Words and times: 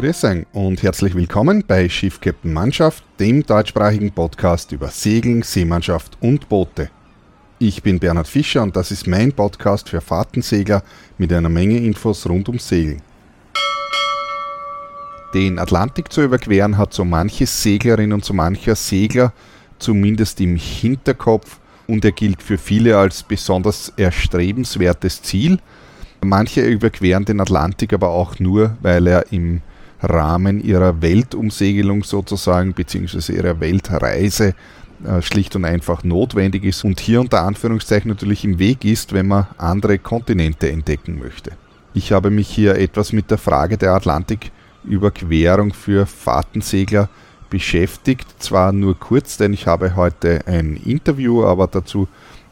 Grüß 0.00 0.24
euch 0.24 0.46
und 0.54 0.82
herzlich 0.82 1.14
willkommen 1.14 1.62
bei 1.68 1.86
Schiff 1.90 2.22
Captain 2.22 2.54
Mannschaft, 2.54 3.04
dem 3.18 3.44
deutschsprachigen 3.44 4.10
Podcast 4.10 4.72
über 4.72 4.88
Segeln, 4.88 5.42
Seemannschaft 5.42 6.16
und 6.22 6.48
Boote. 6.48 6.88
Ich 7.58 7.82
bin 7.82 7.98
Bernhard 7.98 8.26
Fischer 8.26 8.62
und 8.62 8.74
das 8.76 8.92
ist 8.92 9.06
mein 9.06 9.30
Podcast 9.30 9.90
für 9.90 10.00
Fahrtensegler 10.00 10.82
mit 11.18 11.30
einer 11.34 11.50
Menge 11.50 11.76
Infos 11.76 12.26
rund 12.26 12.48
ums 12.48 12.66
Segeln. 12.66 13.02
Den 15.34 15.58
Atlantik 15.58 16.10
zu 16.10 16.22
überqueren 16.22 16.78
hat 16.78 16.94
so 16.94 17.04
manche 17.04 17.44
Seglerin 17.44 18.14
und 18.14 18.24
so 18.24 18.32
mancher 18.32 18.76
Segler 18.76 19.34
zumindest 19.78 20.40
im 20.40 20.56
Hinterkopf 20.56 21.58
und 21.86 22.06
er 22.06 22.12
gilt 22.12 22.42
für 22.42 22.56
viele 22.56 22.96
als 22.96 23.22
besonders 23.22 23.92
erstrebenswertes 23.98 25.20
Ziel. 25.20 25.58
Manche 26.22 26.62
überqueren 26.62 27.26
den 27.26 27.38
Atlantik 27.38 27.92
aber 27.92 28.08
auch 28.08 28.38
nur, 28.38 28.78
weil 28.80 29.06
er 29.06 29.30
im 29.30 29.60
Rahmen 30.02 30.62
ihrer 30.62 31.02
Weltumsegelung 31.02 32.04
sozusagen, 32.04 32.72
beziehungsweise 32.72 33.32
ihrer 33.32 33.60
Weltreise 33.60 34.54
äh, 35.04 35.22
schlicht 35.22 35.56
und 35.56 35.64
einfach 35.64 36.04
notwendig 36.04 36.64
ist 36.64 36.84
und 36.84 37.00
hier 37.00 37.20
unter 37.20 37.42
Anführungszeichen 37.42 38.08
natürlich 38.08 38.44
im 38.44 38.58
Weg 38.58 38.84
ist, 38.84 39.12
wenn 39.12 39.28
man 39.28 39.46
andere 39.56 39.98
Kontinente 39.98 40.70
entdecken 40.70 41.18
möchte. 41.18 41.52
Ich 41.94 42.12
habe 42.12 42.30
mich 42.30 42.48
hier 42.48 42.76
etwas 42.76 43.12
mit 43.12 43.30
der 43.30 43.38
Frage 43.38 43.76
der 43.76 43.94
Atlantiküberquerung 43.94 45.72
für 45.72 46.06
Fahrtensegler 46.06 47.08
beschäftigt. 47.48 48.26
Zwar 48.38 48.72
nur 48.72 48.98
kurz, 48.98 49.36
denn 49.36 49.52
ich 49.52 49.66
habe 49.66 49.96
heute 49.96 50.46
ein 50.46 50.76
Interview, 50.76 51.44
aber 51.44 51.66
dazu 51.66 52.06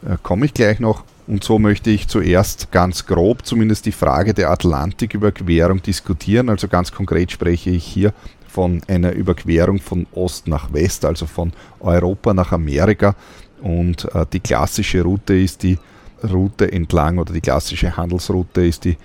äh, 0.04 0.16
komme 0.22 0.46
ich 0.46 0.54
gleich 0.54 0.80
noch. 0.80 1.04
Und 1.28 1.44
so 1.44 1.58
möchte 1.58 1.90
ich 1.90 2.08
zuerst 2.08 2.72
ganz 2.72 3.04
grob 3.04 3.44
zumindest 3.44 3.84
die 3.84 3.92
Frage 3.92 4.32
der 4.32 4.50
Atlantiküberquerung 4.50 5.82
diskutieren. 5.82 6.48
Also 6.48 6.68
ganz 6.68 6.90
konkret 6.90 7.30
spreche 7.30 7.68
ich 7.68 7.84
hier 7.84 8.14
von 8.48 8.80
einer 8.88 9.12
Überquerung 9.12 9.78
von 9.78 10.06
Ost 10.14 10.48
nach 10.48 10.72
West, 10.72 11.04
also 11.04 11.26
von 11.26 11.52
Europa 11.80 12.32
nach 12.32 12.52
Amerika. 12.52 13.14
Und 13.60 14.06
äh, 14.14 14.24
die 14.32 14.40
klassische 14.40 15.02
Route 15.02 15.34
ist 15.34 15.62
die 15.62 15.78
Route 16.24 16.72
entlang 16.72 17.18
oder 17.18 17.34
die 17.34 17.42
klassische 17.42 17.94
Handelsroute 17.94 18.64
ist 18.64 18.86
die 18.86 18.96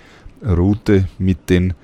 Route 0.42 1.06
mit, 1.18 1.50
den, 1.50 1.74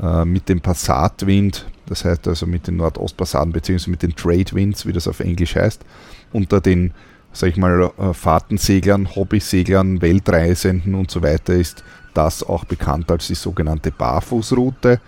äh, 0.00 0.24
mit 0.24 0.48
dem 0.48 0.60
Passatwind, 0.60 1.66
das 1.86 2.04
heißt 2.04 2.28
also 2.28 2.46
mit 2.46 2.68
den 2.68 2.76
Nordostpassaten 2.76 3.52
bzw. 3.52 3.90
mit 3.90 4.02
den 4.02 4.14
Trade 4.14 4.52
Winds, 4.52 4.86
wie 4.86 4.92
das 4.92 5.08
auf 5.08 5.18
Englisch 5.18 5.56
heißt, 5.56 5.84
unter 6.32 6.60
den 6.60 6.92
sag 7.32 7.50
ich 7.50 7.56
mal, 7.56 7.90
äh, 7.98 8.14
Fahrtenseglern, 8.14 9.14
Hobbyseglern, 9.14 10.02
Weltreisenden 10.02 10.94
und 10.94 11.10
so 11.10 11.22
weiter 11.22 11.54
ist 11.54 11.84
das 12.14 12.42
auch 12.42 12.64
bekannt 12.64 13.10
als 13.10 13.28
die 13.28 13.34
sogenannte 13.34 13.90
Barfußroute. 13.90 15.00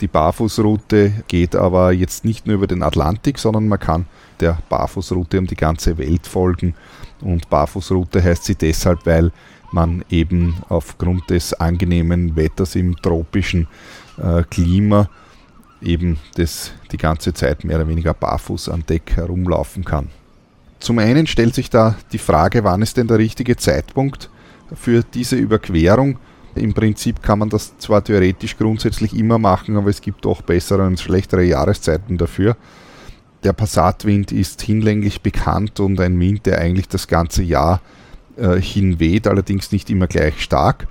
Die 0.00 0.08
Barfußroute 0.08 1.12
geht 1.26 1.56
aber 1.56 1.92
jetzt 1.92 2.24
nicht 2.24 2.46
nur 2.46 2.56
über 2.56 2.66
den 2.66 2.82
Atlantik, 2.82 3.38
sondern 3.38 3.68
man 3.68 3.80
kann 3.80 4.06
der 4.40 4.58
Barfußroute 4.68 5.38
um 5.38 5.46
die 5.46 5.56
ganze 5.56 5.98
Welt 5.98 6.26
folgen. 6.26 6.74
Und 7.20 7.50
Barfußroute 7.50 8.22
heißt 8.22 8.44
sie 8.44 8.54
deshalb, 8.54 9.06
weil 9.06 9.32
man 9.72 10.04
eben 10.08 10.56
aufgrund 10.68 11.28
des 11.30 11.52
angenehmen 11.52 12.36
Wetters 12.36 12.76
im 12.76 12.96
tropischen 12.96 13.66
äh, 14.16 14.42
Klima 14.44 15.08
eben 15.82 16.18
das 16.36 16.72
die 16.90 16.96
ganze 16.96 17.34
Zeit 17.34 17.64
mehr 17.64 17.76
oder 17.76 17.88
weniger 17.88 18.14
barfuß 18.14 18.68
an 18.68 18.84
Deck 18.88 19.16
herumlaufen 19.16 19.84
kann. 19.84 20.08
Zum 20.80 20.98
einen 20.98 21.26
stellt 21.26 21.54
sich 21.54 21.70
da 21.70 21.96
die 22.12 22.18
Frage, 22.18 22.64
wann 22.64 22.82
ist 22.82 22.96
denn 22.96 23.08
der 23.08 23.18
richtige 23.18 23.56
Zeitpunkt 23.56 24.30
für 24.74 25.02
diese 25.02 25.36
Überquerung? 25.36 26.18
Im 26.54 26.74
Prinzip 26.74 27.22
kann 27.22 27.40
man 27.40 27.50
das 27.50 27.76
zwar 27.78 28.02
theoretisch 28.02 28.56
grundsätzlich 28.56 29.14
immer 29.14 29.38
machen, 29.38 29.76
aber 29.76 29.90
es 29.90 30.00
gibt 30.00 30.26
auch 30.26 30.42
bessere 30.42 30.86
und 30.86 30.98
schlechtere 30.98 31.44
Jahreszeiten 31.44 32.18
dafür. 32.18 32.56
Der 33.44 33.52
Passatwind 33.52 34.32
ist 34.32 34.62
hinlänglich 34.62 35.20
bekannt 35.20 35.78
und 35.78 36.00
ein 36.00 36.18
Wind, 36.18 36.46
der 36.46 36.58
eigentlich 36.58 36.88
das 36.88 37.06
ganze 37.06 37.42
Jahr 37.42 37.80
äh, 38.36 38.60
hinweht, 38.60 39.28
allerdings 39.28 39.70
nicht 39.70 39.90
immer 39.90 40.08
gleich 40.08 40.42
stark. 40.42 40.88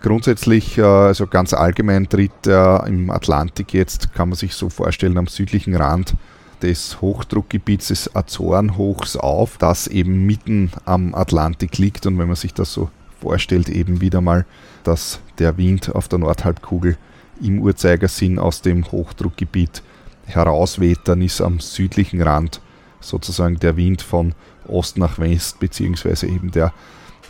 Grundsätzlich, 0.00 0.78
äh, 0.78 0.82
also 0.82 1.26
ganz 1.26 1.52
allgemein 1.52 2.08
tritt 2.08 2.46
er 2.46 2.84
im 2.86 3.10
Atlantik 3.10 3.74
jetzt, 3.74 4.14
kann 4.14 4.30
man 4.30 4.36
sich 4.36 4.54
so 4.54 4.70
vorstellen, 4.70 5.18
am 5.18 5.26
südlichen 5.26 5.74
Rand 5.74 6.14
des 6.62 7.00
Hochdruckgebiets 7.00 7.88
des 7.88 8.14
Azorenhochs 8.14 9.16
auf, 9.16 9.58
das 9.58 9.86
eben 9.86 10.26
mitten 10.26 10.70
am 10.84 11.14
Atlantik 11.14 11.78
liegt. 11.78 12.06
Und 12.06 12.18
wenn 12.18 12.28
man 12.28 12.36
sich 12.36 12.54
das 12.54 12.72
so 12.72 12.90
vorstellt, 13.20 13.68
eben 13.68 14.00
wieder 14.00 14.20
mal, 14.20 14.46
dass 14.84 15.20
der 15.38 15.56
Wind 15.56 15.94
auf 15.94 16.08
der 16.08 16.18
Nordhalbkugel 16.18 16.96
im 17.42 17.60
Uhrzeigersinn 17.60 18.38
aus 18.38 18.62
dem 18.62 18.90
Hochdruckgebiet 18.90 19.82
herausweht, 20.26 21.00
dann 21.04 21.22
ist 21.22 21.40
am 21.40 21.60
südlichen 21.60 22.22
Rand 22.22 22.60
sozusagen 23.00 23.58
der 23.58 23.76
Wind 23.76 24.02
von 24.02 24.34
Ost 24.68 24.98
nach 24.98 25.18
West, 25.18 25.58
beziehungsweise 25.58 26.26
eben 26.26 26.50
der 26.50 26.72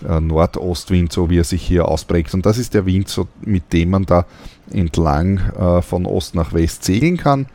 äh, 0.07 0.21
Nordostwind, 0.21 1.13
so 1.13 1.31
wie 1.31 1.39
er 1.39 1.45
sich 1.45 1.63
hier 1.63 1.89
ausprägt. 1.89 2.35
Und 2.35 2.47
das 2.47 2.59
ist 2.59 2.75
der 2.75 2.87
Wind, 2.87 3.15
mit 3.43 3.73
dem 3.73 3.91
man 3.91 4.05
da 4.05 4.27
entlang 4.71 5.39
äh, 5.39 5.83
von 5.83 6.07
Ost 6.07 6.35
nach 6.35 6.53
West 6.53 6.85
segeln 6.85 7.17
kann. 7.17 7.47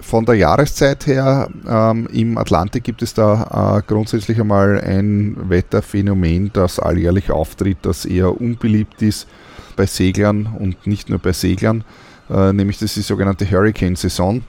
Von 0.00 0.26
der 0.26 0.34
Jahreszeit 0.34 1.06
her 1.06 1.48
ähm, 1.66 2.06
im 2.12 2.36
Atlantik 2.36 2.84
gibt 2.84 3.02
es 3.02 3.14
da 3.14 3.78
äh, 3.78 3.82
grundsätzlich 3.86 4.38
einmal 4.38 4.80
ein 4.80 5.48
Wetterphänomen, 5.48 6.50
das 6.52 6.78
alljährlich 6.78 7.30
auftritt, 7.30 7.78
das 7.82 8.04
eher 8.04 8.38
unbeliebt 8.38 9.00
ist 9.00 9.26
bei 9.74 9.86
Seglern 9.86 10.54
und 10.58 10.86
nicht 10.86 11.08
nur 11.08 11.18
bei 11.18 11.32
Seglern, 11.32 11.82
äh, 12.28 12.52
nämlich 12.52 12.78
das 12.78 12.90
ist 12.90 12.96
die 12.96 13.02
sogenannte 13.02 13.50
Hurricane-Saison. 13.50 14.42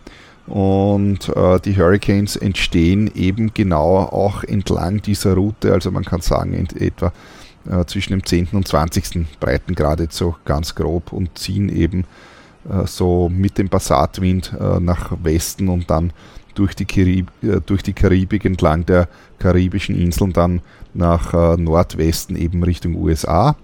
Und 0.48 1.28
äh, 1.36 1.60
die 1.60 1.78
Hurricanes 1.78 2.38
entstehen 2.38 3.12
eben 3.16 3.54
genau 3.54 3.98
auch 3.98 4.44
entlang 4.44 5.02
dieser 5.02 5.34
Route, 5.34 5.74
also 5.74 5.92
man 5.92 6.06
kann 6.06 6.22
sagen 6.22 6.54
etwa 6.54 7.12
äh, 7.70 7.84
zwischen 7.86 8.14
dem 8.14 8.26
10. 8.26 8.50
und 8.54 8.68
20. 8.68 9.26
Breitengrad 9.42 10.00
jetzt 10.00 10.16
so 10.16 10.36
ganz 10.46 10.74
grob 10.74 11.12
und 11.12 11.38
ziehen 11.38 11.68
eben 11.68 12.06
so 12.86 13.30
mit 13.30 13.58
dem 13.58 13.70
Passatwind 13.70 14.54
äh, 14.60 14.80
nach 14.80 15.12
Westen 15.24 15.70
und 15.70 15.90
dann 15.90 16.14
durch 16.56 16.74
die, 16.76 16.86
Karib 16.86 17.32
äh, 17.42 17.62
durch 17.66 17.84
die 17.84 17.94
Karibik 17.94 18.46
entlang 18.46 18.86
der 18.86 19.08
karibischen 19.40 19.96
Inseln 19.96 20.34
dann 20.34 20.62
nach 20.94 21.58
Nordwesten 21.58 22.36
eben 22.36 22.64
Richtung 22.64 22.96
USA. 22.96 23.56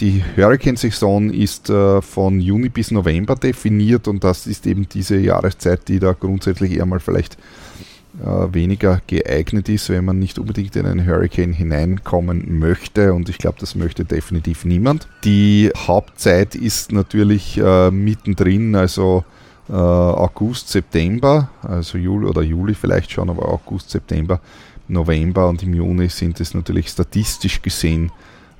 Die 0.00 0.20
Hurricane-Saison 0.36 1.30
ist 1.30 1.72
von 2.00 2.40
Juni 2.40 2.70
bis 2.70 2.90
November 2.90 3.36
definiert 3.36 4.08
und 4.08 4.24
das 4.24 4.48
ist 4.48 4.66
eben 4.66 4.88
diese 4.88 5.16
Jahreszeit, 5.16 5.86
die 5.86 6.00
da 6.00 6.12
grundsätzlich 6.12 6.72
eher 6.72 6.86
mal 6.86 6.98
vielleicht 6.98 7.38
äh, 8.24 8.54
weniger 8.54 9.00
geeignet 9.06 9.68
ist, 9.68 9.90
wenn 9.90 10.04
man 10.04 10.18
nicht 10.18 10.38
unbedingt 10.38 10.74
in 10.76 10.86
einen 10.86 11.06
Hurricane 11.06 11.52
hineinkommen 11.52 12.58
möchte. 12.58 13.12
Und 13.12 13.28
ich 13.28 13.38
glaube, 13.38 13.58
das 13.60 13.74
möchte 13.74 14.04
definitiv 14.04 14.64
niemand. 14.64 15.08
Die 15.24 15.70
Hauptzeit 15.76 16.54
ist 16.54 16.92
natürlich 16.92 17.58
äh, 17.58 17.90
mittendrin, 17.90 18.74
also 18.74 19.24
äh, 19.68 19.72
August, 19.72 20.68
September, 20.68 21.50
also 21.62 21.98
Juli 21.98 22.26
oder 22.26 22.42
Juli 22.42 22.74
vielleicht 22.74 23.10
schon, 23.10 23.28
aber 23.28 23.48
August, 23.48 23.90
September, 23.90 24.40
November 24.88 25.48
und 25.48 25.62
im 25.62 25.74
Juni 25.74 26.08
sind 26.08 26.40
es 26.40 26.54
natürlich 26.54 26.88
statistisch 26.88 27.60
gesehen 27.60 28.12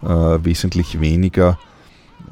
äh, 0.02 0.08
wesentlich 0.08 1.00
weniger 1.00 1.58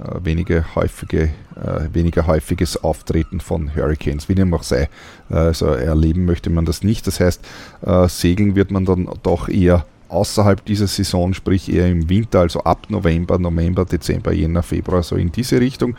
äh, 0.03 0.25
wenige 0.25 0.65
häufige, 0.75 1.31
äh, 1.55 1.93
weniger 1.93 2.27
häufiges 2.27 2.83
Auftreten 2.83 3.41
von 3.41 3.75
Hurricanes, 3.77 4.29
wie 4.29 4.35
dem 4.35 4.53
auch 4.53 4.65
sei. 4.65 4.89
Also 5.29 5.67
erleben 5.67 6.25
möchte 6.25 6.51
man 6.51 6.65
das 6.65 6.83
nicht. 6.83 7.07
Das 7.07 7.21
heißt, 7.21 7.41
äh, 7.87 8.09
segeln 8.09 8.57
wird 8.57 8.71
man 8.71 8.85
dann 8.85 9.09
doch 9.23 9.49
eher 9.49 9.87
außerhalb 10.09 10.65
dieser 10.65 10.87
Saison, 10.87 11.33
sprich 11.33 11.73
eher 11.73 11.89
im 11.89 12.09
Winter, 12.09 12.41
also 12.41 12.61
ab 12.61 12.87
November, 12.89 13.39
November, 13.39 13.85
Dezember, 13.85 14.33
Jänner, 14.33 14.63
Februar, 14.63 15.03
so 15.03 15.17
in 15.17 15.33
diese 15.33 15.61
Richtung. 15.61 15.97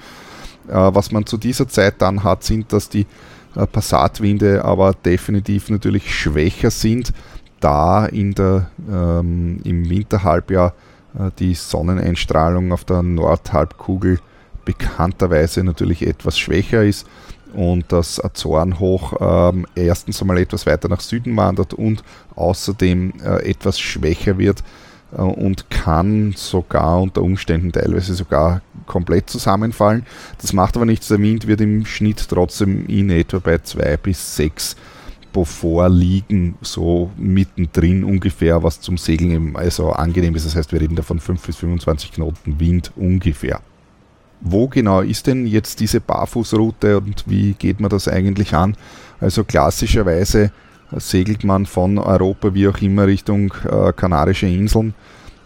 Was 0.68 1.12
man 1.12 1.28
zu 1.28 1.38
dieser 1.38 1.68
Zeit 1.68 1.96
dann 2.00 2.24
hat, 2.24 2.44
sind, 2.44 2.74
dass 2.74 2.90
die 2.90 3.06
Passatwinde 3.54 4.66
aber 4.66 4.94
definitiv 4.94 5.70
natürlich 5.70 6.16
schwächer 6.16 6.72
sind, 6.72 7.14
da 7.60 8.06
in 8.06 8.34
der, 8.34 8.70
ähm, 8.90 9.60
im 9.64 9.90
Winterhalbjahr 9.90 10.70
äh, 10.70 10.95
die 11.40 11.54
Sonneneinstrahlung 11.54 12.72
auf 12.72 12.84
der 12.84 13.02
Nordhalbkugel 13.04 14.20
bekannterweise 14.66 15.64
natürlich 15.64 16.06
etwas 16.06 16.38
schwächer 16.38 16.84
ist 16.84 17.08
und 17.54 17.86
das 17.90 18.24
Azorenhoch 18.24 19.14
ähm, 19.20 19.66
erstens 19.76 20.22
einmal 20.22 20.40
etwas 20.40 20.66
weiter 20.66 20.90
nach 20.90 21.00
Süden 21.00 21.38
wandert 21.38 21.74
und 21.74 22.04
außerdem 22.36 23.14
äh, 23.24 23.50
etwas 23.50 23.80
schwächer 23.80 24.38
wird 24.38 24.64
äh, 25.14 25.22
und 25.22 25.70
kann 25.70 26.34
sogar 26.36 27.02
unter 27.02 27.22
Umständen 27.22 27.72
teilweise 27.72 28.14
sogar 28.14 28.62
komplett 28.86 29.30
zusammenfallen. 29.30 30.06
Das 30.42 30.52
macht 30.52 30.76
aber 30.76 30.86
nichts, 30.86 31.08
der 31.08 31.20
Wind 31.20 31.48
wird 31.48 31.62
im 31.62 31.86
Schnitt 31.86 32.28
trotzdem 32.28 32.86
in 32.88 33.10
etwa 33.10 33.40
bei 33.40 33.60
2 33.60 33.98
bis 33.98 34.36
6 34.36 34.76
Beaufort 35.36 35.90
liegen, 35.90 36.56
so 36.62 37.12
mittendrin 37.18 38.06
ungefähr, 38.06 38.64
was 38.64 38.80
zum 38.80 38.98
Segeln 38.98 39.32
eben 39.32 39.58
also 39.58 39.92
angenehm 39.92 40.34
ist. 40.34 40.46
Das 40.46 40.56
heißt, 40.56 40.72
wir 40.72 40.80
reden 40.80 40.96
da 40.96 41.04
von 41.04 41.20
5 41.20 41.46
bis 41.46 41.58
25 41.58 42.14
Knoten 42.14 42.58
Wind 42.58 42.94
ungefähr. 42.96 43.60
Wo 44.40 44.70
genau 44.70 45.02
ist 45.02 45.28
denn 45.28 45.46
jetzt 45.46 45.82
diese 45.82 46.00
Barfußroute 46.00 46.98
und 47.00 47.26
wie 47.28 47.52
geht 47.54 47.82
man 47.82 47.90
das 47.90 48.08
eigentlich 48.08 48.54
an? 48.54 48.78
Also 49.20 49.44
klassischerweise 49.44 50.52
segelt 50.96 51.44
man 51.44 51.66
von 51.66 51.98
Europa 51.98 52.54
wie 52.54 52.70
auch 52.70 52.78
immer 52.82 53.08
Richtung 53.08 53.54
äh, 53.70 53.92
Kanarische 53.92 54.48
Inseln 54.48 54.94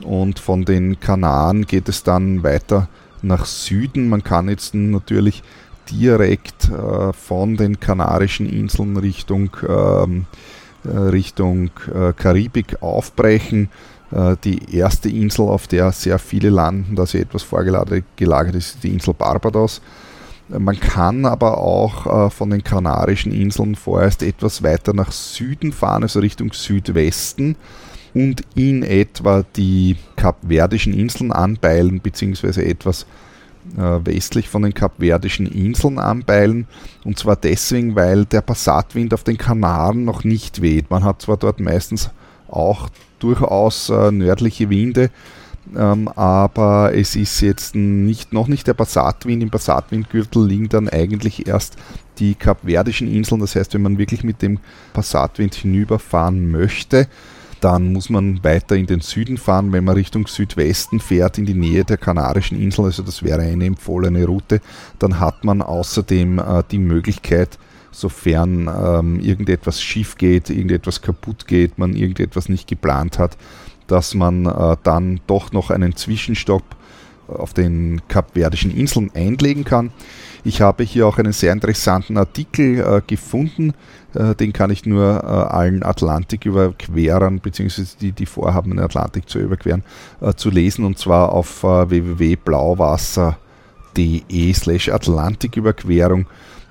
und 0.04 0.38
von 0.38 0.66
den 0.66 1.00
Kanaren 1.00 1.66
geht 1.66 1.90
es 1.90 2.04
dann 2.04 2.44
weiter 2.44 2.90
nach 3.24 3.46
Süden. 3.46 4.08
Man 4.10 4.24
kann 4.24 4.50
jetzt 4.50 4.76
natürlich 4.76 5.42
direkt 5.92 6.70
äh, 6.70 7.14
von 7.14 7.58
den 7.58 7.80
Kanarischen 7.80 8.48
Inseln 8.48 8.98
Richtung, 8.98 9.52
ähm, 9.68 10.26
äh, 10.86 10.90
Richtung 10.90 11.72
äh, 11.94 12.14
Karibik 12.14 12.82
aufbrechen. 12.82 13.70
Äh, 14.12 14.36
die 14.44 14.76
erste 14.76 15.10
Insel, 15.10 15.48
auf 15.48 15.68
der 15.68 15.92
sehr 15.92 16.20
viele 16.20 16.50
landen, 16.50 16.96
da 16.96 17.06
sie 17.06 17.20
etwas 17.20 17.44
vorgelagert 17.44 18.56
ist, 18.56 18.76
ist 18.76 18.84
die 18.84 18.94
Insel 18.94 19.14
Barbados. 19.14 19.82
Man 20.48 20.80
kann 20.80 21.26
aber 21.26 21.60
auch 21.60 22.28
äh, 22.28 22.30
von 22.32 22.50
den 22.50 22.64
Kanarischen 22.64 23.32
Inseln 23.32 23.76
vorerst 23.76 24.24
etwas 24.24 24.64
weiter 24.64 24.94
nach 24.94 25.12
Süden 25.12 25.72
fahren, 25.72 26.04
also 26.04 26.20
Richtung 26.20 26.54
Südwesten 26.54 27.56
und 28.16 28.42
in 28.56 28.82
etwa 28.82 29.44
die 29.56 29.96
Kapverdischen 30.16 30.94
Inseln 30.94 31.32
anpeilen, 31.32 32.02
beziehungsweise 32.02 32.66
etwas 32.66 33.04
äh, 33.04 33.29
westlich 33.76 34.50
von 34.50 34.64
den 34.64 34.74
Kapverdischen 34.74 35.46
Inseln 35.46 36.00
anpeilen. 36.00 36.68
Und 37.04 37.20
zwar 37.20 37.36
deswegen, 37.36 37.96
weil 37.96 38.26
der 38.26 38.42
Passatwind 38.42 39.14
auf 39.14 39.24
den 39.24 39.38
Kanaren 39.38 40.06
noch 40.06 40.24
nicht 40.24 40.62
weht. 40.62 40.90
Man 40.90 41.04
hat 41.04 41.22
zwar 41.22 41.38
dort 41.38 41.60
meistens 41.60 42.10
auch 42.48 42.90
durchaus 43.20 43.90
äh, 43.90 44.12
nördliche 44.12 44.70
Winde, 44.70 45.12
ähm, 45.76 46.08
aber 46.08 46.94
es 46.96 47.16
ist 47.16 47.42
jetzt 47.42 47.76
nicht, 47.76 48.34
noch 48.34 48.48
nicht 48.48 48.66
der 48.66 48.74
Passatwind. 48.74 49.44
Im 49.44 49.52
Passatwindgürtel 49.52 50.48
liegen 50.48 50.70
dann 50.70 50.90
eigentlich 50.90 51.48
erst 51.48 51.76
die 52.18 52.36
Kapverdischen 52.36 53.14
Inseln. 53.14 53.42
Das 53.42 53.56
heißt, 53.56 53.74
wenn 53.74 53.82
man 53.82 53.98
wirklich 53.98 54.24
mit 54.24 54.42
dem 54.42 54.60
Passatwind 54.94 55.54
hinüberfahren 55.54 56.50
möchte, 56.50 57.08
dann 57.62 57.94
muss 57.94 58.10
man 58.10 58.44
weiter 58.44 58.76
in 58.76 58.86
den 58.86 59.02
Süden 59.02 59.38
fahren, 59.38 59.72
wenn 59.72 59.84
man 59.84 59.96
Richtung 59.96 60.28
Südwesten 60.28 61.00
fährt, 61.00 61.38
in 61.38 61.46
die 61.46 61.54
Nähe 61.54 61.84
der 61.84 61.98
Kanarischen 61.98 62.60
Inseln. 62.60 62.86
Also 62.86 63.04
das 63.04 63.24
wäre 63.24 63.42
eine 63.42 63.66
empfohlene 63.66 64.26
Route. 64.26 64.62
Dann 64.98 65.20
hat 65.20 65.44
man 65.44 65.62
außerdem 65.62 66.40
äh, 66.40 66.64
die 66.72 66.80
Möglichkeit, 66.80 67.58
sofern 67.92 68.68
ähm, 68.68 69.20
irgendetwas 69.20 69.82
schief 69.82 70.18
geht, 70.18 70.50
irgendetwas 70.50 71.02
kaputt 71.02 71.48
geht, 71.48 71.78
man 71.78 71.96
irgendetwas 71.96 72.50
nicht 72.50 72.68
geplant 72.68 73.20
hat, 73.20 73.38
dass 73.88 74.14
man 74.14 74.46
äh, 74.46 74.78
dann 74.84 75.20
doch 75.28 75.52
noch 75.52 75.70
einen 75.72 75.96
Zwischenstopp 75.96 76.64
auf 77.38 77.54
den 77.54 78.02
Kapverdischen 78.08 78.76
Inseln 78.76 79.12
einlegen 79.14 79.64
kann. 79.64 79.92
Ich 80.44 80.62
habe 80.62 80.84
hier 80.84 81.08
auch 81.08 81.18
einen 81.18 81.34
sehr 81.34 81.52
interessanten 81.52 82.16
Artikel 82.18 82.80
äh, 82.80 83.02
gefunden, 83.06 83.74
äh, 84.16 84.34
den 84.36 84.54
kann 84.54 84.72
ich 84.72 84.86
nur 84.86 85.22
äh, 85.22 85.26
allen 85.26 85.84
Atlantiküberquerern, 85.84 87.40
beziehungsweise 87.40 87.98
die, 88.00 88.14
die 88.14 88.26
vorhaben, 88.26 88.72
den 88.72 88.80
Atlantik 88.80 89.30
zu 89.30 89.38
überqueren, 89.40 89.84
äh, 90.22 90.34
zu 90.34 90.50
lesen, 90.50 90.86
und 90.86 90.98
zwar 90.98 91.34
auf 91.34 91.64
äh, 91.64 91.90
www.blauwasser.de 91.90 94.54
slash 94.54 94.90
Atlantiküberquerung. 94.90 96.26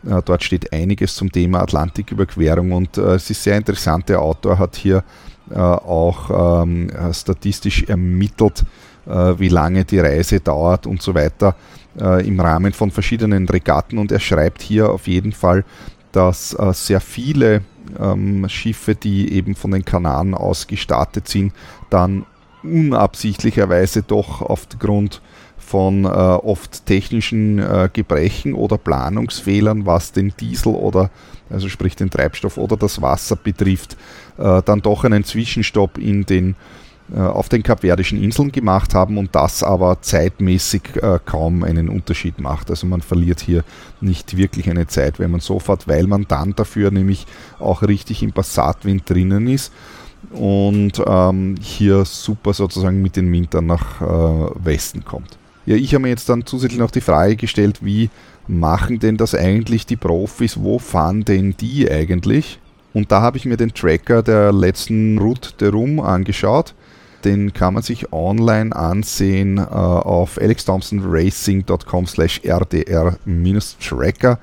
Äh, 0.06 0.22
dort 0.24 0.42
steht 0.42 0.72
einiges 0.72 1.14
zum 1.14 1.30
Thema 1.30 1.60
Atlantiküberquerung 1.60 2.72
und 2.72 2.96
es 2.98 3.30
ist 3.30 3.42
sehr 3.42 3.56
interessant. 3.56 4.08
Der 4.08 4.22
Autor 4.22 4.58
hat 4.58 4.76
hier 4.76 5.04
auch 5.50 6.62
ähm, 6.62 6.90
statistisch 7.10 7.84
ermittelt, 7.84 8.66
wie 9.08 9.48
lange 9.48 9.84
die 9.84 10.00
Reise 10.00 10.40
dauert 10.40 10.86
und 10.86 11.00
so 11.00 11.14
weiter 11.14 11.56
äh, 12.00 12.26
im 12.26 12.40
Rahmen 12.40 12.72
von 12.72 12.90
verschiedenen 12.90 13.48
Regatten. 13.48 13.98
Und 13.98 14.12
er 14.12 14.20
schreibt 14.20 14.62
hier 14.62 14.90
auf 14.90 15.06
jeden 15.06 15.32
Fall, 15.32 15.64
dass 16.12 16.54
äh, 16.54 16.72
sehr 16.72 17.00
viele 17.00 17.62
ähm, 17.98 18.48
Schiffe, 18.48 18.94
die 18.94 19.32
eben 19.32 19.54
von 19.54 19.70
den 19.70 19.84
Kanaren 19.84 20.34
aus 20.34 20.66
gestartet 20.66 21.28
sind, 21.28 21.52
dann 21.90 22.24
unabsichtlicherweise 22.62 24.02
doch 24.02 24.42
aufgrund 24.42 25.20
von 25.58 26.04
äh, 26.04 26.08
oft 26.08 26.86
technischen 26.86 27.58
äh, 27.58 27.90
Gebrechen 27.92 28.54
oder 28.54 28.78
Planungsfehlern, 28.78 29.84
was 29.84 30.12
den 30.12 30.32
Diesel 30.40 30.74
oder 30.74 31.10
also 31.50 31.68
sprich 31.68 31.96
den 31.96 32.10
Treibstoff 32.10 32.58
oder 32.58 32.76
das 32.76 33.00
Wasser 33.00 33.36
betrifft, 33.36 33.96
äh, 34.38 34.62
dann 34.62 34.80
doch 34.80 35.04
einen 35.04 35.24
Zwischenstopp 35.24 35.98
in 35.98 36.24
den 36.24 36.50
äh, 36.50 36.54
auf 37.16 37.48
den 37.48 37.62
Kapverdischen 37.62 38.22
Inseln 38.22 38.52
gemacht 38.52 38.94
haben 38.94 39.16
und 39.16 39.34
das 39.34 39.62
aber 39.62 40.02
zeitmäßig 40.02 40.82
äh, 41.02 41.18
kaum 41.24 41.64
einen 41.64 41.88
Unterschied 41.88 42.38
macht. 42.38 42.70
Also 42.70 42.86
man 42.86 43.00
verliert 43.00 43.40
hier 43.40 43.64
nicht 44.00 44.36
wirklich 44.36 44.68
eine 44.68 44.86
Zeit, 44.86 45.18
wenn 45.18 45.30
man 45.30 45.40
so 45.40 45.58
fährt, 45.58 45.88
weil 45.88 46.06
man 46.06 46.26
dann 46.28 46.54
dafür 46.54 46.90
nämlich 46.90 47.26
auch 47.58 47.82
richtig 47.82 48.22
im 48.22 48.32
Passatwind 48.32 49.08
drinnen 49.08 49.46
ist 49.46 49.72
und 50.30 51.02
ähm, 51.06 51.54
hier 51.60 52.04
super 52.04 52.52
sozusagen 52.52 53.00
mit 53.00 53.16
den 53.16 53.32
Wintern 53.32 53.66
nach 53.66 54.00
äh, 54.00 54.64
Westen 54.64 55.04
kommt. 55.04 55.38
Ja, 55.64 55.76
ich 55.76 55.94
habe 55.94 56.02
mir 56.02 56.08
jetzt 56.08 56.28
dann 56.28 56.46
zusätzlich 56.46 56.80
noch 56.80 56.90
die 56.90 57.00
Frage 57.00 57.36
gestellt, 57.36 57.78
wie 57.82 58.10
machen 58.46 58.98
denn 58.98 59.16
das 59.16 59.34
eigentlich 59.34 59.86
die 59.86 59.96
Profis? 59.96 60.58
Wo 60.60 60.78
fahren 60.78 61.24
denn 61.24 61.54
die 61.58 61.90
eigentlich? 61.90 62.58
Und 62.94 63.12
da 63.12 63.20
habe 63.20 63.36
ich 63.36 63.44
mir 63.44 63.56
den 63.56 63.74
Tracker 63.74 64.22
der 64.22 64.52
letzten 64.52 65.18
Route 65.18 65.52
de 65.60 65.68
Rum 65.68 66.00
angeschaut 66.00 66.74
den 67.24 67.52
kann 67.52 67.74
man 67.74 67.82
sich 67.82 68.12
online 68.12 68.74
ansehen 68.74 69.58
äh, 69.58 69.62
auf 69.62 70.38
alexthompsonracing.com 70.40 72.06
slash 72.06 72.40
rdr-tracker. 72.44 74.38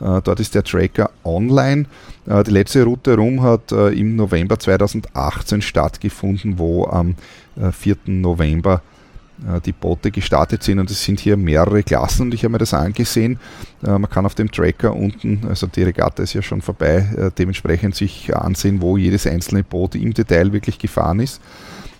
Äh, 0.00 0.20
dort 0.22 0.40
ist 0.40 0.54
der 0.54 0.64
Tracker 0.64 1.10
online. 1.24 1.86
Äh, 2.26 2.42
die 2.44 2.50
letzte 2.50 2.84
Route 2.84 3.16
rum 3.16 3.42
hat 3.42 3.72
äh, 3.72 3.88
im 3.88 4.16
November 4.16 4.58
2018 4.58 5.62
stattgefunden, 5.62 6.58
wo 6.58 6.86
am 6.86 7.16
4. 7.72 7.92
Äh, 7.92 7.96
November 8.10 8.82
äh, 9.46 9.60
die 9.60 9.72
Boote 9.72 10.10
gestartet 10.10 10.62
sind 10.62 10.78
und 10.78 10.90
es 10.90 11.04
sind 11.04 11.20
hier 11.20 11.36
mehrere 11.36 11.82
Klassen 11.82 12.22
und 12.22 12.34
ich 12.34 12.44
habe 12.44 12.52
mir 12.52 12.58
das 12.58 12.74
angesehen. 12.74 13.38
Man 13.82 14.10
kann 14.10 14.26
auf 14.26 14.34
dem 14.34 14.50
Tracker 14.50 14.94
unten, 14.94 15.46
also 15.48 15.66
die 15.66 15.82
Regatta 15.82 16.22
ist 16.22 16.34
ja 16.34 16.42
schon 16.42 16.60
vorbei, 16.60 17.32
dementsprechend 17.38 17.94
sich 17.94 18.36
ansehen, 18.36 18.82
wo 18.82 18.98
jedes 18.98 19.26
einzelne 19.26 19.62
Boot 19.62 19.94
im 19.94 20.12
Detail 20.12 20.52
wirklich 20.52 20.78
gefahren 20.78 21.18
ist. 21.20 21.40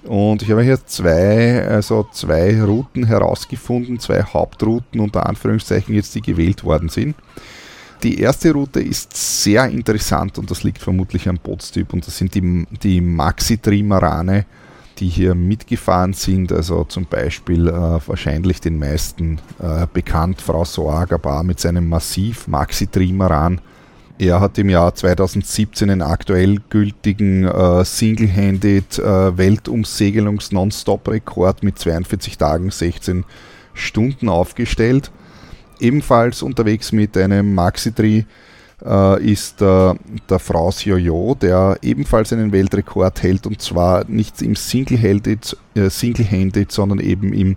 Und 0.04 0.42
ich 0.42 0.50
habe 0.50 0.62
hier 0.62 0.84
zwei, 0.86 1.66
also 1.66 2.06
zwei 2.12 2.62
Routen 2.62 3.04
herausgefunden, 3.04 3.98
zwei 3.98 4.22
Hauptrouten 4.22 5.00
unter 5.00 5.26
Anführungszeichen 5.26 5.94
jetzt, 5.94 6.14
die 6.14 6.22
gewählt 6.22 6.64
worden 6.64 6.88
sind. 6.88 7.16
Die 8.02 8.18
erste 8.18 8.52
Route 8.52 8.80
ist 8.80 9.14
sehr 9.42 9.66
interessant 9.68 10.38
und 10.38 10.50
das 10.50 10.62
liegt 10.62 10.78
vermutlich 10.78 11.28
am 11.28 11.36
Bootstyp 11.36 11.92
und 11.92 12.06
das 12.06 12.16
sind 12.16 12.34
die, 12.34 12.66
die 12.82 13.02
Maxi-Trimarane, 13.02 14.46
die 14.98 15.08
hier 15.08 15.34
mitgefahren 15.34 16.14
sind. 16.14 16.50
Also 16.50 16.84
zum 16.84 17.04
Beispiel 17.04 17.68
äh, 17.68 17.72
wahrscheinlich 17.72 18.62
den 18.62 18.78
meisten 18.78 19.38
äh, 19.58 19.86
bekannt 19.92 20.42
François 20.42 21.06
Gabard 21.06 21.44
mit 21.44 21.60
seinem 21.60 21.90
Massiv 21.90 22.48
Maxi-Trimaran 22.48 23.60
er 24.20 24.40
hat 24.40 24.58
im 24.58 24.68
Jahr 24.68 24.94
2017 24.94 25.88
einen 25.88 26.02
aktuell 26.02 26.58
gültigen 26.68 27.44
äh, 27.44 27.86
Single-Handed 27.86 28.98
äh, 28.98 29.38
Weltumsegelungs-Non-Stop-Rekord 29.38 31.62
mit 31.62 31.78
42 31.78 32.36
Tagen, 32.36 32.70
16 32.70 33.24
Stunden 33.72 34.28
aufgestellt. 34.28 35.10
Ebenfalls 35.80 36.42
unterwegs 36.42 36.92
mit 36.92 37.16
einem 37.16 37.54
Maxi-Tree 37.54 38.24
äh, 38.84 39.24
ist 39.24 39.62
äh, 39.62 39.94
der 40.28 40.38
Fraus 40.38 40.84
Jojo, 40.84 41.34
der 41.40 41.78
ebenfalls 41.80 42.34
einen 42.34 42.52
Weltrekord 42.52 43.22
hält 43.22 43.46
und 43.46 43.62
zwar 43.62 44.04
nicht 44.06 44.42
im 44.42 44.54
Single-Handed, 44.54 45.56
äh, 45.74 45.88
Single 45.88 46.66
sondern 46.68 47.00
eben 47.00 47.32
im 47.32 47.56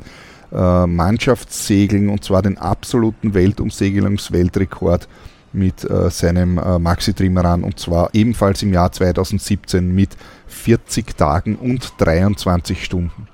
äh, 0.54 0.88
Mannschaftssegeln 0.88 2.08
und 2.08 2.24
zwar 2.24 2.42
den 2.42 2.58
absoluten 2.58 3.34
Weltumsegelungsweltrekord 3.34 5.10
mit 5.54 5.90
äh, 5.90 6.10
seinem 6.10 6.58
äh, 6.58 6.80
Maxi-Trimaran 6.80 7.64
und 7.64 7.80
zwar 7.80 8.10
ebenfalls 8.14 8.64
im 8.64 8.74
Jahr 8.74 8.92
2017 8.92 9.94
mit 9.94 10.18
40 10.48 11.16
Tagen 11.16 11.56
und 11.56 11.94
23 11.98 12.84
Stunden. 12.84 13.28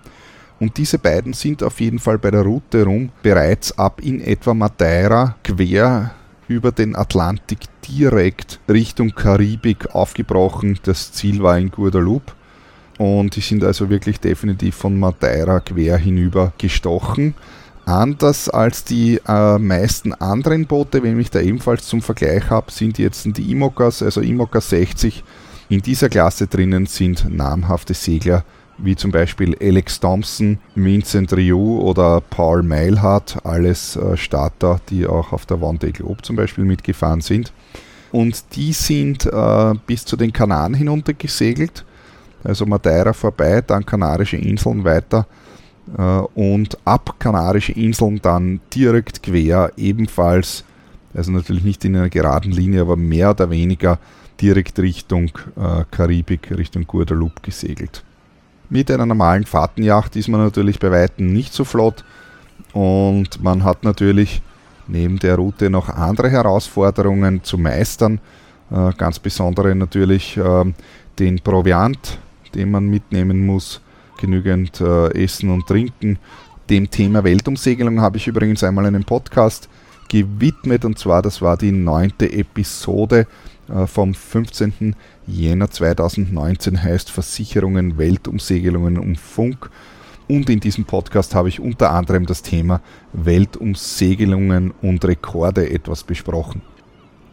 Und 0.60 0.78
diese 0.78 1.00
beiden 1.00 1.34
sind 1.34 1.64
auf 1.64 1.80
jeden 1.80 2.00
Fall 2.00 2.18
bei 2.18 2.32
der 2.32 2.42
Route 2.42 2.84
rum 2.84 3.12
bereits 3.24 3.78
ab 3.78 4.02
in 4.02 4.20
etwa 4.20 4.54
Madeira 4.54 5.36
quer 5.44 6.12
über 6.50 6.72
den 6.72 6.96
Atlantik 6.96 7.60
direkt 7.88 8.60
Richtung 8.68 9.12
Karibik 9.12 9.96
aufgebrochen. 9.96 10.80
Das 10.84 11.14
Ziel 11.14 11.42
war 11.42 11.58
in 11.58 11.72
Guadeloupe. 11.72 12.34
Und 12.98 13.38
die 13.38 13.42
sind 13.42 13.64
also 13.64 13.90
wirklich 13.90 14.20
definitiv 14.20 14.76
von 14.76 15.00
Madeira 15.00 15.62
quer 15.62 15.98
hinüber 15.98 16.52
gestochen. 16.58 17.36
Anders 17.90 18.50
als 18.50 18.84
die 18.84 19.20
äh, 19.28 19.58
meisten 19.58 20.14
anderen 20.14 20.68
Boote, 20.68 21.02
wenn 21.02 21.20
ich 21.20 21.32
da 21.32 21.40
ebenfalls 21.40 21.88
zum 21.88 22.04
Vergleich 22.04 22.48
habe, 22.52 22.72
sind 22.72 23.00
jetzt 23.00 23.26
die 23.36 23.52
Imokas, 23.52 24.04
also 24.04 24.22
Imoca 24.22 24.62
60. 24.62 25.24
In 25.70 25.82
dieser 25.82 26.08
Klasse 26.08 26.46
drinnen 26.46 26.86
sind 26.86 27.26
namhafte 27.36 27.96
Segler 27.96 28.44
wie 28.78 28.96
zum 28.96 29.10
Beispiel 29.10 29.58
Alex 29.60 30.00
Thompson, 30.00 30.60
Vincent 30.76 31.34
Rioux 31.34 31.82
oder 31.82 32.22
Paul 32.22 32.62
Meilhardt, 32.62 33.44
alles 33.44 33.96
äh, 33.96 34.16
Starter, 34.16 34.80
die 34.92 35.08
auch 35.08 35.34
auf 35.34 35.48
der 35.48 35.58
Vendée 35.58 35.92
Globe 35.92 36.22
zum 36.22 36.36
Beispiel 36.36 36.66
mitgefahren 36.66 37.22
sind. 37.22 37.52
Und 38.12 38.56
die 38.56 38.72
sind 38.72 39.26
äh, 39.26 39.74
bis 39.88 40.06
zu 40.06 40.16
den 40.16 40.32
Kanaren 40.32 40.76
hinunter 40.76 41.14
gesegelt, 41.16 41.84
also 42.44 42.68
Madeira 42.68 43.14
vorbei, 43.14 43.64
dann 43.66 43.84
Kanarische 43.84 44.38
Inseln 44.38 44.84
weiter 44.84 45.26
und 45.98 46.78
ab 46.86 47.16
Kanarische 47.20 47.72
Inseln 47.72 48.22
dann 48.22 48.60
direkt 48.74 49.24
quer, 49.24 49.72
ebenfalls, 49.76 50.64
also 51.14 51.32
natürlich 51.32 51.64
nicht 51.64 51.84
in 51.86 51.96
einer 51.96 52.10
geraden 52.10 52.52
Linie, 52.52 52.82
aber 52.82 52.96
mehr 52.96 53.32
oder 53.32 53.50
weniger 53.50 53.98
direkt 54.40 54.80
Richtung 54.80 55.32
äh, 55.58 55.84
Karibik, 55.92 56.56
Richtung 56.56 56.86
Guadeloupe 56.86 57.42
gesegelt. 57.42 58.04
Mit 58.70 58.92
einer 58.92 59.06
normalen 59.06 59.46
Fahrtenjacht 59.46 60.16
ist 60.16 60.28
man 60.28 60.42
natürlich 60.42 60.80
bei 60.80 60.92
Weitem 60.92 61.34
nicht 61.34 61.54
so 61.54 61.64
flott 61.64 62.04
und 62.74 63.44
man 63.44 63.64
hat 63.64 63.84
natürlich 63.84 64.42
neben 64.88 65.20
der 65.20 65.36
Route 65.36 65.70
noch 65.70 65.90
andere 65.90 66.30
Herausforderungen 66.30 67.44
zu 67.44 67.58
meistern. 67.58 68.20
Äh, 68.72 68.92
ganz 68.98 69.20
besondere 69.20 69.74
natürlich 69.76 70.38
äh, 70.38 70.66
den 71.18 71.40
Proviant, 71.40 72.20
den 72.54 72.72
man 72.72 72.88
mitnehmen 72.88 73.46
muss, 73.46 73.82
genügend 74.20 74.82
äh, 74.82 75.24
Essen 75.24 75.50
und 75.50 75.66
Trinken. 75.68 76.20
Dem 76.70 76.92
Thema 76.92 77.24
Weltumsegelung 77.24 78.02
habe 78.02 78.18
ich 78.18 78.28
übrigens 78.28 78.64
einmal 78.64 78.86
einen 78.86 79.04
Podcast 79.04 79.70
gewidmet 80.10 80.86
und 80.86 81.00
zwar 81.00 81.22
das 81.22 81.42
war 81.42 81.58
die 81.58 81.72
neunte 81.72 82.32
Episode 82.32 83.26
äh, 83.70 83.88
vom 83.88 84.14
15. 84.14 84.96
Jänner 85.26 85.72
2019 85.72 86.84
heißt 86.84 87.10
Versicherungen, 87.10 87.98
Weltumsegelungen 87.98 88.98
um 88.98 89.16
Funk. 89.16 89.70
Und 90.28 90.50
in 90.50 90.60
diesem 90.60 90.86
Podcast 90.86 91.34
habe 91.34 91.50
ich 91.50 91.60
unter 91.60 91.92
anderem 91.92 92.28
das 92.28 92.44
Thema 92.44 92.82
Weltumsegelungen 93.14 94.74
und 94.82 95.04
Rekorde 95.06 95.72
etwas 95.72 96.04
besprochen. 96.04 96.62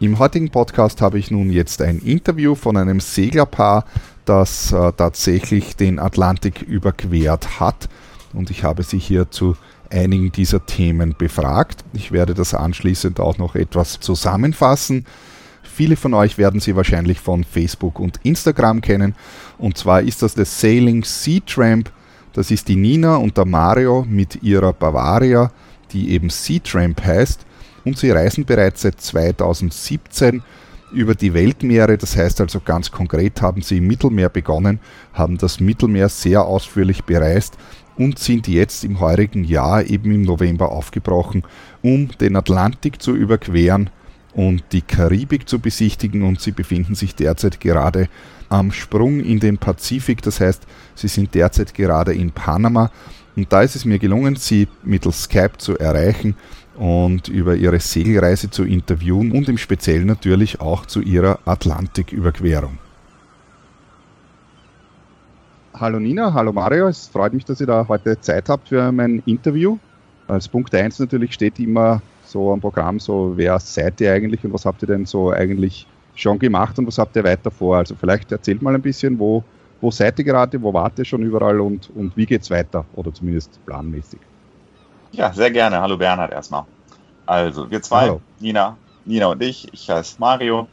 Im 0.01 0.19
heutigen 0.19 0.51
Podcast 0.51 1.01
habe 1.03 1.19
ich 1.19 1.31
nun 1.31 1.51
jetzt 1.51 1.83
ein 1.83 1.99
Interview 1.99 2.55
von 2.55 2.77
einem 2.77 3.01
Seglerpaar, 3.01 3.85
das 4.29 4.73
äh, 4.73 4.93
tatsächlich 4.93 5.77
den 5.77 5.99
Atlantik 5.99 6.63
überquert 6.63 7.61
hat. 7.61 7.89
Und 8.33 8.51
ich 8.51 8.65
habe 8.65 8.83
sie 8.83 8.99
hier 8.99 9.31
zu 9.31 9.57
einigen 9.91 10.33
dieser 10.33 10.67
Themen 10.67 11.15
befragt. 11.17 11.85
Ich 11.93 12.13
werde 12.13 12.35
das 12.35 12.55
anschließend 12.55 13.21
auch 13.21 13.39
noch 13.39 13.55
etwas 13.55 14.01
zusammenfassen. 14.01 15.07
Viele 15.63 15.97
von 15.97 16.15
euch 16.15 16.39
werden 16.39 16.61
sie 16.61 16.77
wahrscheinlich 16.77 17.21
von 17.21 17.45
Facebook 17.45 17.99
und 18.01 18.19
Instagram 18.23 18.81
kennen. 18.81 19.15
Und 19.59 19.77
zwar 19.77 20.03
ist 20.03 20.23
das 20.23 20.35
der 20.35 20.45
Sailing 20.45 21.05
Sea 21.05 21.41
Tramp. 21.47 21.91
Das 22.33 22.51
ist 22.51 22.69
die 22.69 22.77
Nina 22.77 23.17
und 23.17 23.37
der 23.37 23.45
Mario 23.45 24.05
mit 24.09 24.43
ihrer 24.43 24.73
Bavaria, 24.73 25.51
die 25.93 26.11
eben 26.11 26.31
Sea 26.31 26.61
Tramp 26.61 27.05
heißt. 27.05 27.41
Und 27.85 27.99
sie 27.99 28.11
reisen 28.11 28.45
bereits 28.45 28.83
seit 28.83 29.01
2017 29.01 30.43
über 30.93 31.15
die 31.15 31.35
Weltmeere. 31.35 31.99
Das 31.99 32.17
heißt 32.17 32.41
also 32.41 32.61
ganz 32.61 32.91
konkret 32.91 33.43
haben 33.43 33.63
sie 33.63 33.79
im 33.79 33.87
Mittelmeer 33.87 34.29
begonnen, 34.29 34.81
haben 35.13 35.39
das 35.39 35.61
Mittelmeer 35.61 36.09
sehr 36.09 36.45
ausführlich 36.45 37.05
bereist 37.05 37.57
und 37.97 38.19
sind 38.19 38.49
jetzt 38.49 38.85
im 38.85 39.01
heurigen 39.01 39.45
Jahr 39.45 39.85
eben 39.85 40.11
im 40.11 40.23
November 40.23 40.71
aufgebrochen, 40.71 41.45
um 41.83 42.09
den 42.21 42.37
Atlantik 42.37 43.01
zu 43.01 43.15
überqueren 43.15 43.91
und 44.35 44.65
die 44.73 44.83
Karibik 44.83 45.49
zu 45.49 45.59
besichtigen 45.59 46.23
und 46.23 46.41
sie 46.41 46.53
befinden 46.53 46.95
sich 46.95 47.15
derzeit 47.15 47.59
gerade 47.59 48.09
am 48.49 48.71
Sprung 48.71 49.21
in 49.21 49.41
den 49.41 49.57
Pazifik. 49.59 50.21
Das 50.23 50.41
heißt, 50.41 50.67
sie 50.95 51.09
sind 51.09 51.35
derzeit 51.35 51.75
gerade 51.75 52.13
in 52.13 52.33
Panama 52.33 52.91
und 53.35 53.53
da 53.53 53.63
ist 53.63 53.77
es 53.77 53.85
mir 53.85 53.99
gelungen, 53.99 54.37
sie 54.37 54.69
mittels 54.85 55.25
Skype 55.25 55.59
zu 55.59 55.79
erreichen 55.79 56.37
und 56.77 57.29
über 57.29 57.57
ihre 57.57 57.81
Segelreise 57.81 58.51
zu 58.51 58.65
interviewen 58.65 59.33
und 59.33 59.49
im 59.49 59.59
Speziellen 59.59 60.07
natürlich 60.07 60.61
auch 60.61 60.87
zu 60.87 61.01
ihrer 61.01 61.39
Atlantiküberquerung. 61.45 62.79
Hallo 65.75 65.99
Nina, 65.99 66.33
hallo 66.33 66.53
Mario, 66.53 66.89
es 66.89 67.07
freut 67.09 67.35
mich, 67.35 67.45
dass 67.45 67.61
ihr 67.61 67.67
da 67.67 67.87
heute 67.87 68.19
Zeit 68.21 68.49
habt 68.49 68.69
für 68.69 68.91
mein 68.93 69.23
Interview. 69.27 69.77
Als 70.27 70.49
Punkt 70.49 70.75
1 70.75 70.99
natürlich 71.01 71.35
steht 71.35 71.59
immer 71.59 72.01
so 72.25 72.53
am 72.53 72.61
Programm, 72.61 72.99
so 72.99 73.33
wer 73.37 73.59
seid 73.61 74.01
ihr 74.01 74.13
eigentlich 74.13 74.43
und 74.45 74.53
was 74.53 74.65
habt 74.65 74.83
ihr 74.83 74.89
denn 74.89 75.05
so 75.05 75.31
eigentlich 75.31 75.87
schon 76.15 76.39
gemacht 76.39 76.79
und 76.79 76.87
was 76.87 76.99
habt 76.99 77.15
ihr 77.17 77.25
weiter 77.25 77.51
vor? 77.51 77.77
Also 77.77 77.95
vielleicht 77.95 78.33
erzählt 78.33 78.63
mal 78.63 78.75
ein 78.75 78.83
bisschen, 78.83 79.19
wo, 79.19 79.45
wo 79.81 79.91
seid 79.91 80.19
ihr 80.19 80.25
gerade, 80.25 80.61
wo 80.63 80.73
wart 80.73 80.99
ihr 80.99 81.05
schon 81.05 81.23
überall 81.23 81.61
und, 81.61 81.91
und 81.95 82.17
wie 82.17 82.27
geht's 82.27 82.51
weiter 82.51 82.85
oder 82.95 83.13
zumindest 83.13 83.61
planmäßig? 83.67 84.21
Ja, 85.13 85.33
sehr 85.33 85.51
gerne. 85.51 85.81
Hallo 85.81 85.97
Bernhard 85.97 86.33
erstmal. 86.33 86.65
Also 87.27 87.71
wir 87.71 87.83
zwei, 87.83 88.03
Hallo. 88.03 88.21
Nina, 88.41 88.77
Nina 89.05 89.27
und 89.27 89.43
ich, 89.43 89.73
ich 89.73 89.89
heiße 89.89 90.17
Mario. 90.19 90.69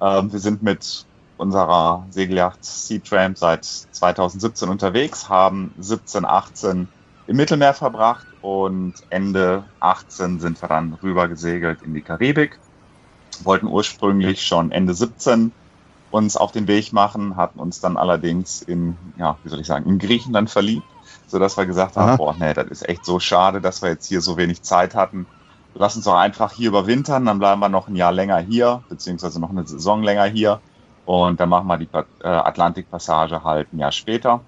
Ähm, 0.00 0.32
wir 0.32 0.40
sind 0.40 0.62
mit 0.62 1.06
unserer 1.36 2.06
Segelyacht 2.10 2.64
Sea 2.64 3.00
Tramp 3.00 3.38
seit 3.38 3.64
2017 3.64 4.68
unterwegs, 4.68 5.28
haben 5.28 5.72
17, 5.78 6.24
18 6.24 6.88
im 7.26 7.36
Mittelmeer 7.36 7.74
verbracht 7.74 8.26
und 8.42 8.94
Ende 9.10 9.64
18 9.80 10.40
sind 10.40 10.60
wir 10.60 10.68
dann 10.68 10.94
rüber 11.02 11.28
gesegelt 11.28 11.82
in 11.82 11.94
die 11.94 12.02
Karibik. 12.02 12.58
Wollten 13.42 13.66
ursprünglich 13.66 14.44
schon 14.44 14.70
Ende 14.70 14.94
17 14.94 15.52
uns 16.10 16.36
auf 16.36 16.52
den 16.52 16.68
Weg 16.68 16.92
machen, 16.92 17.36
hatten 17.36 17.58
uns 17.58 17.80
dann 17.80 17.96
allerdings 17.96 18.62
in, 18.62 18.96
ja, 19.18 19.36
wie 19.42 19.48
soll 19.48 19.60
ich 19.60 19.66
sagen, 19.66 19.88
in 19.88 19.98
Griechenland 19.98 20.50
verliebt, 20.50 20.86
sodass 21.26 21.56
wir 21.56 21.66
gesagt 21.66 21.96
haben, 21.96 22.10
Aha. 22.10 22.16
boah, 22.16 22.34
nee, 22.38 22.54
das 22.54 22.68
ist 22.68 22.88
echt 22.88 23.04
so 23.04 23.20
schade, 23.20 23.60
dass 23.60 23.82
wir 23.82 23.90
jetzt 23.90 24.06
hier 24.06 24.20
so 24.20 24.36
wenig 24.36 24.62
Zeit 24.62 24.94
hatten. 24.94 25.26
Lass 25.74 25.96
uns 25.96 26.04
doch 26.04 26.16
einfach 26.16 26.52
hier 26.52 26.68
überwintern, 26.68 27.26
dann 27.26 27.38
bleiben 27.38 27.60
wir 27.60 27.68
noch 27.68 27.88
ein 27.88 27.96
Jahr 27.96 28.12
länger 28.12 28.38
hier, 28.38 28.82
beziehungsweise 28.88 29.40
noch 29.40 29.50
eine 29.50 29.66
Saison 29.66 30.02
länger 30.02 30.24
hier 30.24 30.60
und 31.04 31.40
dann 31.40 31.48
machen 31.48 31.66
wir 31.66 31.78
die 31.78 31.88
äh, 32.22 32.28
Atlantikpassage 32.28 33.42
halt 33.42 33.72
ein 33.72 33.78
Jahr 33.78 33.92
später 33.92 34.40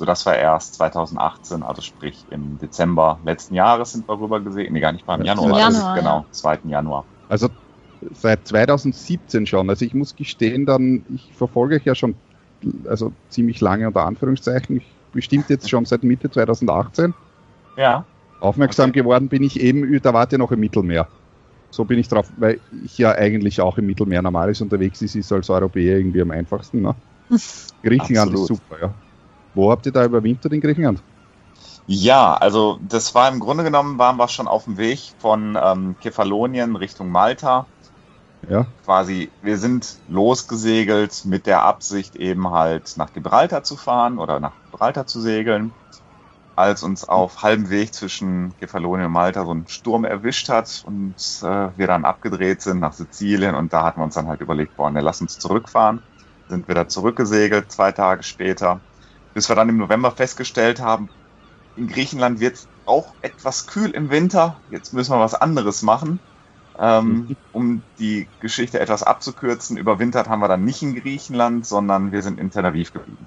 sodass 0.00 0.24
wir 0.24 0.34
erst 0.34 0.76
2018, 0.76 1.62
also 1.62 1.82
sprich 1.82 2.24
im 2.30 2.58
Dezember 2.58 3.18
letzten 3.22 3.54
Jahres 3.54 3.92
sind 3.92 4.08
wir 4.08 4.18
rüber 4.18 4.40
gesehen, 4.40 4.72
nee, 4.72 4.80
gar 4.80 4.92
nicht 4.92 5.06
mal 5.06 5.20
im 5.20 5.26
Januar, 5.26 5.58
Januar 5.58 5.94
genau, 5.94 6.18
ja. 6.20 6.24
2. 6.30 6.60
Januar. 6.68 7.04
Also 7.28 7.50
seit 8.14 8.48
2017 8.48 9.46
schon. 9.46 9.68
Also 9.68 9.84
ich 9.84 9.92
muss 9.92 10.16
gestehen, 10.16 10.64
dann, 10.64 11.04
ich 11.14 11.30
verfolge 11.34 11.76
euch 11.76 11.84
ja 11.84 11.94
schon 11.94 12.14
also 12.88 13.12
ziemlich 13.28 13.60
lange 13.60 13.88
unter 13.88 14.06
Anführungszeichen, 14.06 14.78
ich 14.78 14.86
bestimmt 15.12 15.48
jetzt 15.50 15.68
schon 15.68 15.84
seit 15.84 16.02
Mitte 16.02 16.30
2018. 16.30 17.14
Ja. 17.76 18.04
Aufmerksam 18.40 18.90
okay. 18.90 19.00
geworden 19.00 19.28
bin 19.28 19.42
ich 19.42 19.60
eben, 19.60 20.00
da 20.00 20.14
wart 20.14 20.32
ihr 20.32 20.38
noch 20.38 20.52
im 20.52 20.60
Mittelmeer. 20.60 21.08
So 21.70 21.84
bin 21.84 21.98
ich 21.98 22.08
drauf, 22.08 22.28
weil 22.36 22.58
ich 22.84 22.98
ja 22.98 23.12
eigentlich 23.12 23.60
auch 23.60 23.78
im 23.78 23.86
Mittelmeer 23.86 24.22
normales 24.22 24.60
unterwegs 24.60 25.02
ist, 25.02 25.14
ist 25.14 25.30
als 25.32 25.50
Europäer 25.50 25.98
irgendwie 25.98 26.22
am 26.22 26.30
einfachsten. 26.30 26.82
Ne? 26.82 26.94
Griechenland 27.82 28.32
Absolut. 28.32 28.50
ist 28.50 28.56
super, 28.56 28.80
ja. 28.80 28.94
Wo 29.54 29.70
habt 29.70 29.86
ihr 29.86 29.92
da 29.92 30.04
überwintert 30.04 30.52
in 30.52 30.60
Griechenland? 30.60 31.02
Ja, 31.86 32.34
also 32.34 32.78
das 32.88 33.14
war 33.14 33.28
im 33.28 33.40
Grunde 33.40 33.64
genommen, 33.64 33.98
waren 33.98 34.16
wir 34.16 34.28
schon 34.28 34.46
auf 34.46 34.64
dem 34.64 34.78
Weg 34.78 35.00
von 35.18 35.58
ähm, 35.60 35.96
Kefalonien 36.00 36.76
Richtung 36.76 37.10
Malta. 37.10 37.66
Ja. 38.48 38.66
Quasi, 38.84 39.30
wir 39.42 39.58
sind 39.58 39.98
losgesegelt 40.08 41.24
mit 41.24 41.46
der 41.46 41.62
Absicht 41.62 42.16
eben 42.16 42.50
halt 42.50 42.96
nach 42.96 43.12
Gibraltar 43.12 43.62
zu 43.62 43.76
fahren 43.76 44.18
oder 44.18 44.40
nach 44.40 44.52
Gibraltar 44.70 45.06
zu 45.06 45.20
segeln. 45.20 45.72
Als 46.56 46.82
uns 46.82 47.04
auf 47.08 47.42
halbem 47.42 47.70
Weg 47.70 47.94
zwischen 47.94 48.54
Kefalonien 48.58 49.06
und 49.06 49.12
Malta 49.12 49.44
so 49.44 49.52
ein 49.52 49.66
Sturm 49.66 50.04
erwischt 50.04 50.48
hat 50.48 50.82
und 50.84 51.16
äh, 51.42 51.78
wir 51.78 51.86
dann 51.86 52.04
abgedreht 52.04 52.60
sind 52.60 52.80
nach 52.80 52.92
Sizilien 52.92 53.54
und 53.54 53.72
da 53.72 53.84
hatten 53.84 54.00
wir 54.00 54.04
uns 54.04 54.14
dann 54.14 54.28
halt 54.28 54.40
überlegt, 54.40 54.76
boah, 54.76 54.90
ne, 54.90 55.00
lass 55.00 55.20
uns 55.20 55.38
zurückfahren. 55.38 56.02
Sind 56.48 56.68
wir 56.68 56.74
da 56.74 56.88
zurückgesegelt, 56.88 57.70
zwei 57.72 57.92
Tage 57.92 58.22
später 58.22 58.80
bis 59.32 59.48
wir 59.48 59.56
dann 59.56 59.68
im 59.68 59.78
November 59.78 60.10
festgestellt 60.10 60.80
haben, 60.80 61.08
in 61.76 61.86
Griechenland 61.86 62.40
wird 62.40 62.56
es 62.56 62.68
auch 62.84 63.14
etwas 63.22 63.66
kühl 63.66 63.90
im 63.90 64.10
Winter. 64.10 64.60
Jetzt 64.70 64.92
müssen 64.92 65.12
wir 65.12 65.20
was 65.20 65.34
anderes 65.34 65.82
machen. 65.82 66.18
Ähm, 66.82 67.08
mhm. 67.08 67.36
um 67.52 67.82
die 67.98 68.26
Geschichte 68.40 68.80
etwas 68.80 69.02
abzukürzen, 69.02 69.76
überwintert 69.76 70.28
haben 70.28 70.40
wir 70.40 70.48
dann 70.48 70.64
nicht 70.64 70.82
in 70.82 70.94
Griechenland, 70.94 71.66
sondern 71.66 72.10
wir 72.10 72.22
sind 72.22 72.40
in 72.40 72.50
Tel 72.50 72.64
Aviv 72.64 72.94
geblieben. 72.94 73.26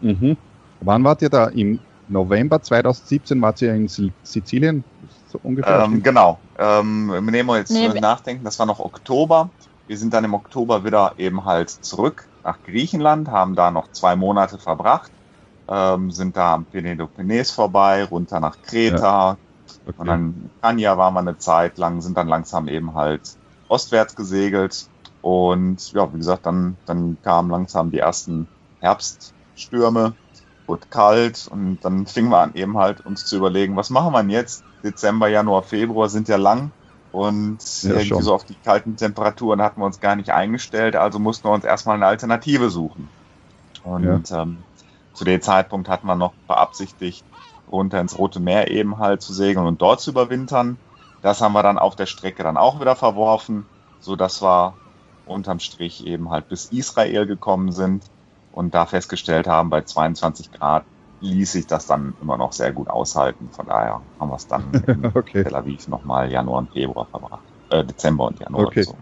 Mhm. 0.00 0.36
Wann 0.80 1.04
wart 1.04 1.22
ihr 1.22 1.30
da? 1.30 1.46
Im 1.46 1.78
November 2.08 2.60
2017 2.60 3.40
wart 3.40 3.62
ihr 3.62 3.72
in 3.74 3.88
Sizilien? 3.88 4.82
So 5.28 5.38
ungefähr? 5.42 5.84
Ähm, 5.84 6.02
genau. 6.02 6.38
Ähm, 6.58 7.08
wir 7.08 7.20
nehmen 7.20 7.48
wir 7.48 7.58
jetzt 7.58 7.70
nee, 7.70 7.88
nachdenken, 7.88 8.44
das 8.44 8.58
war 8.58 8.66
noch 8.66 8.80
Oktober. 8.80 9.50
Wir 9.86 9.96
sind 9.96 10.14
dann 10.14 10.24
im 10.24 10.34
Oktober 10.34 10.84
wieder 10.84 11.14
eben 11.18 11.44
halt 11.44 11.70
zurück 11.70 12.26
nach 12.42 12.58
Griechenland, 12.64 13.28
haben 13.28 13.54
da 13.54 13.70
noch 13.70 13.90
zwei 13.92 14.16
Monate 14.16 14.58
verbracht, 14.58 15.10
ähm, 15.68 16.10
sind 16.10 16.36
da 16.36 16.54
am 16.54 16.64
Peneloponnes 16.64 17.50
vorbei, 17.50 18.04
runter 18.04 18.40
nach 18.40 18.56
Kreta, 18.62 19.30
ja. 19.30 19.36
Okay. 19.86 19.94
und 19.98 20.06
dann 20.06 20.50
Kanya 20.60 20.96
waren 20.98 21.14
wir 21.14 21.20
eine 21.20 21.38
Zeit 21.38 21.78
lang, 21.78 22.00
sind 22.00 22.16
dann 22.16 22.28
langsam 22.28 22.68
eben 22.68 22.94
halt 22.94 23.36
ostwärts 23.68 24.16
gesegelt 24.16 24.88
und 25.22 25.92
ja, 25.92 26.12
wie 26.12 26.18
gesagt, 26.18 26.46
dann, 26.46 26.76
dann 26.86 27.16
kamen 27.22 27.50
langsam 27.50 27.90
die 27.90 27.98
ersten 27.98 28.46
Herbststürme 28.80 30.14
wurde 30.66 30.86
kalt 30.88 31.48
und 31.50 31.78
dann 31.82 32.06
fingen 32.06 32.30
wir 32.30 32.38
an 32.38 32.54
eben 32.54 32.78
halt 32.78 33.04
uns 33.04 33.26
zu 33.26 33.36
überlegen, 33.36 33.76
was 33.76 33.90
machen 33.90 34.12
wir 34.12 34.22
jetzt? 34.34 34.64
Dezember, 34.82 35.28
Januar, 35.28 35.62
Februar 35.62 36.08
sind 36.08 36.28
ja 36.28 36.36
lang 36.36 36.70
und 37.12 37.58
ja, 37.82 37.90
irgendwie 37.90 38.06
schon. 38.06 38.22
so 38.22 38.34
auf 38.34 38.44
die 38.44 38.54
kalten 38.54 38.96
Temperaturen 38.96 39.62
hatten 39.62 39.80
wir 39.80 39.86
uns 39.86 40.00
gar 40.00 40.16
nicht 40.16 40.30
eingestellt, 40.30 40.96
also 40.96 41.18
mussten 41.18 41.48
wir 41.48 41.52
uns 41.52 41.64
erstmal 41.64 41.96
eine 41.96 42.06
Alternative 42.06 42.70
suchen. 42.70 43.08
Und 43.82 44.30
ja. 44.30 44.42
ähm, 44.42 44.58
zu 45.12 45.24
dem 45.24 45.40
Zeitpunkt 45.40 45.88
hatten 45.88 46.06
wir 46.06 46.16
noch 46.16 46.32
beabsichtigt, 46.48 47.24
runter 47.70 48.00
ins 48.00 48.18
Rote 48.18 48.40
Meer 48.40 48.70
eben 48.70 48.98
halt 48.98 49.22
zu 49.22 49.32
segeln 49.32 49.66
und 49.66 49.80
dort 49.80 50.00
zu 50.00 50.10
überwintern. 50.10 50.78
Das 51.22 51.40
haben 51.40 51.52
wir 51.52 51.62
dann 51.62 51.78
auf 51.78 51.96
der 51.96 52.06
Strecke 52.06 52.42
dann 52.42 52.56
auch 52.56 52.80
wieder 52.80 52.96
verworfen, 52.96 53.66
so 54.00 54.16
dass 54.16 54.42
wir 54.42 54.74
unterm 55.24 55.58
Strich 55.58 56.06
eben 56.06 56.30
halt 56.30 56.48
bis 56.48 56.66
Israel 56.66 57.26
gekommen 57.26 57.72
sind 57.72 58.04
und 58.52 58.74
da 58.74 58.86
festgestellt 58.86 59.46
haben, 59.46 59.70
bei 59.70 59.82
22 59.82 60.52
Grad 60.52 60.84
ließ 61.20 61.52
sich 61.52 61.66
das 61.66 61.86
dann 61.86 62.14
immer 62.20 62.36
noch 62.36 62.52
sehr 62.52 62.72
gut 62.72 62.88
aushalten. 62.88 63.48
Von 63.50 63.66
daher 63.66 64.02
haben 64.20 64.28
wir 64.28 64.36
es 64.36 64.46
dann 64.46 64.70
in 64.86 65.06
okay. 65.06 65.42
Tel 65.42 65.54
Aviv 65.54 65.88
nochmal 65.88 66.30
Januar 66.30 66.58
und 66.58 66.72
Februar 66.72 67.06
verbracht. 67.06 67.44
Äh, 67.70 67.84
Dezember 67.84 68.26
und 68.26 68.38
Januar. 68.38 68.66
Okay. 68.66 68.82
So. 68.82 68.96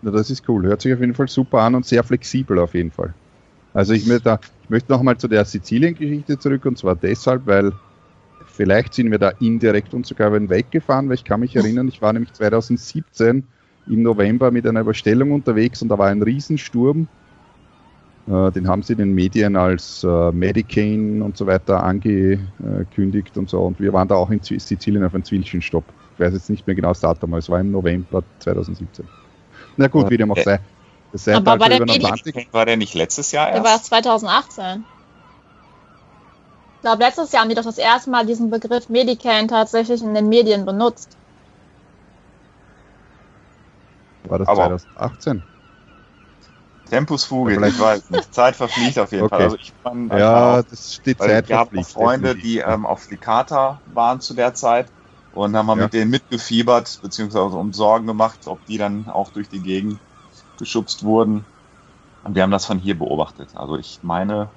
Na, 0.00 0.10
das 0.10 0.30
ist 0.30 0.48
cool. 0.48 0.66
Hört 0.66 0.80
sich 0.80 0.92
auf 0.92 1.00
jeden 1.00 1.14
Fall 1.14 1.28
super 1.28 1.60
an 1.60 1.74
und 1.74 1.86
sehr 1.86 2.02
flexibel 2.02 2.58
auf 2.58 2.74
jeden 2.74 2.90
Fall. 2.90 3.14
Also 3.74 3.94
ich 3.94 4.06
möchte, 4.06 4.24
da, 4.24 4.40
ich 4.62 4.70
möchte 4.70 4.92
nochmal 4.92 5.16
zu 5.16 5.28
der 5.28 5.44
Sizilien-Geschichte 5.44 6.38
zurück 6.38 6.64
und 6.66 6.78
zwar 6.78 6.96
deshalb, 6.96 7.46
weil 7.46 7.72
vielleicht 8.46 8.94
sind 8.94 9.10
wir 9.10 9.18
da 9.18 9.30
indirekt 9.40 9.94
und 9.94 10.06
sogar 10.06 10.32
weggefahren, 10.32 11.08
weil 11.08 11.14
ich 11.14 11.24
kann 11.24 11.40
mich 11.40 11.56
erinnern, 11.56 11.88
ich 11.88 12.02
war 12.02 12.12
nämlich 12.12 12.32
2017 12.32 13.44
im 13.88 14.02
November 14.02 14.50
mit 14.50 14.66
einer 14.66 14.80
Überstellung 14.80 15.32
unterwegs 15.32 15.82
und 15.82 15.88
da 15.88 15.98
war 15.98 16.08
ein 16.08 16.22
Riesensturm 16.22 17.08
äh, 18.28 18.52
den 18.52 18.68
haben 18.68 18.82
sie 18.82 18.92
in 18.92 19.00
den 19.00 19.14
Medien 19.14 19.56
als 19.56 20.04
äh, 20.04 20.32
Medicaine 20.32 21.24
und 21.24 21.36
so 21.36 21.46
weiter 21.46 21.82
angekündigt 21.82 23.36
und 23.36 23.50
so. 23.50 23.60
Und 23.62 23.80
wir 23.80 23.92
waren 23.92 24.06
da 24.06 24.14
auch 24.14 24.30
in 24.30 24.40
Sizilien 24.42 25.04
auf 25.04 25.14
einem 25.14 25.24
Zwischenstopp. 25.24 25.84
Ich 26.14 26.20
weiß 26.20 26.32
jetzt 26.32 26.50
nicht 26.50 26.66
mehr 26.66 26.76
genau 26.76 26.88
das 26.88 27.00
Datum, 27.00 27.30
aber 27.30 27.38
es 27.38 27.48
war 27.48 27.60
im 27.60 27.72
November 27.72 28.22
2017. 28.38 29.06
Na 29.76 29.88
gut, 29.88 30.08
wie 30.10 30.16
dem 30.16 30.30
auch 30.30 30.38
sei. 30.38 30.60
Das 31.12 31.28
aber 31.28 31.60
war 31.60 31.68
der, 31.68 31.82
Atlantik. 31.82 32.48
war 32.52 32.64
der 32.64 32.76
nicht 32.76 32.94
letztes 32.94 33.32
Jahr 33.32 33.48
erst? 33.48 33.64
Der 33.64 33.70
war 33.70 33.82
2018. 33.82 34.84
Ich 36.76 36.80
glaube, 36.80 37.02
letztes 37.02 37.30
Jahr 37.32 37.42
haben 37.42 37.48
die 37.48 37.54
doch 37.54 37.62
das 37.62 37.78
erste 37.78 38.10
Mal 38.10 38.26
diesen 38.26 38.50
Begriff 38.50 38.88
Medicaine 38.88 39.46
tatsächlich 39.46 40.02
in 40.02 40.14
den 40.14 40.28
Medien 40.28 40.64
benutzt. 40.64 41.16
War 44.24 44.38
das 44.38 44.48
aber 44.48 44.78
2018? 44.78 45.42
Tempus 46.88 47.24
fugit, 47.24 47.58
ich 47.64 47.80
weiß 47.80 48.10
nicht. 48.10 48.34
Zeit 48.34 48.56
verfliegt 48.56 48.98
auf 48.98 49.12
jeden 49.12 49.24
okay. 49.24 49.34
Fall. 49.34 49.44
Also 49.44 49.56
ich 49.56 49.72
ja, 50.10 50.58
auch, 50.58 50.62
das 50.62 50.94
steht 50.94 51.18
Zeit 51.18 51.48
Wir 51.48 51.58
haben 51.58 51.84
Freunde, 51.84 52.34
die 52.34 52.58
ähm, 52.58 52.84
auf 52.84 53.04
Flicata 53.04 53.80
waren 53.94 54.20
zu 54.20 54.34
der 54.34 54.52
Zeit 54.54 54.88
und 55.32 55.56
haben 55.56 55.66
wir 55.66 55.76
ja. 55.76 55.82
mit 55.84 55.92
denen 55.92 56.10
mitgefiebert, 56.10 57.00
beziehungsweise 57.00 57.56
uns 57.56 57.76
Sorgen 57.76 58.06
gemacht, 58.06 58.40
ob 58.46 58.64
die 58.66 58.76
dann 58.76 59.08
auch 59.08 59.30
durch 59.30 59.48
die 59.48 59.60
Gegend 59.60 59.98
geschubst 60.58 61.04
wurden. 61.04 61.44
Und 62.24 62.34
wir 62.34 62.42
haben 62.42 62.50
das 62.50 62.66
von 62.66 62.78
hier 62.78 62.98
beobachtet. 62.98 63.48
Also 63.54 63.76
ich 63.76 64.00
meine, 64.02 64.48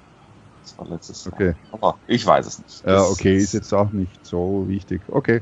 das 0.62 0.78
war 0.78 0.88
letztes 0.88 1.26
okay. 1.26 1.46
Jahr. 1.46 1.54
Aber 1.72 1.98
ich 2.06 2.24
weiß 2.24 2.46
es 2.46 2.58
nicht. 2.58 2.86
Ja, 2.86 3.02
okay, 3.02 3.36
ist 3.36 3.54
jetzt 3.54 3.72
auch 3.72 3.90
nicht 3.92 4.24
so 4.24 4.64
wichtig. 4.68 5.00
Okay. 5.08 5.40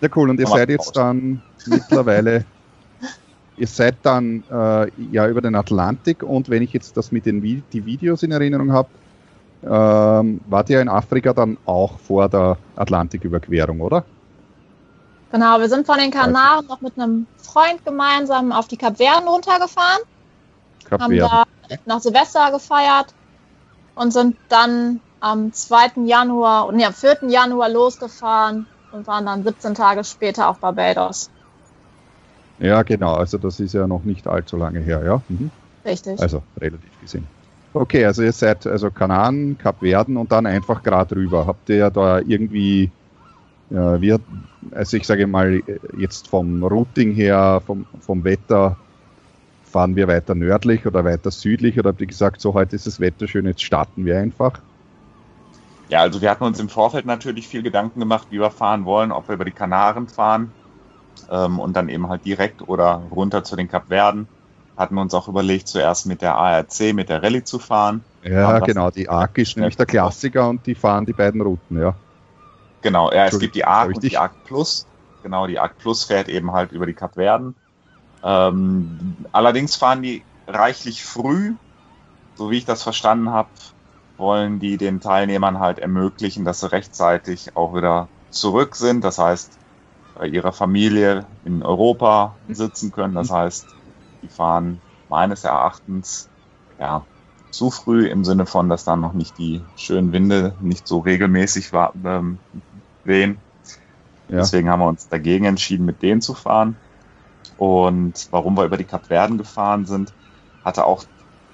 Ja, 0.00 0.08
cool. 0.16 0.30
Und 0.30 0.40
ihr 0.40 0.46
seid 0.46 0.70
jetzt 0.70 0.96
dann 0.96 1.42
mittlerweile 1.66 2.44
ihr 3.58 3.66
seid 3.66 3.96
dann 4.02 4.44
äh, 4.50 4.90
ja 5.10 5.28
über 5.28 5.40
den 5.40 5.54
Atlantik 5.54 6.22
und 6.22 6.48
wenn 6.48 6.62
ich 6.62 6.72
jetzt 6.72 6.96
das 6.96 7.12
mit 7.12 7.26
den 7.26 7.42
die 7.42 7.86
Videos 7.86 8.22
in 8.22 8.32
Erinnerung 8.32 8.72
habe, 8.72 8.88
ähm, 9.62 10.40
wart 10.48 10.70
ihr 10.70 10.80
in 10.80 10.88
Afrika 10.88 11.32
dann 11.32 11.58
auch 11.66 11.98
vor 11.98 12.28
der 12.28 12.58
Atlantiküberquerung, 12.76 13.80
oder? 13.80 14.04
Genau, 15.30 15.60
wir 15.60 15.68
sind 15.68 15.86
von 15.86 15.98
den 15.98 16.10
Kanaren 16.10 16.66
noch 16.66 16.80
mit 16.80 16.98
einem 16.98 17.26
Freund 17.36 17.84
gemeinsam 17.84 18.52
auf 18.52 18.68
die 18.68 18.76
Kapverden 18.76 19.28
runtergefahren, 19.28 20.02
Kap 20.88 21.00
haben 21.00 21.16
da 21.16 21.44
nach 21.84 22.00
Silvester 22.00 22.50
gefeiert 22.50 23.14
und 23.94 24.12
sind 24.12 24.36
dann 24.48 25.00
am 25.20 25.52
2. 25.52 26.04
Januar, 26.06 26.72
nee, 26.72 26.84
am 26.84 26.94
4. 26.94 27.28
Januar 27.28 27.68
losgefahren 27.68 28.66
und 28.92 29.06
waren 29.06 29.26
dann 29.26 29.44
17 29.44 29.74
Tage 29.74 30.04
später 30.04 30.48
auf 30.48 30.58
Barbados. 30.58 31.30
Ja, 32.58 32.82
genau. 32.82 33.14
Also 33.14 33.38
das 33.38 33.60
ist 33.60 33.74
ja 33.74 33.86
noch 33.86 34.04
nicht 34.04 34.26
allzu 34.26 34.56
lange 34.56 34.80
her, 34.80 35.02
ja. 35.04 35.20
Mhm. 35.28 35.50
Richtig. 35.84 36.20
Also 36.20 36.42
relativ 36.60 37.00
gesehen. 37.00 37.26
Okay, 37.74 38.04
also 38.04 38.22
ihr 38.22 38.32
seid 38.32 38.66
also 38.66 38.90
Kanaren, 38.90 39.58
Kapverden 39.58 40.16
und 40.16 40.32
dann 40.32 40.46
einfach 40.46 40.82
gerade 40.82 41.14
rüber. 41.14 41.46
Habt 41.46 41.68
ihr 41.68 41.90
da 41.90 42.18
irgendwie, 42.18 42.90
wir, 43.70 44.20
also 44.72 44.96
ich 44.96 45.06
sage 45.06 45.26
mal, 45.26 45.62
jetzt 45.96 46.28
vom 46.28 46.62
Routing 46.64 47.12
her, 47.12 47.62
vom, 47.66 47.86
vom 48.00 48.24
Wetter, 48.24 48.76
fahren 49.68 49.96
wir 49.96 50.08
weiter 50.08 50.34
nördlich 50.34 50.86
oder 50.86 51.04
weiter 51.04 51.30
südlich 51.30 51.78
oder 51.78 51.90
habt 51.90 52.00
ihr 52.00 52.06
gesagt, 52.06 52.40
so 52.40 52.54
heute 52.54 52.76
ist 52.76 52.86
das 52.86 53.00
Wetter 53.00 53.28
schön, 53.28 53.46
jetzt 53.46 53.62
starten 53.62 54.04
wir 54.04 54.18
einfach? 54.18 54.60
Ja, 55.88 56.00
also 56.00 56.20
wir 56.20 56.30
hatten 56.30 56.44
uns 56.44 56.60
im 56.60 56.68
Vorfeld 56.68 57.06
natürlich 57.06 57.48
viel 57.48 57.62
Gedanken 57.62 58.00
gemacht, 58.00 58.28
wie 58.30 58.40
wir 58.40 58.50
fahren 58.50 58.84
wollen, 58.84 59.12
ob 59.12 59.28
wir 59.28 59.34
über 59.34 59.44
die 59.44 59.52
Kanaren 59.52 60.08
fahren 60.08 60.52
ähm, 61.30 61.58
und 61.58 61.76
dann 61.76 61.88
eben 61.88 62.08
halt 62.08 62.24
direkt 62.24 62.68
oder 62.68 63.02
runter 63.10 63.44
zu 63.44 63.56
den 63.56 63.68
Kapverden. 63.68 64.28
Hatten 64.76 64.94
wir 64.94 65.00
uns 65.00 65.14
auch 65.14 65.28
überlegt, 65.28 65.66
zuerst 65.66 66.06
mit 66.06 66.22
der 66.22 66.36
ARC, 66.36 66.94
mit 66.94 67.08
der 67.08 67.22
Rallye 67.22 67.42
zu 67.42 67.58
fahren. 67.58 68.04
Ja, 68.22 68.60
genau, 68.60 68.90
die 68.90 69.08
ARC 69.08 69.38
ist 69.38 69.56
nämlich 69.56 69.76
der 69.76 69.86
Klassiker 69.86 70.48
und 70.48 70.66
die 70.66 70.74
fahren 70.74 71.04
die 71.04 71.12
beiden 71.12 71.40
Routen, 71.40 71.80
ja. 71.80 71.94
Genau, 72.82 73.12
ja, 73.12 73.26
es 73.26 73.38
gibt 73.38 73.54
die 73.54 73.64
ARC 73.64 73.88
und 73.88 74.02
die 74.02 74.16
ARC 74.16 74.44
Plus. 74.44 74.86
Genau, 75.22 75.46
die 75.46 75.58
ARC 75.58 75.78
Plus 75.78 76.04
fährt 76.04 76.28
eben 76.28 76.52
halt 76.52 76.72
über 76.72 76.86
die 76.86 76.94
Kapverden. 76.94 77.54
Ähm, 78.22 79.16
allerdings 79.32 79.76
fahren 79.76 80.02
die 80.02 80.22
reichlich 80.46 81.04
früh, 81.04 81.54
so 82.36 82.50
wie 82.50 82.58
ich 82.58 82.64
das 82.64 82.82
verstanden 82.82 83.30
habe, 83.30 83.48
wollen 84.16 84.58
die 84.58 84.76
den 84.76 85.00
Teilnehmern 85.00 85.60
halt 85.60 85.78
ermöglichen, 85.78 86.44
dass 86.44 86.60
sie 86.60 86.70
rechtzeitig 86.70 87.56
auch 87.56 87.74
wieder 87.74 88.08
zurück 88.30 88.76
sind. 88.76 89.04
Das 89.04 89.18
heißt, 89.18 89.58
bei 90.18 90.26
ihrer 90.26 90.52
Familie 90.52 91.26
in 91.44 91.62
Europa 91.62 92.34
sitzen 92.48 92.90
können. 92.90 93.14
Das 93.14 93.30
heißt, 93.30 93.66
die 94.22 94.28
fahren 94.28 94.80
meines 95.08 95.44
Erachtens 95.44 96.28
ja 96.78 97.04
zu 97.50 97.70
früh 97.70 98.06
im 98.08 98.24
Sinne 98.24 98.46
von, 98.46 98.68
dass 98.68 98.84
dann 98.84 99.00
noch 99.00 99.14
nicht 99.14 99.38
die 99.38 99.62
schönen 99.76 100.12
Winde 100.12 100.54
nicht 100.60 100.86
so 100.86 100.98
regelmäßig 100.98 101.72
ähm, 102.04 102.38
wehen. 103.08 103.38
Ja. 104.28 104.36
Deswegen 104.36 104.68
haben 104.68 104.80
wir 104.80 104.86
uns 104.86 105.08
dagegen 105.08 105.46
entschieden, 105.46 105.84
mit 105.84 106.02
denen 106.02 106.20
zu 106.20 106.34
fahren. 106.34 106.76
Und 107.56 108.28
warum 108.30 108.56
wir 108.56 108.64
über 108.64 108.76
die 108.76 108.84
Kapverden 108.84 109.36
gefahren 109.36 109.84
sind, 109.84 110.12
hatte 110.64 110.84
auch 110.84 111.04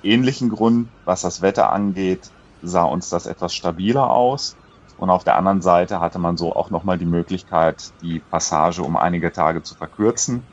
ähnlichen 0.03 0.51
Grund, 0.51 0.89
was 1.07 1.23
das 1.23 1.41
Wetter 1.41 1.73
angeht, 1.73 2.31
sah 2.63 2.85
uns 2.85 3.09
das 3.09 3.27
etwas 3.27 3.55
stabiler 3.55 4.11
aus. 4.11 4.57
Und 4.99 5.11
auf 5.11 5.25
der 5.25 5.37
anderen 5.37 5.63
Seite 5.63 6.01
hatte 6.01 6.19
man 6.19 6.37
so 6.37 6.55
auch 6.55 6.71
nochmal 6.71 6.99
die 6.99 7.07
Möglichkeit, 7.07 7.93
die 8.03 8.21
Passage 8.21 8.83
um 8.83 8.97
einige 8.97 9.33
Tage 9.33 9.63
zu 9.63 9.75
verkürzen. 9.75 10.45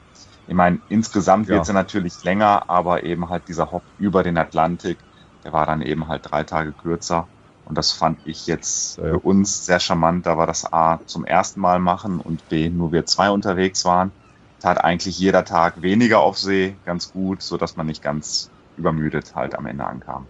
Ich 0.47 0.55
meine, 0.55 0.79
insgesamt 0.89 1.47
ja. 1.47 1.55
wird 1.55 1.65
sie 1.65 1.73
natürlich 1.73 2.23
länger, 2.23 2.69
aber 2.69 3.03
eben 3.03 3.29
halt 3.29 3.47
dieser 3.47 3.71
Hop 3.71 3.83
über 3.99 4.23
den 4.23 4.37
Atlantik, 4.37 4.97
der 5.43 5.53
war 5.53 5.65
dann 5.65 5.81
eben 5.81 6.07
halt 6.07 6.29
drei 6.29 6.43
Tage 6.43 6.71
kürzer. 6.71 7.27
Und 7.71 7.77
das 7.77 7.93
fand 7.93 8.19
ich 8.25 8.47
jetzt 8.47 8.95
für 8.95 9.19
uns 9.19 9.65
sehr 9.65 9.79
charmant, 9.79 10.25
da 10.25 10.37
wir 10.37 10.45
das 10.45 10.73
A 10.73 10.99
zum 11.05 11.23
ersten 11.23 11.61
Mal 11.61 11.79
machen 11.79 12.19
und 12.19 12.49
B 12.49 12.67
nur 12.67 12.91
wir 12.91 13.05
zwei 13.05 13.29
unterwegs 13.29 13.85
waren. 13.85 14.11
Tat 14.59 14.83
eigentlich 14.83 15.17
jeder 15.17 15.45
Tag 15.45 15.81
weniger 15.81 16.19
auf 16.19 16.37
See 16.37 16.75
ganz 16.85 17.13
gut, 17.13 17.41
so 17.41 17.55
dass 17.55 17.77
man 17.77 17.85
nicht 17.85 18.03
ganz 18.03 18.49
übermüdet 18.75 19.35
halt 19.35 19.55
am 19.55 19.67
Ende 19.67 19.85
ankam. 19.85 20.27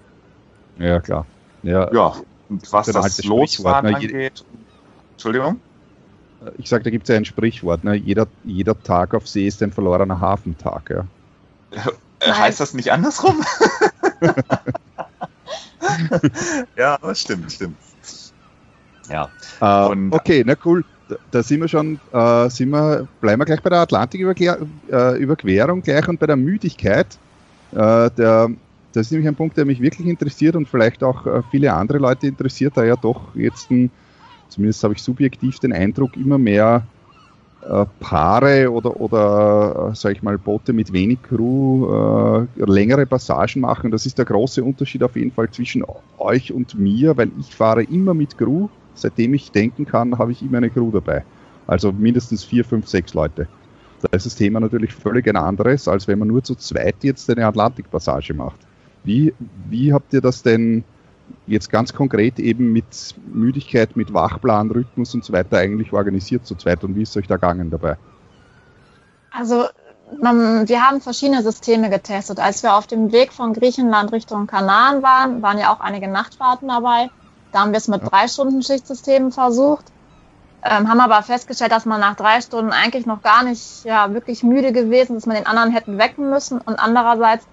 Ja, 0.77 0.99
klar. 0.99 1.25
Ja, 1.63 1.91
ja 1.91 2.13
und 2.47 2.71
was 2.71 2.85
das, 2.85 3.15
das 3.15 3.23
Losfahren 3.23 3.89
ne? 3.89 3.95
angeht. 3.95 4.45
Entschuldigung? 5.13 5.59
Ich 6.59 6.69
sage, 6.69 6.83
da 6.83 6.91
gibt 6.91 7.05
es 7.05 7.09
ja 7.09 7.15
ein 7.15 7.25
Sprichwort, 7.25 7.83
ne? 7.83 7.95
jeder, 7.95 8.27
jeder 8.43 8.79
Tag 8.83 9.15
auf 9.15 9.27
See 9.27 9.47
ist 9.47 9.63
ein 9.63 9.71
verlorener 9.71 10.19
Hafentag. 10.19 10.91
Ja. 10.91 11.07
Äh, 12.19 12.31
heißt 12.33 12.59
das 12.59 12.75
nicht 12.75 12.91
andersrum? 12.91 13.43
ja, 16.77 16.95
aber 16.95 17.15
stimmt, 17.15 17.51
stimmt. 17.51 17.77
Ja. 19.09 19.29
Äh, 19.59 19.89
und, 19.89 20.13
okay, 20.13 20.43
na 20.45 20.55
cool. 20.63 20.83
Da, 21.09 21.15
da 21.31 21.43
sind 21.43 21.61
wir 21.61 21.67
schon, 21.67 21.99
äh, 22.13 22.49
sind 22.49 22.69
wir, 22.69 23.07
bleiben 23.19 23.41
wir 23.41 23.45
gleich 23.45 23.61
bei 23.61 23.69
der 23.69 23.79
Atlantiküberquerung 23.79 24.69
äh, 25.79 25.81
gleich 25.83 26.07
und 26.07 26.19
bei 26.19 26.27
der 26.27 26.37
Müdigkeit. 26.37 27.07
Äh, 27.71 28.09
der, 28.11 28.49
das 28.93 29.07
ist 29.07 29.11
nämlich 29.11 29.27
ein 29.27 29.35
Punkt, 29.35 29.57
der 29.57 29.65
mich 29.65 29.81
wirklich 29.81 30.07
interessiert 30.07 30.55
und 30.55 30.67
vielleicht 30.67 31.03
auch 31.03 31.25
äh, 31.25 31.41
viele 31.51 31.73
andere 31.73 31.97
Leute 31.97 32.27
interessiert, 32.27 32.73
da 32.75 32.83
ja 32.83 32.95
doch 32.95 33.35
jetzt, 33.35 33.71
ein, 33.71 33.89
zumindest 34.49 34.83
habe 34.83 34.93
ich 34.93 35.01
subjektiv 35.01 35.59
den 35.59 35.73
Eindruck, 35.73 36.15
immer 36.17 36.37
mehr 36.37 36.83
äh, 37.67 37.85
Paare 37.99 38.71
oder, 38.71 38.99
oder 38.99 39.89
äh, 39.91 39.95
sag 39.95 40.13
ich 40.13 40.23
mal, 40.23 40.37
Boote 40.37 40.73
mit 40.73 40.91
wenig 40.91 41.21
Crew 41.21 42.47
äh, 42.57 42.63
längere 42.65 43.05
Passagen 43.05 43.61
machen. 43.61 43.91
Das 43.91 44.05
ist 44.05 44.17
der 44.17 44.25
große 44.25 44.63
Unterschied 44.63 45.03
auf 45.03 45.15
jeden 45.15 45.31
Fall 45.31 45.49
zwischen 45.51 45.83
euch 46.17 46.51
und 46.51 46.75
mir, 46.75 47.15
weil 47.17 47.31
ich 47.39 47.53
fahre 47.55 47.83
immer 47.83 48.13
mit 48.13 48.37
Crew. 48.37 48.67
Seitdem 48.93 49.33
ich 49.33 49.51
denken 49.51 49.85
kann, 49.85 50.17
habe 50.17 50.31
ich 50.31 50.41
immer 50.41 50.57
eine 50.57 50.69
Crew 50.69 50.91
dabei. 50.91 51.23
Also 51.67 51.91
mindestens 51.91 52.43
vier, 52.43 52.65
fünf, 52.65 52.87
sechs 52.87 53.13
Leute. 53.13 53.47
Da 54.01 54.09
ist 54.15 54.25
das 54.25 54.35
Thema 54.35 54.59
natürlich 54.59 54.93
völlig 54.93 55.27
ein 55.27 55.37
anderes, 55.37 55.87
als 55.87 56.07
wenn 56.07 56.19
man 56.19 56.27
nur 56.27 56.43
zu 56.43 56.55
zweit 56.55 56.95
jetzt 57.03 57.29
eine 57.29 57.45
Atlantikpassage 57.45 58.33
macht. 58.33 58.57
Wie, 59.03 59.33
wie 59.69 59.93
habt 59.93 60.13
ihr 60.13 60.21
das 60.21 60.43
denn 60.43 60.83
jetzt 61.47 61.69
ganz 61.69 61.93
konkret 61.93 62.39
eben 62.39 62.71
mit 62.71 63.15
Müdigkeit, 63.31 63.95
mit 63.95 64.13
Wachplan, 64.13 64.71
Rhythmus 64.71 65.13
und 65.13 65.23
so 65.23 65.33
weiter 65.33 65.57
eigentlich 65.57 65.93
organisiert 65.93 66.45
zu 66.45 66.55
zweit 66.55 66.83
und 66.83 66.95
wie 66.95 67.03
ist 67.03 67.15
euch 67.17 67.27
da 67.27 67.35
gegangen 67.35 67.69
dabei? 67.69 67.97
Also 69.31 69.65
man, 70.19 70.67
wir 70.67 70.87
haben 70.87 71.01
verschiedene 71.01 71.41
Systeme 71.41 71.89
getestet. 71.89 72.39
Als 72.39 72.63
wir 72.63 72.75
auf 72.75 72.87
dem 72.87 73.11
Weg 73.11 73.31
von 73.31 73.53
Griechenland 73.53 74.11
Richtung 74.11 74.47
Kanaren 74.47 75.01
waren, 75.03 75.41
waren 75.41 75.57
ja 75.57 75.73
auch 75.73 75.79
einige 75.79 76.07
Nachtfahrten 76.07 76.67
dabei. 76.67 77.09
Da 77.51 77.61
haben 77.61 77.71
wir 77.71 77.77
es 77.77 77.87
mit 77.87 78.01
ja. 78.01 78.09
drei 78.09 78.27
Stunden 78.27 78.61
Schichtsystemen 78.61 79.31
versucht, 79.31 79.85
ähm, 80.63 80.89
haben 80.89 80.99
aber 80.99 81.21
festgestellt, 81.23 81.71
dass 81.71 81.85
man 81.85 81.99
nach 81.99 82.15
drei 82.15 82.41
Stunden 82.41 82.71
eigentlich 82.71 83.05
noch 83.05 83.21
gar 83.21 83.43
nicht 83.43 83.83
ja, 83.83 84.13
wirklich 84.13 84.43
müde 84.43 84.71
gewesen 84.71 85.17
ist, 85.17 85.23
dass 85.23 85.27
man 85.27 85.37
den 85.37 85.47
anderen 85.47 85.71
hätten 85.71 85.97
wecken 85.97 86.29
müssen. 86.29 86.59
Und 86.59 86.75
andererseits, 86.75 87.45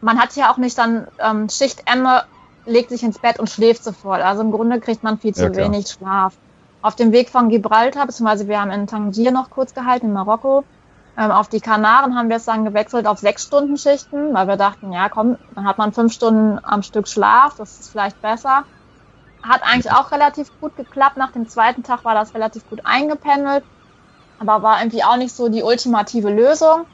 man 0.00 0.20
hat 0.20 0.34
ja 0.36 0.52
auch 0.52 0.58
nicht 0.58 0.78
dann 0.78 1.08
ähm, 1.18 1.48
Schichtende 1.48 2.24
legt 2.64 2.90
sich 2.90 3.02
ins 3.02 3.18
Bett 3.18 3.38
und 3.38 3.50
schläft 3.50 3.84
sofort. 3.84 4.22
Also 4.22 4.42
im 4.42 4.52
Grunde 4.52 4.80
kriegt 4.80 5.02
man 5.02 5.18
viel 5.18 5.34
zu 5.34 5.44
ja, 5.44 5.56
wenig 5.56 5.88
Schlaf. 5.88 6.34
Auf 6.80 6.96
dem 6.96 7.12
Weg 7.12 7.30
von 7.30 7.48
Gibraltar, 7.48 8.06
beziehungsweise 8.06 8.48
wir 8.48 8.60
haben 8.60 8.70
in 8.70 8.86
Tangier 8.86 9.30
noch 9.30 9.50
kurz 9.50 9.74
gehalten, 9.74 10.06
in 10.06 10.12
Marokko, 10.12 10.64
ähm, 11.16 11.30
auf 11.30 11.48
die 11.48 11.60
Kanaren 11.60 12.16
haben 12.16 12.28
wir 12.28 12.36
es 12.36 12.46
dann 12.46 12.64
gewechselt 12.64 13.06
auf 13.06 13.18
sechs 13.18 13.44
Stunden 13.44 13.76
Schichten, 13.76 14.32
weil 14.32 14.48
wir 14.48 14.56
dachten, 14.56 14.92
ja 14.92 15.08
komm, 15.08 15.36
dann 15.54 15.66
hat 15.66 15.78
man 15.78 15.92
fünf 15.92 16.12
Stunden 16.12 16.58
am 16.62 16.82
Stück 16.82 17.06
Schlaf, 17.06 17.56
das 17.56 17.80
ist 17.80 17.90
vielleicht 17.90 18.20
besser. 18.22 18.64
Hat 19.42 19.62
eigentlich 19.62 19.92
auch 19.92 20.10
relativ 20.12 20.48
gut 20.60 20.76
geklappt. 20.76 21.16
Nach 21.16 21.32
dem 21.32 21.48
zweiten 21.48 21.82
Tag 21.82 22.04
war 22.04 22.14
das 22.14 22.34
relativ 22.34 22.68
gut 22.70 22.80
eingependelt, 22.84 23.64
aber 24.38 24.62
war 24.62 24.80
irgendwie 24.80 25.04
auch 25.04 25.16
nicht 25.16 25.34
so 25.34 25.48
die 25.48 25.62
ultimative 25.62 26.30
Lösung. 26.30 26.86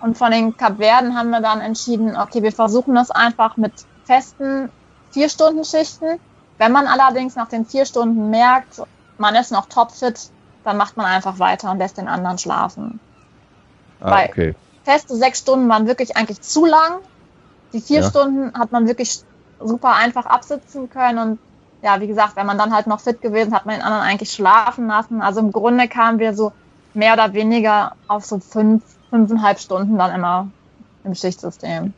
Und 0.00 0.18
von 0.18 0.30
den 0.30 0.56
Kapverden 0.56 1.16
haben 1.16 1.30
wir 1.30 1.40
dann 1.40 1.60
entschieden, 1.60 2.14
okay, 2.16 2.42
wir 2.42 2.52
versuchen 2.52 2.94
das 2.94 3.10
einfach 3.10 3.56
mit 3.56 3.72
festen 4.04 4.70
Vier-Stunden-Schichten. 5.14 6.18
Wenn 6.58 6.72
man 6.72 6.86
allerdings 6.86 7.36
nach 7.36 7.48
den 7.48 7.64
vier 7.64 7.86
Stunden 7.86 8.30
merkt, 8.30 8.82
man 9.16 9.34
ist 9.36 9.52
noch 9.52 9.66
topfit, 9.66 10.30
dann 10.64 10.76
macht 10.76 10.96
man 10.96 11.06
einfach 11.06 11.38
weiter 11.38 11.70
und 11.70 11.78
lässt 11.78 11.98
den 11.98 12.08
anderen 12.08 12.38
schlafen. 12.38 13.00
Ah, 14.00 14.10
Weil 14.10 14.28
okay. 14.28 14.54
feste 14.82 15.16
sechs 15.16 15.38
Stunden 15.40 15.68
waren 15.68 15.86
wirklich 15.86 16.16
eigentlich 16.16 16.42
zu 16.42 16.66
lang. 16.66 16.98
Die 17.72 17.80
vier 17.80 18.00
ja. 18.00 18.08
Stunden 18.08 18.58
hat 18.58 18.72
man 18.72 18.86
wirklich 18.86 19.20
super 19.60 19.94
einfach 19.94 20.26
absitzen 20.26 20.90
können 20.90 21.18
und 21.18 21.38
ja, 21.82 22.00
wie 22.00 22.06
gesagt, 22.06 22.36
wenn 22.36 22.46
man 22.46 22.56
dann 22.56 22.74
halt 22.74 22.86
noch 22.86 23.00
fit 23.00 23.20
gewesen, 23.20 23.54
hat 23.54 23.66
man 23.66 23.76
den 23.76 23.84
anderen 23.84 24.04
eigentlich 24.04 24.32
schlafen 24.32 24.86
lassen. 24.86 25.20
Also 25.20 25.40
im 25.40 25.52
Grunde 25.52 25.86
kamen 25.86 26.18
wir 26.18 26.34
so 26.34 26.52
mehr 26.94 27.12
oder 27.12 27.34
weniger 27.34 27.92
auf 28.08 28.24
so 28.24 28.38
fünf, 28.38 28.82
fünfeinhalb 29.10 29.60
Stunden 29.60 29.98
dann 29.98 30.14
immer 30.14 30.48
im 31.04 31.14
Schichtsystem 31.14 31.92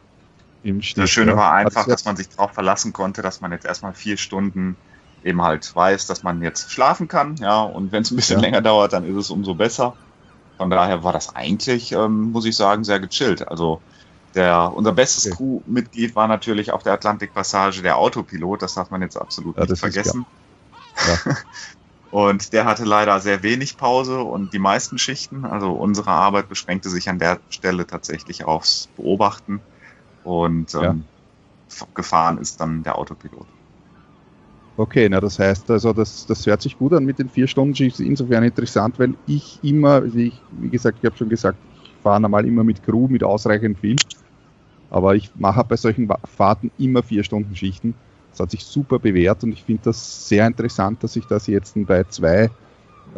im 0.67 0.83
Stich. 0.83 0.95
Das 0.95 1.11
Schöne 1.11 1.37
war 1.37 1.53
einfach, 1.53 1.87
dass 1.87 2.05
man 2.05 2.17
sich 2.17 2.29
darauf 2.29 2.53
verlassen 2.53 2.93
konnte, 2.93 3.23
dass 3.23 3.41
man 3.41 3.53
jetzt 3.53 3.65
erstmal 3.65 3.95
vier 3.95 4.17
Stunden 4.17 4.77
eben 5.25 5.43
halt 5.43 5.75
weiß, 5.75 6.07
dass 6.07 6.23
man 6.23 6.43
jetzt 6.43 6.71
schlafen 6.71 7.09
kann. 7.09 7.37
Ja, 7.37 7.63
und 7.63 7.93
wenn 7.93 8.03
es 8.03 8.11
ein 8.11 8.17
bisschen 8.17 8.39
ja. 8.39 8.43
länger 8.43 8.61
dauert, 8.61 8.93
dann 8.93 9.05
ist 9.05 9.17
es 9.17 9.31
umso 9.31 9.55
besser. 9.55 9.95
Von 10.57 10.71
daher 10.71 11.05
war 11.05 11.13
das 11.13 11.35
eigentlich, 11.35 11.93
ähm, 11.93 12.33
muss 12.33 12.45
ich 12.45 12.57
sagen, 12.57 12.85
sehr 12.85 13.01
gechillt. 13.01 13.47
Also 13.47 13.81
der, 14.35 14.73
unser 14.75 14.93
bestes 14.93 15.27
okay. 15.27 15.37
Crewmitglied 15.37 16.15
war 16.15 16.29
natürlich 16.29 16.71
auf 16.71 16.83
der 16.83 16.93
Atlantikpassage 16.93 17.83
der 17.83 17.97
Autopilot. 17.97 18.63
Das 18.63 18.75
darf 18.75 18.91
man 18.91 19.03
jetzt 19.03 19.17
absolut 19.17 19.57
ja, 19.57 19.65
nicht 19.65 19.79
vergessen. 19.79 20.27
Ja. 21.07 21.37
und 22.11 22.53
der 22.53 22.65
hatte 22.65 22.85
leider 22.85 23.21
sehr 23.21 23.43
wenig 23.43 23.77
Pause 23.77 24.21
und 24.21 24.53
die 24.53 24.59
meisten 24.59 24.99
Schichten. 24.99 25.45
Also 25.45 25.73
unsere 25.73 26.11
Arbeit 26.11 26.49
beschränkte 26.49 26.89
sich 26.89 27.09
an 27.09 27.19
der 27.19 27.41
Stelle 27.51 27.87
tatsächlich 27.87 28.45
aufs 28.45 28.89
Beobachten 28.97 29.61
und 30.27 30.75
ähm, 30.75 31.05
ja. 31.71 31.87
gefahren 31.95 32.39
ist 32.39 32.61
dann 32.61 32.83
der 32.83 32.99
Autopilot. 32.99 33.47
Okay, 34.77 35.09
na 35.09 35.21
das 35.21 35.39
heißt 35.39 35.71
also, 35.71 35.93
das, 35.93 36.27
das 36.27 36.47
hört 36.47 36.61
sich 36.61 36.77
gut 36.77 36.93
an 36.93 37.05
mit 37.05 37.19
den 37.19 37.31
vier 37.31 37.47
Stunden. 37.47 37.83
Ist 37.83 38.01
insofern 38.01 38.43
interessant, 38.43 38.99
weil 38.99 39.15
ich 39.27 39.59
immer, 39.63 40.13
wie, 40.13 40.29
ich, 40.29 40.43
wie 40.51 40.69
gesagt, 40.69 40.99
ich 41.01 41.07
habe 41.07 41.17
schon 41.17 41.29
gesagt, 41.29 41.59
ich 41.83 42.03
fahre 42.03 42.21
normal 42.21 42.45
immer 42.45 42.65
mit 42.65 42.83
Crew, 42.83 43.09
mit 43.09 43.25
ausreichend 43.25 43.79
viel. 43.79 43.97
Aber 44.91 45.15
ich 45.15 45.31
mache 45.37 45.65
bei 45.65 45.77
solchen 45.77 46.09
Fahrten 46.25 46.71
immer 46.77 47.03
vier 47.03 47.25
Stunden 47.25 47.55
Schichten. 47.57 47.95
Das 48.33 48.41
hat 48.41 48.51
sich 48.51 48.65
super 48.65 48.99
bewährt 48.99 49.43
und 49.45 49.53
ich 49.53 49.63
finde 49.63 49.85
das 49.85 50.29
sehr 50.29 50.47
interessant, 50.47 51.03
dass 51.03 51.15
sich 51.15 51.27
das 51.27 51.47
jetzt 51.47 51.75
bei 51.87 52.05
zwei, 52.05 52.51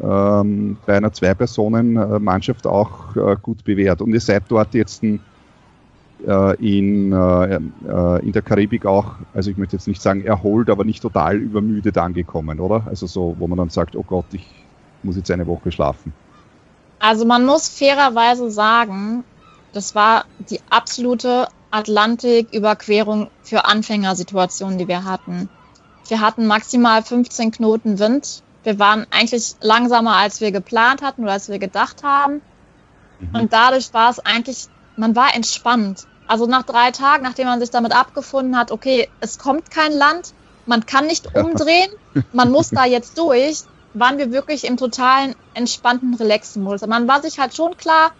ähm, 0.00 0.76
bei 0.86 0.96
einer 0.96 1.12
Zwei-Personen-Mannschaft 1.12 2.66
auch 2.66 3.16
äh, 3.16 3.36
gut 3.42 3.64
bewährt. 3.64 4.00
Und 4.00 4.12
ihr 4.12 4.20
seid 4.20 4.44
dort 4.48 4.74
jetzt 4.74 5.02
ein 5.02 5.16
äh, 5.16 5.20
in, 6.24 7.12
äh, 7.12 7.54
äh, 7.54 8.26
in 8.26 8.32
der 8.32 8.42
Karibik 8.42 8.86
auch, 8.86 9.14
also 9.34 9.50
ich 9.50 9.56
möchte 9.56 9.76
jetzt 9.76 9.86
nicht 9.86 10.02
sagen 10.02 10.24
erholt, 10.24 10.68
aber 10.68 10.84
nicht 10.84 11.00
total 11.00 11.36
übermüdet 11.36 11.96
angekommen, 11.96 12.60
oder? 12.60 12.82
Also 12.86 13.06
so, 13.06 13.36
wo 13.38 13.46
man 13.46 13.58
dann 13.58 13.70
sagt, 13.70 13.94
oh 13.94 14.02
Gott, 14.02 14.26
ich 14.32 14.46
muss 15.02 15.16
jetzt 15.16 15.30
eine 15.30 15.46
Woche 15.46 15.70
schlafen. 15.70 16.12
Also 16.98 17.24
man 17.24 17.46
muss 17.46 17.68
fairerweise 17.68 18.50
sagen, 18.50 19.22
das 19.72 19.94
war 19.94 20.24
die 20.50 20.60
absolute 20.70 21.46
Atlantiküberquerung 21.70 23.30
für 23.42 23.66
Anfängersituationen, 23.66 24.78
die 24.78 24.88
wir 24.88 25.04
hatten. 25.04 25.48
Wir 26.08 26.20
hatten 26.20 26.46
maximal 26.46 27.02
15 27.02 27.52
Knoten 27.52 27.98
Wind. 27.98 28.42
Wir 28.64 28.78
waren 28.78 29.06
eigentlich 29.10 29.54
langsamer, 29.60 30.16
als 30.16 30.40
wir 30.40 30.50
geplant 30.50 31.02
hatten 31.02 31.22
oder 31.22 31.32
als 31.32 31.48
wir 31.48 31.58
gedacht 31.58 32.02
haben. 32.02 32.40
Mhm. 33.20 33.40
Und 33.40 33.52
dadurch 33.52 33.92
war 33.94 34.10
es 34.10 34.18
eigentlich 34.18 34.68
man 34.98 35.16
war 35.16 35.34
entspannt. 35.34 36.06
Also 36.26 36.46
nach 36.46 36.64
drei 36.64 36.90
Tagen, 36.90 37.22
nachdem 37.22 37.46
man 37.46 37.60
sich 37.60 37.70
damit 37.70 37.92
abgefunden 37.92 38.58
hat, 38.58 38.70
okay, 38.70 39.08
es 39.20 39.38
kommt 39.38 39.70
kein 39.70 39.92
Land, 39.92 40.34
man 40.66 40.84
kann 40.84 41.06
nicht 41.06 41.34
umdrehen, 41.34 41.90
man 42.32 42.50
muss 42.50 42.68
da 42.68 42.84
jetzt 42.84 43.16
durch, 43.16 43.62
waren 43.94 44.18
wir 44.18 44.30
wirklich 44.32 44.64
im 44.64 44.76
totalen 44.76 45.34
entspannten 45.54 46.14
Relaxen-Modus. 46.14 46.86
Man 46.86 47.08
war 47.08 47.22
sich 47.22 47.38
halt 47.38 47.56
schon 47.56 47.76
klar, 47.78 48.10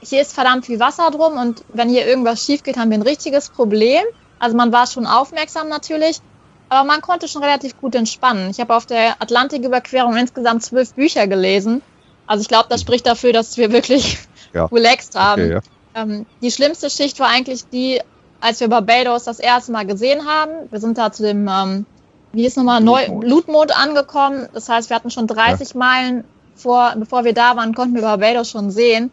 hier 0.00 0.22
ist 0.22 0.32
verdammt 0.32 0.66
viel 0.66 0.78
Wasser 0.78 1.10
drum 1.10 1.36
und 1.36 1.64
wenn 1.68 1.88
hier 1.88 2.06
irgendwas 2.06 2.44
schief 2.44 2.62
geht, 2.62 2.76
haben 2.76 2.90
wir 2.90 2.98
ein 2.98 3.02
richtiges 3.02 3.48
Problem. 3.48 4.04
Also 4.38 4.56
man 4.56 4.70
war 4.70 4.86
schon 4.86 5.06
aufmerksam 5.06 5.68
natürlich, 5.68 6.20
aber 6.68 6.86
man 6.86 7.00
konnte 7.00 7.26
schon 7.26 7.42
relativ 7.42 7.76
gut 7.80 7.94
entspannen. 7.96 8.50
Ich 8.50 8.60
habe 8.60 8.76
auf 8.76 8.86
der 8.86 9.20
Atlantiküberquerung 9.20 10.16
insgesamt 10.16 10.62
zwölf 10.62 10.94
Bücher 10.94 11.26
gelesen. 11.26 11.82
Also 12.26 12.42
ich 12.42 12.48
glaube, 12.48 12.66
das 12.68 12.82
spricht 12.82 13.06
dafür, 13.06 13.32
dass 13.32 13.56
wir 13.56 13.72
wirklich 13.72 14.18
ja. 14.52 14.66
relaxed 14.72 15.16
haben. 15.16 15.42
Okay, 15.42 15.52
ja. 15.54 15.60
Ähm, 15.96 16.26
die 16.42 16.50
schlimmste 16.50 16.90
Schicht 16.90 17.18
war 17.18 17.28
eigentlich 17.28 17.68
die, 17.70 18.00
als 18.40 18.60
wir 18.60 18.68
Barbados 18.68 19.24
das 19.24 19.40
erste 19.40 19.72
Mal 19.72 19.86
gesehen 19.86 20.26
haben. 20.26 20.70
Wir 20.70 20.78
sind 20.78 20.98
da 20.98 21.10
zu 21.10 21.22
dem, 21.22 21.48
ähm, 21.48 21.86
wie 22.32 22.44
ist 22.44 22.56
nochmal, 22.56 22.82
Blutmond. 22.82 23.20
Blutmond 23.22 23.78
angekommen. 23.78 24.48
Das 24.52 24.68
heißt, 24.68 24.90
wir 24.90 24.96
hatten 24.96 25.10
schon 25.10 25.26
30 25.26 25.70
ja. 25.70 25.78
Meilen 25.78 26.24
vor, 26.54 26.92
bevor 26.96 27.24
wir 27.24 27.32
da 27.32 27.56
waren, 27.56 27.74
konnten 27.74 27.94
wir 27.94 28.02
Barbados 28.02 28.50
schon 28.50 28.70
sehen. 28.70 29.10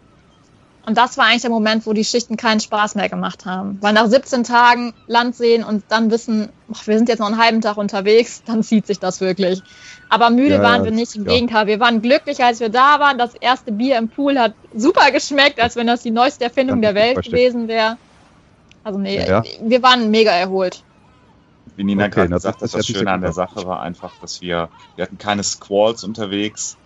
Und 0.86 0.98
das 0.98 1.18
war 1.18 1.26
eigentlich 1.26 1.44
der 1.44 1.50
Moment, 1.50 1.86
wo 1.86 1.94
die 1.94 2.04
Schichten 2.04 2.36
keinen 2.36 2.60
Spaß 2.60 2.96
mehr 2.96 3.08
gemacht 3.08 3.46
haben. 3.46 3.78
Weil 3.80 3.94
nach 3.94 4.08
17 4.08 4.44
Tagen 4.44 4.94
Land 5.08 5.36
sehen 5.36 5.64
und 5.64 5.86
dann 5.88 6.12
wissen, 6.12 6.50
ach, 6.74 6.86
wir 6.88 6.98
sind 6.98 7.08
jetzt 7.08 7.20
noch 7.20 7.28
einen 7.28 7.42
halben 7.42 7.62
Tag 7.62 7.78
unterwegs, 7.78 8.44
dann 8.46 8.64
zieht 8.64 8.86
sich 8.86 9.00
das 9.00 9.22
wirklich. 9.22 9.62
Aber 10.10 10.30
müde 10.30 10.56
ja, 10.56 10.62
waren 10.62 10.84
wir 10.84 10.92
nicht, 10.92 11.16
im 11.16 11.26
ja. 11.26 11.32
Gegenteil. 11.32 11.68
Wir 11.68 11.80
waren 11.80 12.02
glücklich, 12.02 12.44
als 12.44 12.60
wir 12.60 12.70
da 12.70 13.00
waren. 13.00 13.18
Das 13.18 13.34
erste 13.34 13.72
Bier 13.72 13.98
im 13.98 14.10
Pool 14.10 14.38
hat 14.38 14.54
super 14.76 15.10
geschmeckt, 15.12 15.60
als 15.60 15.78
wenn 15.78 15.88
das 15.88 16.04
die 16.04 16.12
neueste 16.12 16.44
Erfindung 16.44 16.82
der 16.82 16.96
Welt 16.96 17.24
gewesen 17.24 17.70
wäre. 17.70 17.98
Also 18.84 19.00
nee, 19.00 19.26
ja. 19.26 19.42
wir 19.62 19.82
waren 19.82 20.12
mega 20.12 20.32
erholt. 20.32 20.84
Wie 21.78 21.84
Nina 21.84 22.06
okay, 22.06 22.14
gerade 22.14 22.30
gesagt 22.30 22.56
hat, 22.56 22.62
das, 22.62 22.72
das 22.74 22.86
Schöne 22.86 23.10
an 23.10 23.22
der 23.22 23.32
Sache 23.32 23.66
war 23.66 23.82
einfach, 23.82 24.12
dass 24.22 24.42
wir, 24.42 24.70
wir 24.96 25.04
hatten 25.04 25.18
keine 25.18 25.44
Squalls 25.44 26.04
unterwegs. 26.04 26.78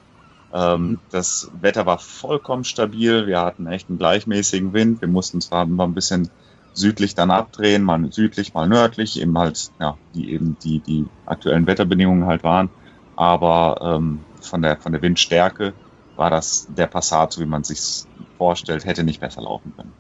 Ähm, 0.54 0.82
mhm. 0.82 1.00
Das 1.12 1.52
Wetter 1.62 1.86
war 1.86 2.00
vollkommen 2.00 2.64
stabil. 2.64 3.28
Wir 3.28 3.42
hatten 3.42 3.68
echt 3.68 3.90
einen 3.90 3.98
gleichmäßigen 3.98 4.74
Wind. 4.74 5.02
Wir 5.02 5.08
mussten 5.08 5.42
zwar 5.42 5.64
immer 5.64 5.86
ein 5.86 5.94
bisschen 5.94 6.30
südlich 6.74 7.16
dann 7.16 7.32
abdrehen, 7.32 7.84
mal 7.84 8.12
südlich, 8.12 8.54
mal 8.54 8.68
nördlich, 8.68 9.20
eben 9.20 9.38
halt, 9.38 9.72
ja, 9.80 9.98
die 10.14 10.32
eben 10.32 10.58
die, 10.64 10.80
die 10.80 11.06
aktuellen 11.26 11.66
Wetterbedingungen 11.66 12.28
halt 12.28 12.44
waren. 12.44 12.70
Aber 13.16 13.80
ähm, 13.82 14.20
von, 14.42 14.62
der, 14.62 14.78
von 14.78 14.92
der 14.92 15.02
Windstärke 15.02 15.74
war 16.16 16.30
das 16.30 16.68
der 16.76 16.88
Passat, 16.88 17.34
so 17.34 17.42
wie 17.42 17.48
man 17.48 17.64
sich 17.64 18.06
vorstellt, 18.38 18.86
hätte 18.86 19.04
nicht 19.04 19.20
besser 19.20 19.42
laufen 19.42 19.74
können. 19.76 19.92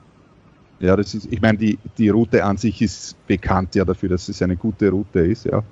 Ja, 0.80 0.96
das 0.96 1.16
ist, 1.16 1.28
ich 1.32 1.42
meine, 1.42 1.58
die, 1.58 1.80
die 1.98 2.10
Route 2.10 2.44
an 2.44 2.58
sich 2.58 2.82
ist 2.84 3.16
bekannt 3.26 3.74
ja 3.74 3.84
dafür, 3.84 4.10
dass 4.10 4.30
es 4.30 4.42
eine 4.44 4.56
gute 4.56 4.90
Route 4.92 5.20
ist, 5.22 5.46
ja. 5.46 5.64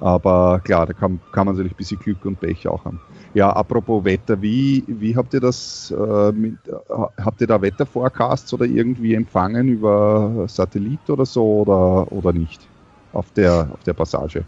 Aber 0.00 0.60
klar, 0.64 0.86
da 0.86 0.94
kann, 0.94 1.20
kann 1.30 1.46
man 1.46 1.54
natürlich 1.54 1.72
ein 1.72 1.76
bisschen 1.76 1.98
Glück 1.98 2.24
und 2.24 2.40
Pech 2.40 2.66
auch 2.66 2.84
haben. 2.84 2.98
Ja, 3.34 3.50
apropos 3.50 4.04
Wetter, 4.04 4.40
wie, 4.40 4.82
wie 4.88 5.14
habt 5.14 5.34
ihr 5.34 5.40
das, 5.40 5.90
äh, 5.96 6.32
mit, 6.32 6.54
äh, 6.66 7.22
habt 7.22 7.40
ihr 7.40 7.46
da 7.46 7.60
Wetterforecasts 7.60 8.52
oder 8.54 8.64
irgendwie 8.64 9.14
empfangen 9.14 9.68
über 9.68 10.46
Satellit 10.48 11.08
oder 11.08 11.26
so 11.26 11.60
oder, 11.60 12.10
oder 12.10 12.32
nicht 12.32 12.60
auf 13.12 13.30
der, 13.32 13.68
auf 13.72 13.84
der 13.84 13.92
Passage? 13.92 14.44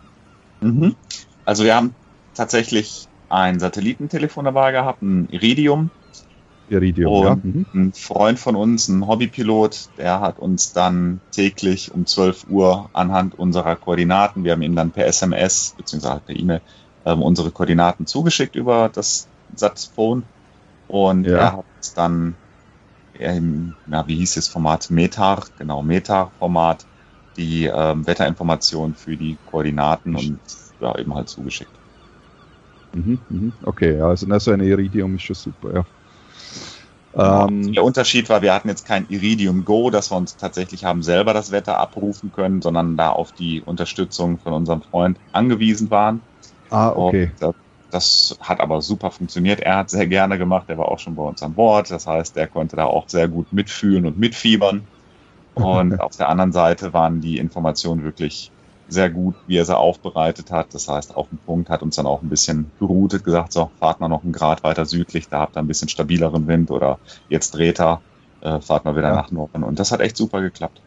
Mhm. 0.62 0.96
Also 1.44 1.64
wir 1.64 1.74
haben 1.74 1.94
tatsächlich 2.34 3.06
ein 3.28 3.60
Satellitentelefon 3.60 4.44
dabei 4.46 4.72
gehabt, 4.72 5.02
ein 5.02 5.28
Iridium. 5.30 5.90
Iridium, 6.68 7.12
und 7.12 7.24
ja. 7.24 7.34
Mhm. 7.42 7.66
Ein 7.74 7.92
Freund 7.92 8.38
von 8.38 8.56
uns, 8.56 8.88
ein 8.88 9.06
Hobbypilot, 9.06 9.88
der 9.98 10.20
hat 10.20 10.38
uns 10.38 10.72
dann 10.72 11.20
täglich 11.30 11.92
um 11.92 12.06
12 12.06 12.46
Uhr 12.48 12.88
anhand 12.92 13.38
unserer 13.38 13.76
Koordinaten, 13.76 14.44
wir 14.44 14.52
haben 14.52 14.62
ihn 14.62 14.76
dann 14.76 14.90
per 14.90 15.06
SMS 15.06 15.74
bzw. 15.76 16.20
per 16.24 16.36
E-Mail 16.36 16.60
ähm, 17.04 17.22
unsere 17.22 17.50
Koordinaten 17.50 18.06
zugeschickt 18.06 18.56
über 18.56 18.88
das 18.88 19.28
Satzphone 19.54 20.24
und 20.88 21.24
ja. 21.24 21.36
er 21.36 21.52
hat 21.58 21.64
dann 21.96 22.34
im, 23.18 23.74
na, 23.86 24.06
wie 24.06 24.16
hieß 24.16 24.34
das 24.34 24.48
Format? 24.48 24.90
Metar, 24.90 25.44
genau, 25.58 25.82
Metar-Format, 25.82 26.86
die 27.36 27.66
ähm, 27.66 28.06
Wetterinformationen 28.06 28.94
für 28.94 29.16
die 29.16 29.36
Koordinaten 29.50 30.16
und 30.16 30.40
ja, 30.80 30.98
eben 30.98 31.14
halt 31.14 31.28
zugeschickt. 31.28 31.70
Mhm, 32.94 33.18
mhm. 33.28 33.52
Okay, 33.64 34.00
also 34.00 34.26
na, 34.28 34.38
so 34.40 34.50
ein 34.50 34.60
Iridium 34.60 35.14
ist 35.14 35.22
schon 35.22 35.36
super, 35.36 35.74
ja. 35.74 35.84
Ähm, 37.14 37.72
der 37.72 37.84
Unterschied 37.84 38.28
war, 38.28 38.42
wir 38.42 38.54
hatten 38.54 38.68
jetzt 38.68 38.86
kein 38.86 39.06
Iridium 39.08 39.64
Go, 39.64 39.90
dass 39.90 40.10
wir 40.10 40.16
uns 40.16 40.36
tatsächlich 40.36 40.84
haben 40.84 41.02
selber 41.02 41.34
das 41.34 41.50
Wetter 41.50 41.78
abrufen 41.78 42.32
können, 42.32 42.62
sondern 42.62 42.96
da 42.96 43.10
auf 43.10 43.32
die 43.32 43.60
Unterstützung 43.60 44.38
von 44.38 44.52
unserem 44.52 44.82
Freund 44.82 45.18
angewiesen 45.32 45.90
waren. 45.90 46.22
Ah, 46.70 46.90
okay. 46.90 47.30
Das, 47.38 47.54
das, 47.90 48.38
hat 48.40 48.60
aber 48.60 48.80
super 48.80 49.10
funktioniert. 49.10 49.60
Er 49.60 49.76
hat 49.76 49.90
sehr 49.90 50.06
gerne 50.06 50.38
gemacht, 50.38 50.64
er 50.68 50.78
war 50.78 50.88
auch 50.88 50.98
schon 50.98 51.16
bei 51.16 51.22
uns 51.22 51.42
an 51.42 51.52
Bord. 51.52 51.90
Das 51.90 52.06
heißt, 52.06 52.36
er 52.38 52.46
konnte 52.46 52.76
da 52.76 52.84
auch 52.84 53.08
sehr 53.08 53.28
gut 53.28 53.52
mitfühlen 53.52 54.06
und 54.06 54.18
mitfiebern. 54.18 54.86
Und 55.54 56.00
auf 56.00 56.16
der 56.16 56.30
anderen 56.30 56.52
Seite 56.52 56.94
waren 56.94 57.20
die 57.20 57.36
Informationen 57.36 58.04
wirklich 58.04 58.51
sehr 58.92 59.10
gut, 59.10 59.34
wie 59.46 59.56
er 59.56 59.64
sie 59.64 59.76
aufbereitet 59.76 60.50
hat. 60.50 60.74
Das 60.74 60.88
heißt, 60.88 61.16
auf 61.16 61.28
dem 61.28 61.38
Punkt 61.38 61.70
hat 61.70 61.82
uns 61.82 61.96
dann 61.96 62.06
auch 62.06 62.22
ein 62.22 62.28
bisschen 62.28 62.70
geroutet, 62.78 63.24
gesagt, 63.24 63.52
so, 63.52 63.70
fahrt 63.78 64.00
mal 64.00 64.08
noch 64.08 64.22
einen 64.22 64.32
Grad 64.32 64.62
weiter 64.64 64.86
südlich, 64.86 65.28
da 65.28 65.40
habt 65.40 65.56
ihr 65.56 65.60
ein 65.60 65.66
bisschen 65.66 65.88
stabileren 65.88 66.46
Wind 66.46 66.70
oder 66.70 66.98
jetzt 67.28 67.52
dreht 67.52 67.80
er, 67.80 68.00
äh, 68.40 68.60
fahrt 68.60 68.84
mal 68.84 68.96
wieder 68.96 69.08
ja. 69.08 69.14
nach 69.14 69.30
Norden. 69.30 69.62
Und 69.62 69.78
das 69.78 69.92
hat 69.92 70.00
echt 70.00 70.16
super 70.16 70.40
geklappt. 70.40 70.80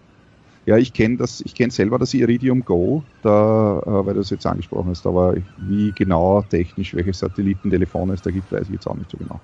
Ja, 0.65 0.77
ich 0.77 0.93
kenne 0.93 1.17
das, 1.17 1.41
ich 1.41 1.53
kenne 1.53 1.71
selber 1.71 1.99
das 1.99 2.13
Iridium 2.13 2.65
Go, 2.65 3.03
da, 3.21 3.79
äh, 3.85 4.05
weil 4.05 4.15
du 4.15 4.21
es 4.21 4.31
jetzt 4.31 4.47
angesprochen 4.47 4.89
hast, 4.89 5.05
aber 5.05 5.35
wie 5.57 5.91
genau 5.91 6.41
technisch 6.41 6.95
welche 6.95 7.13
Satellitentelefone 7.13 8.13
es 8.13 8.21
da 8.21 8.31
gibt, 8.31 8.51
weiß 8.51 8.63
ich 8.63 8.73
jetzt 8.73 8.87
auch 8.87 8.95
nicht 8.95 9.11
so 9.11 9.17
genau. 9.17 9.39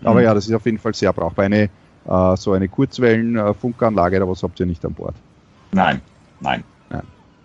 Mhm. 0.00 0.06
Aber 0.06 0.22
ja, 0.22 0.32
das 0.32 0.46
ist 0.46 0.54
auf 0.54 0.64
jeden 0.64 0.78
Fall 0.78 0.94
sehr 0.94 1.12
brauchbar. 1.12 1.46
Eine, 1.46 1.70
äh, 2.06 2.36
so 2.36 2.52
eine 2.52 2.68
Kurzwellen-Funkanlage, 2.68 4.16
oder 4.18 4.28
was 4.28 4.42
habt 4.42 4.60
ihr 4.60 4.66
nicht 4.66 4.84
an 4.84 4.94
Bord? 4.94 5.16
Nein, 5.72 6.00
nein. 6.40 6.62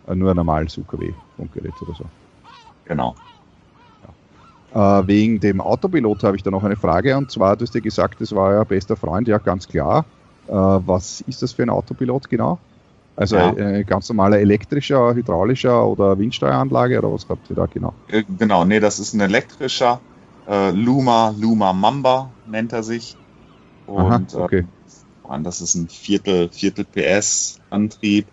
Äh, 0.10 0.16
nur 0.16 0.32
ein 0.32 0.36
normales 0.36 0.78
UKW-Funkgerät 0.78 1.82
oder 1.82 1.94
so. 1.94 2.06
Genau. 2.86 3.16
Ja. 4.74 5.00
Äh, 5.00 5.08
wegen 5.08 5.40
dem 5.40 5.62
Autopilot 5.62 6.24
habe 6.24 6.36
ich 6.36 6.44
da 6.44 6.52
noch 6.52 6.64
eine 6.64 6.76
Frage 6.76 7.16
und 7.18 7.32
zwar, 7.32 7.56
du 7.56 7.64
hast 7.64 7.76
ja 7.76 7.82
gesagt, 7.82 8.20
das 8.20 8.34
war 8.34 8.54
ja 8.54 8.64
bester 8.64 8.96
Freund, 8.96 9.28
ja 9.28 9.38
ganz 9.38 9.68
klar. 9.68 10.06
Äh, 10.48 10.52
was 10.54 11.22
ist 11.22 11.42
das 11.42 11.54
für 11.54 11.64
ein 11.64 11.70
Autopilot 11.70 12.30
genau? 12.30 12.60
Also 13.16 13.36
ja. 13.36 13.54
ein 13.54 13.86
ganz 13.86 14.08
normaler 14.08 14.40
elektrischer, 14.40 15.14
hydraulischer 15.14 15.86
oder 15.86 16.18
Windsteueranlage 16.18 16.98
oder 17.00 17.12
was 17.12 17.28
habt 17.28 17.50
ihr 17.50 17.56
da 17.56 17.66
genau? 17.66 17.94
Äh, 18.08 18.24
genau, 18.38 18.64
nee, 18.64 18.80
das 18.80 19.00
ist 19.00 19.14
ein 19.14 19.20
elektrischer 19.20 20.00
äh, 20.48 20.72
Luma, 20.72 21.36
Luma 21.38 21.74
Mamba 21.74 22.32
nennt 22.48 22.72
er 22.72 22.82
sich. 22.82 23.18
Und 23.86 24.36
Aha, 24.36 24.44
okay. 24.44 24.66
äh, 25.30 25.42
das 25.44 25.62
ist 25.62 25.76
ein 25.76 25.90
Viertel, 25.90 26.50
Viertel 26.50 26.86
PS 26.86 27.60
Antrieb. 27.70 28.28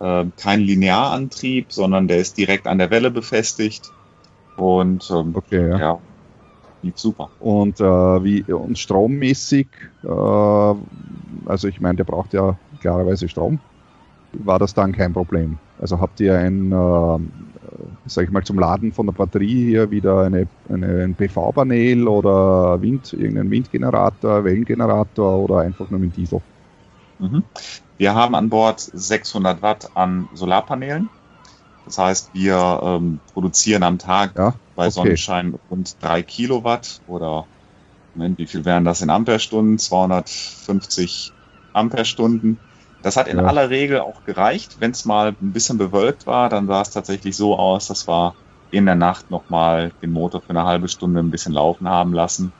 Äh, 0.00 0.26
kein 0.36 0.60
Linearantrieb, 0.60 1.72
sondern 1.72 2.08
der 2.08 2.18
ist 2.18 2.36
direkt 2.36 2.66
an 2.66 2.78
der 2.78 2.90
Welle 2.90 3.10
befestigt. 3.10 3.92
Und 4.56 5.10
ähm, 5.10 5.32
okay, 5.34 5.70
ja. 5.70 5.78
ja 5.78 5.98
lief 6.82 6.98
super. 6.98 7.30
Und 7.38 7.80
äh, 7.80 7.84
wie 7.84 8.42
und 8.52 8.78
strommäßig, 8.78 9.68
äh, 10.02 10.08
also 10.08 11.68
ich 11.68 11.80
meine, 11.80 11.96
der 11.96 12.04
braucht 12.04 12.32
ja 12.32 12.58
klarerweise 12.80 13.28
Strom 13.28 13.60
war 14.32 14.58
das 14.58 14.74
dann 14.74 14.92
kein 14.92 15.12
Problem. 15.12 15.58
Also 15.80 16.00
habt 16.00 16.20
ihr 16.20 16.38
ein, 16.38 16.72
äh, 16.72 17.18
sag 18.06 18.24
ich 18.24 18.30
mal, 18.30 18.44
zum 18.44 18.58
Laden 18.58 18.92
von 18.92 19.06
der 19.06 19.12
Batterie 19.12 19.66
hier 19.66 19.90
wieder 19.90 20.22
eine, 20.22 20.46
eine 20.68 21.04
ein 21.04 21.14
PV-Panel 21.14 22.06
oder 22.08 22.80
Wind, 22.80 23.12
irgendeinen 23.12 23.50
Windgenerator, 23.50 24.44
Wellengenerator 24.44 25.38
oder 25.38 25.58
einfach 25.60 25.90
nur 25.90 26.00
mit 26.00 26.16
Diesel? 26.16 26.40
Mhm. 27.20 27.44
Wir 27.98 28.14
haben 28.14 28.34
an 28.34 28.48
Bord 28.48 28.80
600 28.80 29.62
Watt 29.62 29.90
an 29.94 30.28
Solarpanelen. 30.34 31.08
Das 31.84 31.98
heißt, 31.98 32.30
wir 32.34 32.80
ähm, 32.82 33.20
produzieren 33.32 33.82
am 33.82 33.98
Tag 33.98 34.36
ja? 34.36 34.54
bei 34.76 34.86
okay. 34.86 34.90
Sonnenschein 34.92 35.58
rund 35.70 35.96
3 36.00 36.22
Kilowatt 36.22 37.00
oder 37.06 37.46
Moment, 38.14 38.38
wie 38.38 38.46
viel 38.46 38.64
wären 38.64 38.84
das 38.84 39.02
in 39.02 39.10
Amperestunden? 39.10 39.78
250 39.78 41.32
Amperestunden. 41.72 42.58
Das 43.02 43.16
hat 43.16 43.28
in 43.28 43.38
ja. 43.38 43.44
aller 43.44 43.70
Regel 43.70 44.00
auch 44.00 44.24
gereicht. 44.24 44.76
Wenn 44.80 44.90
es 44.90 45.04
mal 45.04 45.28
ein 45.40 45.52
bisschen 45.52 45.78
bewölkt 45.78 46.26
war, 46.26 46.48
dann 46.48 46.66
sah 46.66 46.82
es 46.82 46.90
tatsächlich 46.90 47.36
so 47.36 47.56
aus, 47.56 47.86
dass 47.86 48.08
wir 48.08 48.34
in 48.70 48.86
der 48.86 48.94
Nacht 48.94 49.30
nochmal 49.30 49.92
den 50.02 50.12
Motor 50.12 50.42
für 50.42 50.50
eine 50.50 50.64
halbe 50.64 50.88
Stunde 50.88 51.20
ein 51.20 51.30
bisschen 51.30 51.52
laufen 51.52 51.88
haben 51.88 52.12
lassen, 52.12 52.52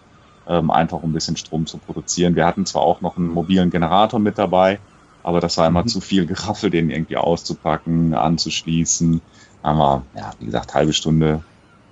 ähm, 0.49 0.71
einfach 0.71 1.03
um 1.03 1.11
ein 1.11 1.13
bisschen 1.13 1.37
Strom 1.37 1.67
zu 1.67 1.79
produzieren. 1.79 2.37
Wir 2.37 2.47
hatten 2.47 2.67
zwar 2.67 2.83
auch 2.83 3.01
noch 3.01 3.17
einen 3.17 3.29
mobilen 3.29 3.71
Generator 3.71 4.21
mit 4.21 4.39
dabei, 4.39 4.79
aber 5.23 5.41
das 5.41 5.59
war 5.59 5.67
immer 5.67 5.83
mhm. 5.83 5.89
zu 5.89 6.01
viel 6.01 6.27
Geraffel, 6.27 6.71
den 6.71 6.91
irgendwie 6.91 7.17
auszupacken, 7.17 8.15
anzuschließen. 8.15 9.21
Haben 9.63 9.79
wir, 9.79 10.03
ja, 10.17 10.31
wie 10.39 10.47
gesagt, 10.47 10.75
halbe 10.75 10.93
Stunde 10.93 11.43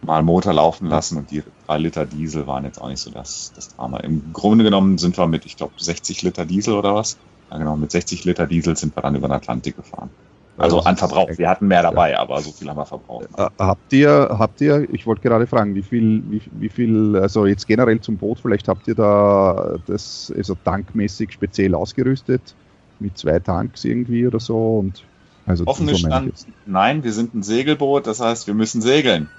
mal 0.01 0.23
Motor 0.23 0.53
laufen 0.53 0.87
lassen 0.87 1.19
und 1.19 1.31
die 1.31 1.43
drei 1.67 1.79
Liter 1.79 2.07
Diesel 2.07 2.47
waren 2.47 2.65
jetzt 2.65 2.81
auch 2.81 2.89
nicht 2.89 3.01
so 3.01 3.11
das, 3.11 3.53
das 3.55 3.75
Drama. 3.75 3.99
Im 3.99 4.33
Grunde 4.33 4.65
genommen 4.65 4.99
sind 4.99 5.19
wir 5.19 5.27
mit, 5.27 5.45
ich 5.45 5.57
glaube, 5.57 5.73
60 5.77 6.23
Liter 6.23 6.45
Diesel 6.45 6.75
oder 6.75 6.95
was, 6.95 7.19
ja, 7.51 7.59
genau, 7.59 7.77
mit 7.77 7.91
60 7.91 8.25
Liter 8.25 8.47
Diesel 8.47 8.77
sind 8.77 8.97
wir 8.97 9.03
dann 9.03 9.17
über 9.17 9.29
den 9.29 9.35
Atlantik 9.35 9.77
gefahren. 9.77 10.11
Also 10.59 10.81
an 10.81 10.97
Verbrauch. 10.97 11.31
Wir 11.37 11.49
hatten 11.49 11.69
mehr 11.69 11.83
dabei, 11.83 12.13
ja. 12.13 12.19
aber 12.19 12.41
so 12.41 12.51
viel 12.51 12.69
haben 12.69 12.77
wir 12.77 12.87
verbraucht. 12.87 13.29
Äh, 13.37 13.49
habt 13.59 13.93
ihr, 13.93 14.29
habt 14.39 14.61
ihr, 14.61 14.89
ich 14.93 15.07
wollte 15.07 15.23
gerade 15.23 15.47
fragen, 15.47 15.75
wie 15.75 15.83
viel, 15.83 16.23
wie, 16.29 16.43
wie, 16.51 16.69
viel, 16.69 17.17
also 17.17 17.47
jetzt 17.47 17.67
generell 17.67 18.01
zum 18.01 18.17
Boot, 18.17 18.41
vielleicht 18.41 18.67
habt 18.69 18.89
ihr 18.89 18.95
da 18.95 19.77
das 19.87 20.33
also 20.37 20.57
tankmäßig 20.65 21.33
speziell 21.33 21.75
ausgerüstet 21.75 22.55
mit 22.99 23.17
zwei 23.17 23.39
Tanks 23.39 23.85
irgendwie 23.85 24.27
oder 24.27 24.41
so 24.41 24.79
und 24.79 25.05
also 25.47 25.67
Offene 25.67 25.95
Stand, 25.95 26.47
nein, 26.67 27.05
wir 27.05 27.13
sind 27.13 27.35
ein 27.35 27.43
Segelboot, 27.43 28.07
das 28.07 28.21
heißt, 28.21 28.47
wir 28.49 28.55
müssen 28.55 28.83
segeln. 28.83 29.31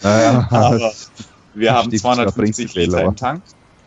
Naja, 0.00 0.46
aber 0.50 0.92
wir 1.54 1.74
haben 1.74 1.90
250 1.90 2.74
Liter 2.74 3.02
im 3.02 3.16
Tank 3.16 3.42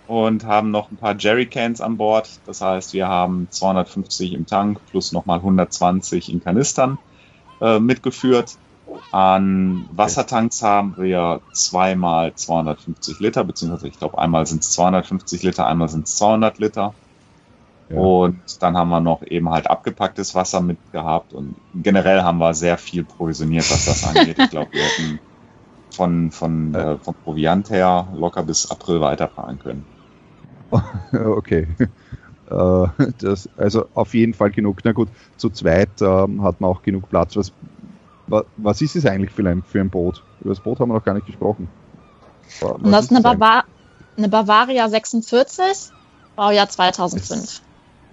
und 0.09 0.43
haben 0.43 0.71
noch 0.71 0.89
ein 0.89 0.97
paar 0.97 1.15
Jerrycans 1.15 1.81
an 1.81 1.97
Bord. 1.97 2.27
Das 2.47 2.61
heißt, 2.61 2.93
wir 2.93 3.07
haben 3.07 3.47
250 3.51 4.33
im 4.33 4.47
Tank 4.47 4.79
plus 4.89 5.11
nochmal 5.11 5.37
120 5.37 6.33
in 6.33 6.43
Kanistern 6.43 6.97
äh, 7.61 7.79
mitgeführt. 7.79 8.57
An 9.11 9.85
Wassertanks 9.91 10.63
haben 10.63 10.95
wir 10.97 11.41
zweimal 11.53 12.33
250 12.33 13.19
Liter, 13.19 13.43
beziehungsweise 13.43 13.87
ich 13.87 13.99
glaube 13.99 14.17
einmal 14.17 14.47
sind 14.47 14.63
es 14.63 14.71
250 14.71 15.43
Liter, 15.43 15.67
einmal 15.67 15.89
sind 15.89 16.07
es 16.07 16.15
200 16.15 16.57
Liter. 16.57 16.95
Ja. 17.89 17.99
Und 17.99 18.63
dann 18.63 18.75
haben 18.75 18.89
wir 18.89 19.01
noch 19.01 19.21
eben 19.21 19.51
halt 19.51 19.69
abgepacktes 19.69 20.33
Wasser 20.33 20.61
mitgehabt 20.61 21.33
und 21.33 21.53
generell 21.75 22.23
haben 22.23 22.39
wir 22.39 22.55
sehr 22.55 22.79
viel 22.79 23.03
provisioniert, 23.03 23.69
was 23.69 23.85
das 23.85 24.03
angeht. 24.07 24.39
Ich 24.39 24.49
glaube, 24.49 24.71
wir 24.71 24.81
hätten 24.81 25.19
von, 25.91 26.31
von, 26.31 26.73
äh, 26.73 26.97
vom 26.97 27.13
Proviant 27.13 27.69
her 27.69 28.07
locker 28.15 28.41
bis 28.41 28.71
April 28.71 29.01
weiterfahren 29.01 29.59
können. 29.59 29.98
okay. 31.13 31.67
Äh, 32.49 32.87
das, 33.19 33.49
also 33.57 33.87
auf 33.93 34.13
jeden 34.13 34.33
Fall 34.33 34.51
genug. 34.51 34.79
Na 34.83 34.91
gut, 34.91 35.09
zu 35.37 35.49
zweit 35.49 36.01
ähm, 36.01 36.43
hat 36.43 36.61
man 36.61 36.69
auch 36.69 36.81
genug 36.81 37.09
Platz. 37.09 37.35
Was, 37.35 37.53
was 38.57 38.81
ist 38.81 38.95
es 38.95 39.05
eigentlich 39.05 39.31
für 39.31 39.47
ein, 39.47 39.63
für 39.63 39.79
ein 39.79 39.89
Boot? 39.89 40.23
Über 40.41 40.49
das 40.49 40.59
Boot 40.59 40.79
haben 40.79 40.89
wir 40.89 40.95
noch 40.95 41.03
gar 41.03 41.13
nicht 41.13 41.27
gesprochen. 41.27 41.67
Was 42.59 42.71
Und 42.71 42.91
das 42.91 43.05
ist 43.05 43.11
eine, 43.11 43.21
Bava 43.21 43.63
eine 44.17 44.29
Bavaria 44.29 44.89
46, 44.89 45.91
Baujahr 46.35 46.69
2005. 46.69 47.61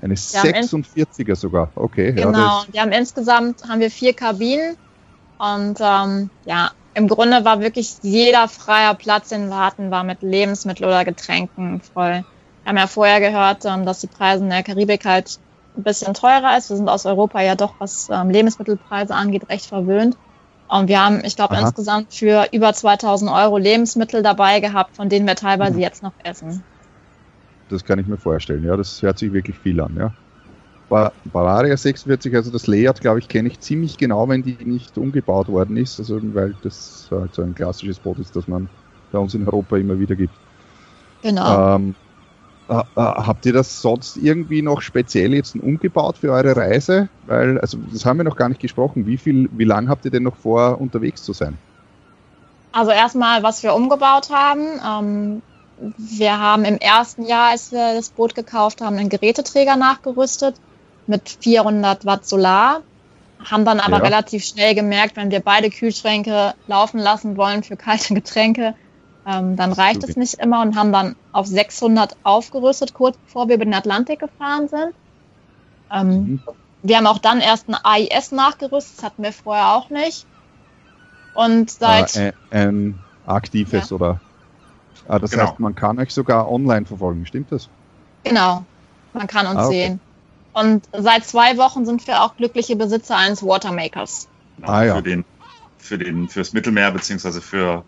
Eine 0.03 0.15
46er 0.15 1.37
sogar, 1.37 1.71
okay. 1.75 2.13
Genau, 2.13 2.39
ja, 2.39 2.65
wir 2.71 2.81
haben 2.83 2.93
insgesamt 2.93 3.67
haben 3.67 3.81
wir 3.81 3.91
vier 3.91 4.13
Kabinen 4.13 4.77
und 5.39 5.79
ähm, 5.81 6.29
ja, 6.45 6.71
im 6.93 7.09
Grunde 7.09 7.45
war 7.45 7.61
wirklich 7.61 7.97
jeder 8.03 8.49
freier 8.49 8.95
Platz, 8.95 9.31
den 9.31 9.49
wir 9.49 9.59
hatten, 9.59 9.91
war 9.91 10.05
mit 10.05 10.23
Lebensmitteln 10.23 10.89
oder 10.89 11.05
Getränken 11.05 11.81
voll. 11.81 12.25
Wir 12.67 12.71
haben 12.71 12.79
ja 12.79 12.89
vorher 12.89 13.21
gehört, 13.21 13.65
ähm, 13.65 13.87
dass 13.87 14.01
die 14.01 14.09
Preise 14.09 14.43
in 14.43 14.51
der 14.51 14.65
Karibik 14.65 15.05
halt 15.05 15.39
ein 15.77 15.85
bisschen 15.85 16.15
teurer 16.15 16.59
ist. 16.59 16.69
Wir 16.69 16.77
sind 16.77 16.89
aus 16.89 17.07
Europa 17.07 17.41
ja 17.41 17.55
doch, 17.55 17.75
was 17.79 18.09
ähm, 18.11 18.29
Lebensmittelpreise 18.29 19.15
angeht, 19.15 19.49
recht 19.49 19.67
verwöhnt. 19.67 20.17
Und 20.67 20.89
wir 20.89 21.01
haben, 21.01 21.25
ich 21.25 21.37
glaube, 21.37 21.57
insgesamt 21.57 22.13
für 22.13 22.49
über 22.51 22.73
2000 22.73 23.31
Euro 23.31 23.57
Lebensmittel 23.57 24.21
dabei 24.25 24.59
gehabt, 24.59 24.97
von 24.97 25.09
denen 25.09 25.29
wir 25.29 25.37
teilweise 25.37 25.75
mhm. 25.75 25.81
jetzt 25.81 26.03
noch 26.03 26.11
essen. 26.25 26.65
Das 27.69 27.85
kann 27.85 28.01
ich 28.01 28.09
mir 28.09 28.17
vorstellen, 28.17 28.65
ja, 28.65 28.77
das 28.77 29.01
hört 29.01 29.21
sich 29.21 29.33
wirklich 29.33 29.57
viel 29.57 29.81
an, 29.81 29.95
ja. 29.97 30.13
Bavaria 30.89 31.77
46, 31.77 32.35
also 32.35 32.51
das 32.51 32.67
Layout, 32.67 33.01
glaube 33.01 33.21
ich, 33.21 33.29
kenne 33.29 33.49
ich 33.49 33.61
ziemlich 33.61 33.97
genau, 33.97 34.29
wenn 34.29 34.43
die 34.43 34.57
nicht 34.65 34.99
umgebaut 34.99 35.47
worden 35.47 35.77
ist, 35.77 36.01
also 36.01 36.19
weil 36.35 36.57
das 36.65 37.07
halt 37.13 37.33
so 37.33 37.43
ein 37.43 37.55
klassisches 37.55 38.01
Boot 38.01 38.19
ist, 38.19 38.35
das 38.35 38.49
man 38.49 38.69
bei 39.13 39.21
uns 39.21 39.35
in 39.35 39.47
Europa 39.47 39.77
immer 39.77 40.01
wieder 40.01 40.17
gibt. 40.17 40.35
Genau. 41.23 41.77
Ähm, 41.77 41.95
äh, 42.69 42.75
äh, 42.75 42.83
habt 42.97 43.47
ihr 43.47 43.53
das 43.53 43.81
sonst 43.81 44.17
irgendwie 44.17 44.63
noch 44.63 44.81
speziell 44.81 45.35
jetzt 45.35 45.55
umgebaut 45.55 46.19
für 46.19 46.33
eure 46.33 46.57
Reise? 46.57 47.09
Weil, 47.27 47.59
also 47.61 47.79
das 47.93 48.05
haben 48.05 48.19
wir 48.19 48.25
noch 48.25 48.37
gar 48.37 48.49
nicht 48.49 48.61
gesprochen. 48.61 49.07
Wie 49.07 49.17
viel, 49.17 49.49
wie 49.53 49.65
lang 49.65 49.89
habt 49.89 50.05
ihr 50.05 50.11
denn 50.11 50.25
noch 50.25 50.37
vor, 50.37 50.81
unterwegs 50.81 51.23
zu 51.23 51.33
sein? 51.33 51.57
Also 52.73 52.91
erstmal, 52.91 53.43
was 53.43 53.63
wir 53.63 53.75
umgebaut 53.75 54.31
haben. 54.31 54.67
Ähm, 54.85 55.43
wir 55.97 56.39
haben 56.39 56.65
im 56.65 56.79
ersten 56.79 57.25
Jahr, 57.25 57.51
als 57.51 57.71
wir 57.71 57.95
das 57.95 58.11
Boot 58.11 58.35
gekauft 58.35 58.81
haben, 58.81 58.97
einen 58.97 59.09
Geräteträger 59.09 59.77
nachgerüstet 59.77 60.57
mit 61.07 61.39
400 61.41 62.05
Watt 62.05 62.27
Solar. 62.27 62.83
Haben 63.45 63.65
dann 63.65 63.81
aber 63.81 63.99
ja. 63.99 64.05
relativ 64.05 64.45
schnell 64.45 64.75
gemerkt, 64.75 65.17
wenn 65.17 65.31
wir 65.31 65.41
beide 65.41 65.71
Kühlschränke 65.71 66.55
laufen 66.67 66.99
lassen 66.99 67.37
wollen 67.37 67.63
für 67.63 67.77
kalte 67.77 68.15
Getränke, 68.15 68.75
ähm, 69.27 69.57
dann 69.57 69.73
reicht 69.73 70.05
es 70.05 70.17
nicht 70.17 70.35
immer 70.35 70.63
und 70.63 70.77
haben 70.77 70.93
dann 70.93 71.17
auf 71.33 71.47
600 71.47 72.17
aufgerüstet, 72.23 72.95
kurz 72.95 73.17
bevor 73.17 73.49
wir 73.49 73.57
über 73.57 73.65
den 73.65 73.75
Atlantik 73.75 74.21
gefahren 74.21 74.69
sind. 74.69 74.95
Ähm, 75.93 76.09
mhm. 76.09 76.41
Wir 76.83 76.99
haben 76.99 77.07
auch 77.09 77.19
dann 77.19 77.41
erst 77.41 77.69
ein 77.69 77.77
AIS 77.83 78.31
nachgerüstet, 78.31 78.99
das 78.99 79.05
hatten 79.05 79.23
wir 79.25 79.33
vorher 79.33 79.73
auch 79.73 79.91
nicht. 79.91 80.27
Und 81.35 81.71
seit. 81.71 82.17
Ah, 82.17 82.33
ein, 82.51 82.69
ein 82.69 82.99
aktives 83.27 83.91
ja. 83.91 83.97
oder? 83.97 84.21
Ah, 85.09 85.19
das 85.19 85.33
genau. 85.33 85.49
heißt, 85.49 85.61
man 85.61 85.75
kann 85.75 85.99
euch 85.99 86.15
sogar 86.15 86.51
online 86.51 86.87
verfolgen, 86.87 87.27
stimmt 87.27 87.51
das? 87.51 87.69
Genau, 88.23 88.65
man 89.13 89.27
kann 89.27 89.47
uns 89.47 89.59
ah, 89.59 89.67
okay. 89.67 89.87
sehen. 89.89 90.01
Und 90.53 90.89
seit 90.93 91.25
zwei 91.25 91.59
Wochen 91.59 91.85
sind 91.85 92.07
wir 92.07 92.23
auch 92.23 92.37
glückliche 92.37 92.77
Besitzer 92.77 93.17
eines 93.17 93.45
Watermakers. 93.45 94.29
Ah, 94.63 94.85
ja. 94.85 94.95
Für 94.95 95.03
den, 95.03 95.25
für 95.79 95.99
den, 95.99 96.29
fürs 96.29 96.53
Mittelmeer 96.53 96.93
beziehungsweise 96.93 97.43
für 97.43 97.85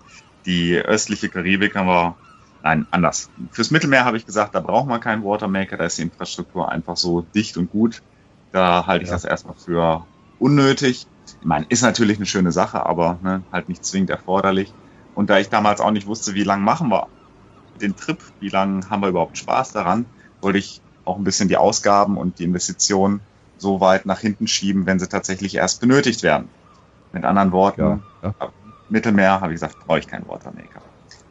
die 0.48 0.76
östliche 0.76 1.28
Karibik 1.28 1.76
haben 1.76 1.86
wir, 1.86 2.16
nein, 2.62 2.86
anders. 2.90 3.30
Fürs 3.52 3.70
Mittelmeer 3.70 4.06
habe 4.06 4.16
ich 4.16 4.24
gesagt, 4.24 4.54
da 4.54 4.60
braucht 4.60 4.88
man 4.88 5.00
keinen 5.00 5.22
Watermaker, 5.22 5.76
da 5.76 5.84
ist 5.84 5.98
die 5.98 6.02
Infrastruktur 6.02 6.72
einfach 6.72 6.96
so 6.96 7.20
dicht 7.20 7.58
und 7.58 7.70
gut. 7.70 8.02
Da 8.50 8.86
halte 8.86 9.04
ich 9.04 9.10
ja. 9.10 9.14
das 9.14 9.24
erstmal 9.24 9.54
für 9.54 10.06
unnötig. 10.38 11.06
Ich 11.26 11.46
meine, 11.46 11.66
ist 11.68 11.82
natürlich 11.82 12.16
eine 12.16 12.24
schöne 12.24 12.50
Sache, 12.50 12.86
aber 12.86 13.18
ne, 13.22 13.42
halt 13.52 13.68
nicht 13.68 13.84
zwingend 13.84 14.08
erforderlich. 14.08 14.72
Und 15.14 15.28
da 15.28 15.38
ich 15.38 15.50
damals 15.50 15.82
auch 15.82 15.90
nicht 15.90 16.06
wusste, 16.06 16.34
wie 16.34 16.44
lange 16.44 16.62
machen 16.62 16.88
wir 16.88 17.08
den 17.80 17.94
Trip, 17.94 18.18
wie 18.40 18.48
lange 18.48 18.88
haben 18.88 19.02
wir 19.02 19.08
überhaupt 19.08 19.36
Spaß 19.36 19.72
daran, 19.72 20.06
wollte 20.40 20.58
ich 20.58 20.80
auch 21.04 21.18
ein 21.18 21.24
bisschen 21.24 21.48
die 21.48 21.58
Ausgaben 21.58 22.16
und 22.16 22.38
die 22.38 22.44
Investitionen 22.44 23.20
so 23.58 23.80
weit 23.80 24.06
nach 24.06 24.20
hinten 24.20 24.46
schieben, 24.46 24.86
wenn 24.86 24.98
sie 24.98 25.08
tatsächlich 25.08 25.56
erst 25.56 25.80
benötigt 25.80 26.22
werden. 26.22 26.48
Mit 27.12 27.24
anderen 27.24 27.52
Worten, 27.52 28.02
ja, 28.22 28.34
ja. 28.40 28.50
Mittelmeer, 28.88 29.40
habe 29.40 29.52
ich 29.52 29.60
gesagt, 29.60 29.76
brauche 29.86 29.98
ich 29.98 30.06
keinen 30.06 30.28
Watermaker. 30.28 30.82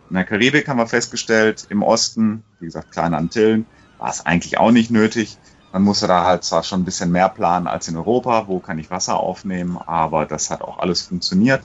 In 0.10 0.16
der 0.16 0.24
Karibik 0.24 0.68
haben 0.68 0.78
wir 0.78 0.88
festgestellt, 0.88 1.68
im 1.70 1.84
Osten, 1.84 2.44
wie 2.60 2.66
gesagt, 2.66 2.92
kleine 2.92 3.18
Antillen, 3.18 3.66
war 3.98 4.10
es 4.10 4.26
eigentlich 4.26 4.58
auch 4.58 4.72
nicht 4.72 4.92
nötig. 4.92 5.38
Man 5.74 5.84
musste 5.84 6.08
da 6.08 6.24
halt 6.24 6.44
zwar 6.44 6.64
schon 6.64 6.82
ein 6.82 6.86
bisschen 6.86 7.12
mehr 7.12 7.30
planen 7.30 7.68
als 7.68 7.88
in 7.88 7.98
Europa, 7.98 8.48
wo 8.48 8.60
kann 8.60 8.80
ich 8.80 8.90
Wasser 8.90 9.20
aufnehmen, 9.20 9.78
aber 9.78 10.26
das 10.26 10.50
hat 10.50 10.62
auch 10.62 10.80
alles 10.80 11.02
funktioniert. 11.02 11.62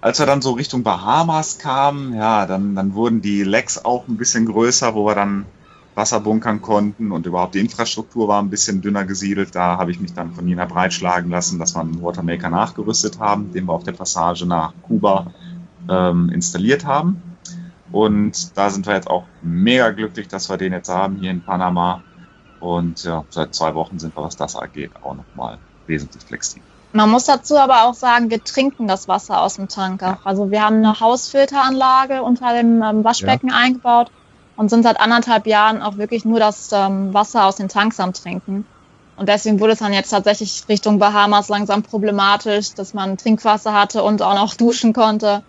Als 0.00 0.18
wir 0.18 0.26
dann 0.26 0.42
so 0.42 0.52
Richtung 0.52 0.82
Bahamas 0.82 1.58
kamen, 1.58 2.14
ja, 2.14 2.44
dann, 2.46 2.74
dann 2.74 2.94
wurden 2.94 3.22
die 3.22 3.42
Lecks 3.42 3.82
auch 3.82 4.06
ein 4.06 4.18
bisschen 4.18 4.44
größer, 4.44 4.94
wo 4.94 5.06
wir 5.06 5.14
dann 5.14 5.46
Wasser 5.94 6.20
bunkern 6.20 6.60
konnten 6.60 7.12
und 7.12 7.26
überhaupt 7.26 7.54
die 7.54 7.60
Infrastruktur 7.60 8.26
war 8.26 8.42
ein 8.42 8.50
bisschen 8.50 8.82
dünner 8.82 9.04
gesiedelt. 9.04 9.54
Da 9.54 9.78
habe 9.78 9.90
ich 9.92 10.00
mich 10.00 10.12
dann 10.12 10.32
von 10.32 10.44
Nina 10.44 10.64
breitschlagen 10.64 11.30
lassen, 11.30 11.58
dass 11.58 11.74
wir 11.74 11.80
einen 11.80 12.02
Watermaker 12.02 12.50
nachgerüstet 12.50 13.20
haben, 13.20 13.52
den 13.52 13.66
wir 13.66 13.72
auf 13.72 13.84
der 13.84 13.92
Passage 13.92 14.44
nach 14.46 14.72
Kuba 14.82 15.28
ähm, 15.88 16.30
installiert 16.30 16.84
haben. 16.84 17.22
Und 17.92 18.56
da 18.56 18.70
sind 18.70 18.86
wir 18.86 18.94
jetzt 18.94 19.08
auch 19.08 19.24
mega 19.42 19.90
glücklich, 19.90 20.26
dass 20.26 20.48
wir 20.50 20.56
den 20.56 20.72
jetzt 20.72 20.88
haben 20.88 21.16
hier 21.16 21.30
in 21.30 21.42
Panama. 21.42 22.02
Und 22.58 23.04
ja, 23.04 23.24
seit 23.30 23.54
zwei 23.54 23.74
Wochen 23.74 23.98
sind 24.00 24.16
wir, 24.16 24.24
was 24.24 24.36
das 24.36 24.56
angeht, 24.56 24.90
auch 25.02 25.14
nochmal 25.14 25.58
wesentlich 25.86 26.24
flexibel. 26.24 26.66
Man 26.92 27.10
muss 27.10 27.24
dazu 27.24 27.56
aber 27.56 27.84
auch 27.84 27.94
sagen, 27.94 28.30
wir 28.30 28.42
trinken 28.42 28.88
das 28.88 29.06
Wasser 29.06 29.42
aus 29.42 29.56
dem 29.56 29.68
Tanker. 29.68 30.18
Also 30.24 30.50
wir 30.50 30.62
haben 30.62 30.76
eine 30.76 30.98
Hausfilteranlage 30.98 32.22
unter 32.22 32.54
dem 32.54 32.82
ähm, 32.82 33.04
Waschbecken 33.04 33.50
ja. 33.50 33.56
eingebaut 33.56 34.10
und 34.56 34.68
sind 34.70 34.82
seit 34.82 35.00
anderthalb 35.00 35.46
Jahren 35.46 35.82
auch 35.82 35.96
wirklich 35.96 36.24
nur 36.24 36.38
das 36.38 36.70
ähm, 36.72 37.12
Wasser 37.12 37.46
aus 37.46 37.56
den 37.56 37.68
Tanks 37.68 38.00
am 38.00 38.12
Trinken. 38.12 38.64
Und 39.16 39.28
deswegen 39.28 39.60
wurde 39.60 39.74
es 39.74 39.78
dann 39.78 39.92
jetzt 39.92 40.10
tatsächlich 40.10 40.64
Richtung 40.68 40.98
Bahamas 40.98 41.48
langsam 41.48 41.82
problematisch, 41.82 42.74
dass 42.74 42.94
man 42.94 43.16
Trinkwasser 43.16 43.72
hatte 43.72 44.02
und 44.02 44.22
auch 44.22 44.34
noch 44.34 44.54
duschen 44.54 44.92
konnte. 44.92 45.42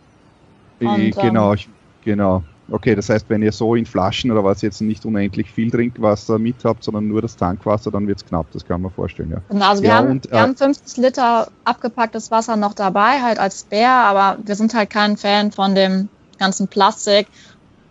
Und, 0.79 0.87
ähm, 0.87 1.11
genau, 1.11 1.53
ähm, 1.53 1.59
genau. 2.03 2.43
Okay, 2.69 2.95
das 2.95 3.09
heißt, 3.09 3.29
wenn 3.29 3.43
ihr 3.43 3.51
so 3.51 3.75
in 3.75 3.85
Flaschen 3.85 4.31
oder 4.31 4.43
was 4.43 4.63
jetzt 4.63 4.81
nicht 4.81 5.05
unendlich 5.05 5.51
viel 5.51 5.69
Trinkwasser 5.69 6.39
mit 6.39 6.63
habt, 6.63 6.83
sondern 6.83 7.07
nur 7.07 7.21
das 7.21 7.35
Tankwasser, 7.35 7.91
dann 7.91 8.07
wird 8.07 8.17
es 8.17 8.25
knapp, 8.25 8.47
das 8.53 8.65
kann 8.65 8.81
man 8.81 8.91
vorstellen, 8.91 9.31
ja. 9.31 9.41
Genau, 9.49 9.69
also 9.69 9.83
wir, 9.83 9.89
ja, 9.89 9.95
haben, 9.97 10.09
und, 10.09 10.31
wir 10.31 10.37
äh, 10.37 10.41
haben 10.41 10.55
50 10.55 10.97
Liter 10.97 11.49
abgepacktes 11.63 12.31
Wasser 12.31 12.55
noch 12.55 12.73
dabei, 12.73 13.21
halt 13.21 13.37
als 13.37 13.61
Spare, 13.61 14.05
aber 14.05 14.39
wir 14.43 14.55
sind 14.55 14.73
halt 14.73 14.89
kein 14.89 15.15
Fan 15.15 15.51
von 15.51 15.75
dem 15.75 16.09
ganzen 16.39 16.67
Plastik 16.67 17.27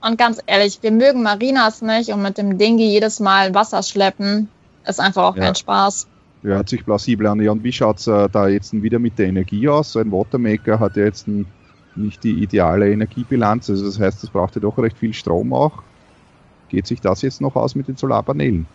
und 0.07 0.19
ganz 0.19 0.38
ehrlich, 0.47 0.79
wir 0.83 0.93
mögen 0.93 1.23
Marinas 1.23 1.83
nicht 1.83 2.11
und 2.11 2.23
mit 2.23 2.38
dem 2.38 2.59
Dingi 2.59 2.87
jedes 2.87 3.21
Mal 3.21 3.55
Wasser 3.55 3.83
schleppen 3.83 4.49
ist 4.87 5.01
einfach 5.01 5.25
auch 5.25 5.37
ja. 5.37 5.45
kein 5.45 5.55
Spaß. 5.55 6.07
Ja, 6.43 6.51
hört 6.51 6.69
sich 6.69 6.85
plausibel 6.85 7.27
an. 7.27 7.40
Ja, 7.40 7.53
und 7.53 7.64
wie 7.64 7.73
schaut 7.73 7.99
es 7.99 8.07
äh, 8.07 8.29
da 8.31 8.49
jetzt 8.49 8.73
wieder 8.75 8.99
mit 8.99 9.19
der 9.19 9.27
Energie 9.27 9.69
aus? 9.69 9.93
So 9.93 9.99
ein 9.99 10.12
Watermaker 10.12 10.79
hat 10.79 10.97
ja 10.97 11.05
jetzt 11.05 11.27
ein, 11.27 11.47
nicht 11.95 12.23
die 12.23 12.43
ideale 12.43 12.90
Energiebilanz. 12.90 13.71
Also 13.71 13.87
das 13.87 13.99
heißt, 13.99 14.23
es 14.23 14.31
braucht 14.31 14.55
ja 14.55 14.61
doch 14.61 14.77
recht 14.77 14.99
viel 14.99 15.14
Strom 15.14 15.55
auch. 15.55 15.83
Geht 16.69 16.87
sich 16.87 17.01
das 17.01 17.23
jetzt 17.23 17.40
noch 17.40 17.57
aus 17.57 17.75
mit 17.75 17.88
den 17.88 17.97
Solarpanelen? 17.97 18.67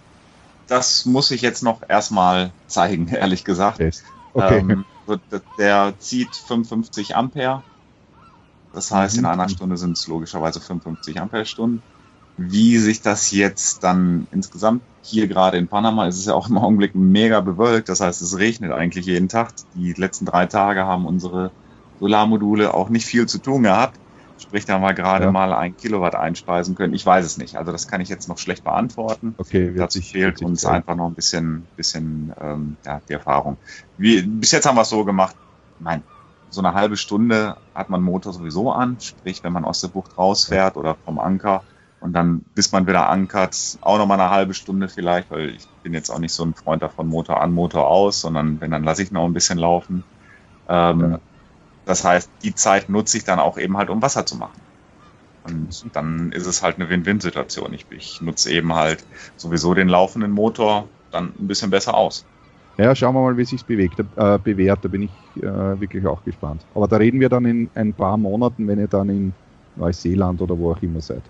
Das 0.67 1.05
muss 1.05 1.29
ich 1.31 1.41
jetzt 1.41 1.61
noch 1.61 1.81
erstmal 1.87 2.51
zeigen, 2.67 3.07
ehrlich 3.11 3.43
gesagt. 3.43 3.79
Okay. 4.33 4.59
Ähm, 4.59 4.85
der 5.57 5.93
zieht 5.99 6.35
55 6.35 7.15
Ampere 7.15 7.63
das 8.73 8.91
heißt, 8.91 9.17
in 9.17 9.23
mhm. 9.23 9.29
einer 9.29 9.49
Stunde 9.49 9.77
sind 9.77 9.97
es 9.97 10.07
logischerweise 10.07 10.59
55 10.59 11.19
Ampere-Stunden. 11.19 11.81
Wie 12.37 12.77
sich 12.77 13.01
das 13.01 13.31
jetzt 13.31 13.83
dann 13.83 14.27
insgesamt 14.31 14.81
hier 15.01 15.27
gerade 15.27 15.57
in 15.57 15.67
Panama 15.67 16.07
ist 16.07 16.17
es 16.17 16.25
ja 16.25 16.33
auch 16.33 16.49
im 16.49 16.57
Augenblick 16.57 16.95
mega 16.95 17.41
bewölkt. 17.41 17.89
Das 17.89 17.99
heißt, 17.99 18.21
es 18.21 18.37
regnet 18.37 18.71
eigentlich 18.71 19.05
jeden 19.05 19.27
Tag. 19.27 19.51
Die 19.75 19.93
letzten 19.93 20.25
drei 20.25 20.45
Tage 20.45 20.85
haben 20.85 21.05
unsere 21.05 21.51
Solarmodule 21.99 22.73
auch 22.73 22.89
nicht 22.89 23.05
viel 23.05 23.27
zu 23.27 23.39
tun 23.39 23.63
gehabt. 23.63 23.99
Sprich, 24.37 24.65
da 24.65 24.75
haben 24.75 24.83
wir 24.83 24.93
gerade 24.93 25.25
ja. 25.25 25.31
mal 25.31 25.51
ein 25.51 25.75
Kilowatt 25.75 26.15
einspeisen 26.15 26.75
können. 26.75 26.93
Ich 26.93 27.05
weiß 27.05 27.25
es 27.25 27.37
nicht. 27.37 27.57
Also 27.57 27.73
das 27.73 27.89
kann 27.89 27.99
ich 27.99 28.07
jetzt 28.07 28.29
noch 28.29 28.37
schlecht 28.37 28.63
beantworten. 28.63 29.35
Okay, 29.37 29.73
dazu 29.75 30.01
fehlt 30.01 30.41
uns 30.41 30.65
einfach 30.65 30.95
noch 30.95 31.07
ein 31.07 31.13
bisschen, 31.13 31.65
bisschen 31.75 32.33
ähm, 32.39 32.77
ja, 32.85 33.01
die 33.09 33.13
Erfahrung. 33.13 33.57
Wie, 33.97 34.21
bis 34.21 34.51
jetzt 34.51 34.65
haben 34.65 34.75
wir 34.75 34.83
es 34.83 34.89
so 34.89 35.03
gemacht. 35.03 35.35
Mein 35.79 36.03
so 36.49 36.61
eine 36.61 36.73
halbe 36.73 36.97
Stunde 36.97 37.57
hat 37.75 37.89
man 37.89 38.01
Motor 38.01 38.33
sowieso 38.33 38.71
an, 38.71 38.99
sprich, 38.99 39.43
wenn 39.43 39.53
man 39.53 39.65
aus 39.65 39.81
der 39.81 39.89
Bucht 39.89 40.17
rausfährt 40.17 40.77
oder 40.77 40.95
vom 41.05 41.19
Anker 41.19 41.63
und 41.99 42.13
dann, 42.13 42.45
bis 42.55 42.71
man 42.71 42.87
wieder 42.87 43.09
ankert, 43.09 43.77
auch 43.81 43.97
nochmal 43.97 44.19
eine 44.19 44.29
halbe 44.29 44.53
Stunde 44.53 44.87
vielleicht, 44.87 45.29
weil 45.31 45.49
ich 45.49 45.67
bin 45.83 45.93
jetzt 45.93 46.09
auch 46.09 46.19
nicht 46.19 46.33
so 46.33 46.43
ein 46.43 46.53
Freund 46.53 46.81
davon, 46.81 47.07
Motor 47.07 47.41
an, 47.41 47.53
Motor 47.53 47.87
aus, 47.87 48.21
sondern 48.21 48.61
wenn, 48.61 48.71
dann 48.71 48.83
lasse 48.83 49.03
ich 49.03 49.11
noch 49.11 49.25
ein 49.25 49.33
bisschen 49.33 49.59
laufen. 49.59 50.03
Ähm, 50.67 51.11
ja. 51.11 51.19
Das 51.85 52.03
heißt, 52.03 52.29
die 52.43 52.55
Zeit 52.55 52.89
nutze 52.89 53.17
ich 53.17 53.25
dann 53.25 53.39
auch 53.39 53.57
eben 53.57 53.77
halt, 53.77 53.89
um 53.89 54.01
Wasser 54.01 54.25
zu 54.25 54.37
machen. 54.37 54.61
Und 55.43 55.83
dann 55.93 56.31
ist 56.31 56.45
es 56.45 56.61
halt 56.61 56.75
eine 56.75 56.89
Win-Win-Situation. 56.89 57.73
Ich, 57.73 57.85
ich 57.89 58.21
nutze 58.21 58.51
eben 58.51 58.73
halt 58.75 59.03
sowieso 59.35 59.73
den 59.73 59.89
laufenden 59.89 60.31
Motor 60.31 60.87
dann 61.11 61.33
ein 61.39 61.47
bisschen 61.47 61.71
besser 61.71 61.95
aus. 61.95 62.25
Ja, 62.79 62.95
schauen 62.95 63.13
wir 63.13 63.21
mal, 63.21 63.35
wie 63.35 63.43
sich 63.43 63.65
bewegt, 63.65 63.99
äh, 63.99 64.37
bewährt. 64.37 64.79
Da 64.85 64.87
bin 64.87 65.03
ich 65.03 65.43
äh, 65.43 65.79
wirklich 65.81 66.05
auch 66.07 66.23
gespannt. 66.23 66.61
Aber 66.73 66.87
da 66.87 66.95
reden 66.95 67.19
wir 67.19 67.27
dann 67.27 67.43
in 67.43 67.69
ein 67.75 67.93
paar 67.93 68.15
Monaten, 68.15 68.69
wenn 68.69 68.79
ihr 68.79 68.87
dann 68.87 69.09
in 69.09 69.33
Neuseeland 69.75 70.41
oder 70.41 70.57
wo 70.57 70.71
auch 70.71 70.81
immer 70.81 71.01
seid. 71.01 71.21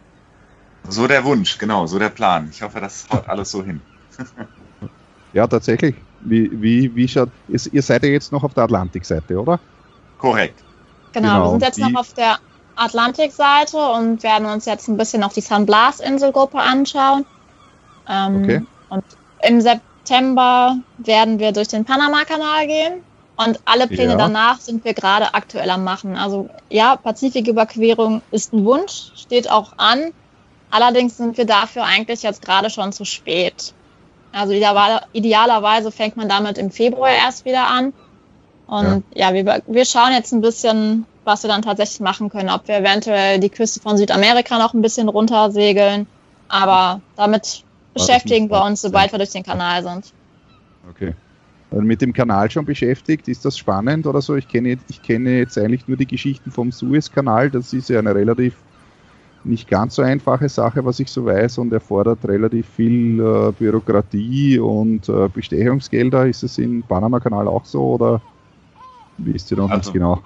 So 0.88 1.08
der 1.08 1.24
Wunsch, 1.24 1.58
genau, 1.58 1.88
so 1.88 1.97
der 1.97 2.10
Plan. 2.10 2.50
Ich 2.52 2.62
hoffe, 2.62 2.80
das 2.80 3.08
haut 3.12 3.28
alles 3.28 3.50
so 3.50 3.64
hin. 3.64 3.82
ja, 5.34 5.47
tatsächlich. 5.47 5.95
Wie, 6.22 6.52
wie, 6.62 6.95
wie 6.95 7.08
schaut, 7.08 7.30
ihr 7.47 7.82
seid 7.82 8.04
ja 8.04 8.10
jetzt 8.10 8.32
noch 8.32 8.43
auf 8.43 8.54
der 8.54 8.66
Atlantikseite, 8.66 9.41
oder? 9.41 9.60
Korrekt. 10.20 10.64
Genau, 11.14 11.30
genau. 11.30 11.43
wir 11.45 11.50
sind 11.52 11.64
jetzt 11.64 11.80
noch 11.80 12.00
auf 12.00 12.14
der 12.14 12.38
Atlantikseite 12.76 13.78
und 13.78 14.22
werden 14.22 14.45
uns 14.45 14.66
jetzt 14.66 14.88
ein 14.88 14.97
bisschen 14.97 15.22
noch 15.22 15.34
die 15.34 15.41
San 15.41 15.66
Blas 15.66 16.00
Inselgruppe 16.00 16.60
anschauen. 16.60 17.26
Ähm, 18.08 18.43
okay. 18.43 18.62
Und 18.89 19.04
im 19.41 19.62
September 19.62 19.89
September 20.10 20.78
werden 20.97 21.39
wir 21.39 21.51
durch 21.51 21.68
den 21.68 21.86
Panama-Kanal 21.86 22.66
gehen 22.66 23.03
Und 23.38 23.60
alle 23.66 23.88
Pläne 23.88 24.14
ja. 24.14 24.18
danach 24.18 24.60
sind 24.60 24.84
wir 24.84 24.93
gerade 24.93 25.34
aktuell 25.36 25.70
am 25.70 25.84
Machen. 25.84 26.18
Also 26.18 26.49
ja, 26.70 26.95
Pazifiküberquerung 26.95 28.22
ist 28.32 28.51
ein 28.51 28.66
Wunsch, 28.66 29.12
steht 29.16 29.49
auch 29.51 29.74
an. 29.78 30.12
Allerdings 30.72 31.18
sind 31.18 31.38
wir 31.38 31.45
dafür 31.45 31.84
eigentlich 31.84 32.24
jetzt 32.24 32.41
gerade 32.41 32.70
schon 32.72 32.91
zu 32.91 33.05
spät. 33.05 33.74
Also 34.32 34.53
idealerweise 34.53 35.91
fängt 35.91 36.18
man 36.18 36.28
damit 36.28 36.57
im 36.57 36.72
Februar 36.72 37.12
erst 37.12 37.45
wieder 37.45 37.68
an. 37.68 37.93
Und 38.66 39.03
ja, 39.14 39.32
ja 39.32 39.34
wir, 39.34 39.62
wir 39.68 39.86
schauen 39.86 40.12
jetzt 40.12 40.34
ein 40.34 40.41
bisschen, 40.41 41.05
was 41.24 41.43
wir 41.43 41.49
dann 41.49 41.62
tatsächlich 41.62 41.99
machen 41.99 42.30
können. 42.30 42.49
Ob 42.49 42.68
wir 42.68 42.78
eventuell 42.78 43.39
die 43.39 43.49
Küste 43.49 43.80
von 43.80 43.95
Südamerika 43.97 44.57
noch 44.57 44.74
ein 44.74 44.82
bisschen 44.82 45.07
runtersegeln. 45.07 46.07
Aber 46.47 47.01
damit 47.16 47.64
beschäftigen 47.94 48.50
wir 48.50 48.64
uns, 48.64 48.82
sobald 48.82 49.12
wir 49.12 49.20
durch 49.20 49.32
den 49.32 49.44
Kanal 49.44 49.84
sind. 49.84 50.14
Okay. 50.90 51.14
Mit 51.72 52.02
dem 52.02 52.14
Kanal 52.14 52.50
schon 52.50 52.66
beschäftigt, 52.66 53.28
ist 53.28 53.46
das 53.46 53.58
spannend 53.58 54.08
oder 54.08 54.22
so? 54.22 54.36
Ich 54.36 54.48
kenne, 54.48 54.78
ich 54.90 55.02
kenne 55.04 55.38
jetzt 55.38 55.58
eigentlich 55.58 55.88
nur 55.88 55.98
die 55.98 56.08
Geschichten 56.08 56.50
vom 56.50 56.72
Suezkanal. 56.72 57.52
Das 57.52 57.74
ist 57.74 57.90
ja 57.90 58.00
eine 58.00 58.16
relativ 58.16 58.56
nicht 59.44 59.70
ganz 59.70 59.96
so 59.96 60.02
einfache 60.02 60.50
Sache, 60.50 60.84
was 60.84 61.00
ich 61.00 61.10
so 61.10 61.26
weiß, 61.26 61.60
und 61.60 61.72
erfordert 61.72 62.28
relativ 62.28 62.68
viel 62.76 63.20
äh, 63.20 63.52
Bürokratie 63.52 64.60
und 64.60 65.08
äh, 65.10 65.30
Bestechungsgelder. 65.30 66.28
Ist 66.28 66.44
es 66.44 66.58
im 66.58 66.84
Panama-Kanal 66.84 67.48
auch 67.48 67.66
so 67.66 67.94
oder 67.94 68.22
wie 69.18 69.32
ist 69.32 69.52
ihr 69.52 69.58
noch 69.58 69.70
also, 69.70 69.92
genau? 69.92 70.22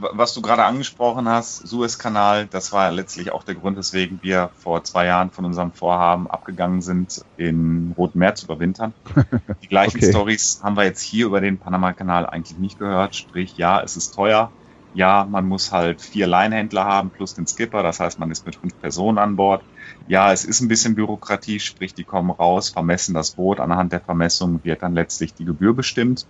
Was 0.00 0.34
du 0.34 0.42
gerade 0.42 0.64
angesprochen 0.64 1.28
hast, 1.28 1.66
Suezkanal, 1.66 2.46
das 2.46 2.72
war 2.72 2.90
letztlich 2.92 3.32
auch 3.32 3.42
der 3.42 3.54
Grund, 3.54 3.76
weswegen 3.76 4.20
wir 4.22 4.50
vor 4.56 4.84
zwei 4.84 5.06
Jahren 5.06 5.30
von 5.30 5.44
unserem 5.44 5.72
Vorhaben 5.72 6.28
abgegangen 6.28 6.82
sind, 6.82 7.24
in 7.36 7.94
Roten 7.96 8.18
Meer 8.18 8.34
zu 8.34 8.46
überwintern. 8.46 8.94
Die 9.62 9.68
gleichen 9.68 9.98
okay. 9.98 10.10
Stories 10.10 10.60
haben 10.62 10.76
wir 10.76 10.84
jetzt 10.84 11.02
hier 11.02 11.26
über 11.26 11.40
den 11.40 11.58
Panama-Kanal 11.58 12.26
eigentlich 12.26 12.58
nicht 12.58 12.78
gehört. 12.78 13.16
Sprich, 13.16 13.56
ja, 13.56 13.80
es 13.80 13.96
ist 13.96 14.14
teuer, 14.14 14.52
ja, 14.94 15.26
man 15.30 15.46
muss 15.46 15.72
halt 15.72 16.00
vier 16.00 16.26
Leinhändler 16.26 16.84
haben 16.84 17.10
plus 17.10 17.34
den 17.34 17.46
Skipper, 17.46 17.82
das 17.82 18.00
heißt, 18.00 18.18
man 18.18 18.30
ist 18.30 18.46
mit 18.46 18.56
fünf 18.56 18.78
Personen 18.80 19.18
an 19.18 19.36
Bord. 19.36 19.62
Ja, 20.06 20.32
es 20.32 20.44
ist 20.44 20.60
ein 20.60 20.68
bisschen 20.68 20.94
Bürokratie, 20.94 21.60
sprich, 21.60 21.94
die 21.94 22.04
kommen 22.04 22.30
raus, 22.30 22.70
vermessen 22.70 23.14
das 23.14 23.32
Boot. 23.32 23.60
Anhand 23.60 23.92
der 23.92 24.00
Vermessung 24.00 24.60
wird 24.64 24.82
dann 24.82 24.94
letztlich 24.94 25.34
die 25.34 25.44
Gebühr 25.44 25.74
bestimmt. 25.74 26.26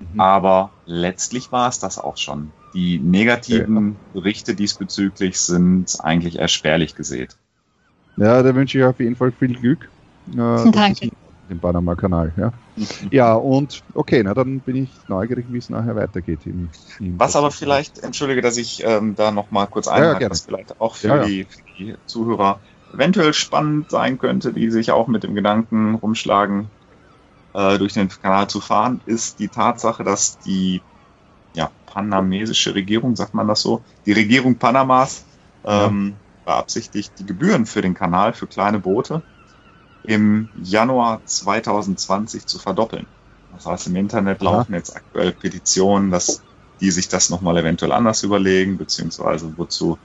Mhm. 0.00 0.20
Aber 0.20 0.70
letztlich 0.86 1.52
war 1.52 1.68
es 1.68 1.78
das 1.78 1.98
auch 1.98 2.16
schon. 2.16 2.52
Die 2.74 2.98
negativen 2.98 3.96
Berichte 4.12 4.54
diesbezüglich 4.54 5.38
sind 5.38 5.96
eigentlich 6.00 6.38
eher 6.38 6.48
spärlich 6.48 6.94
gesät. 6.94 7.36
Ja, 8.16 8.42
da 8.42 8.54
wünsche 8.54 8.78
ich 8.78 8.84
auf 8.84 8.98
jeden 8.98 9.16
Fall 9.16 9.32
viel 9.32 9.54
Glück. 9.54 9.88
Äh, 10.32 10.70
Danke 10.70 11.10
dem 11.48 11.60
Panama-Kanal. 11.60 12.32
Ja. 12.36 12.52
ja, 13.10 13.34
und 13.34 13.82
okay, 13.94 14.22
na 14.24 14.34
dann 14.34 14.60
bin 14.60 14.76
ich 14.76 14.90
neugierig, 15.08 15.46
wie 15.50 15.58
es 15.58 15.70
nachher 15.70 15.96
weitergeht. 15.96 16.40
Im, 16.44 16.70
im 17.00 17.18
Was 17.18 17.36
aber 17.36 17.50
vielleicht, 17.50 17.98
entschuldige, 17.98 18.42
dass 18.42 18.56
ich 18.56 18.82
ähm, 18.84 19.14
da 19.14 19.30
nochmal 19.30 19.66
kurz 19.66 19.88
einhake, 19.88 20.24
ja, 20.24 20.30
was 20.30 20.42
vielleicht 20.42 20.80
auch 20.80 20.96
für, 20.96 21.08
ja, 21.08 21.24
die, 21.24 21.44
für, 21.44 21.62
die, 21.78 21.94
Zuhörer 22.06 22.60
eventuell 22.92 23.34
spannend 23.34 23.90
sein 23.90 24.18
könnte, 24.18 24.52
die 24.52 24.70
sich 24.70 24.90
auch 24.90 25.08
mit 25.08 25.22
dem 25.24 25.34
Gedanken 25.34 25.96
rumschlagen, 25.96 26.68
äh, 27.54 27.78
durch 27.78 27.92
den 27.94 28.08
Kanal 28.08 28.48
zu 28.48 28.60
fahren, 28.60 29.00
ist 29.06 29.38
die 29.38 29.48
Tatsache, 29.48 30.04
dass 30.04 30.38
die 30.38 30.76
ja, 30.76 30.82
panamesische 31.94 32.74
Regierung, 32.74 33.14
sagt 33.14 33.34
man 33.34 33.46
das 33.46 33.62
so, 33.62 33.82
die 34.04 34.12
Regierung 34.12 34.56
Panamas 34.56 35.24
ähm, 35.64 36.14
beabsichtigt, 36.44 37.12
die 37.18 37.26
Gebühren 37.26 37.66
für 37.66 37.82
den 37.82 37.94
Kanal 37.94 38.32
für 38.34 38.48
kleine 38.48 38.80
Boote 38.80 39.22
im 40.02 40.48
Januar 40.60 41.24
2020 41.24 42.46
zu 42.46 42.58
verdoppeln. 42.58 43.06
Das 43.54 43.66
heißt, 43.66 43.86
im 43.86 43.96
Internet 43.96 44.42
laufen 44.42 44.74
jetzt 44.74 44.96
aktuell 44.96 45.32
Petitionen, 45.32 46.10
dass 46.10 46.42
die 46.80 46.90
sich 46.90 47.08
das 47.08 47.30
nochmal 47.30 47.56
eventuell 47.56 47.92
anders 47.92 48.24
überlegen, 48.24 48.76
beziehungsweise 48.76 49.56
wozu 49.56 49.96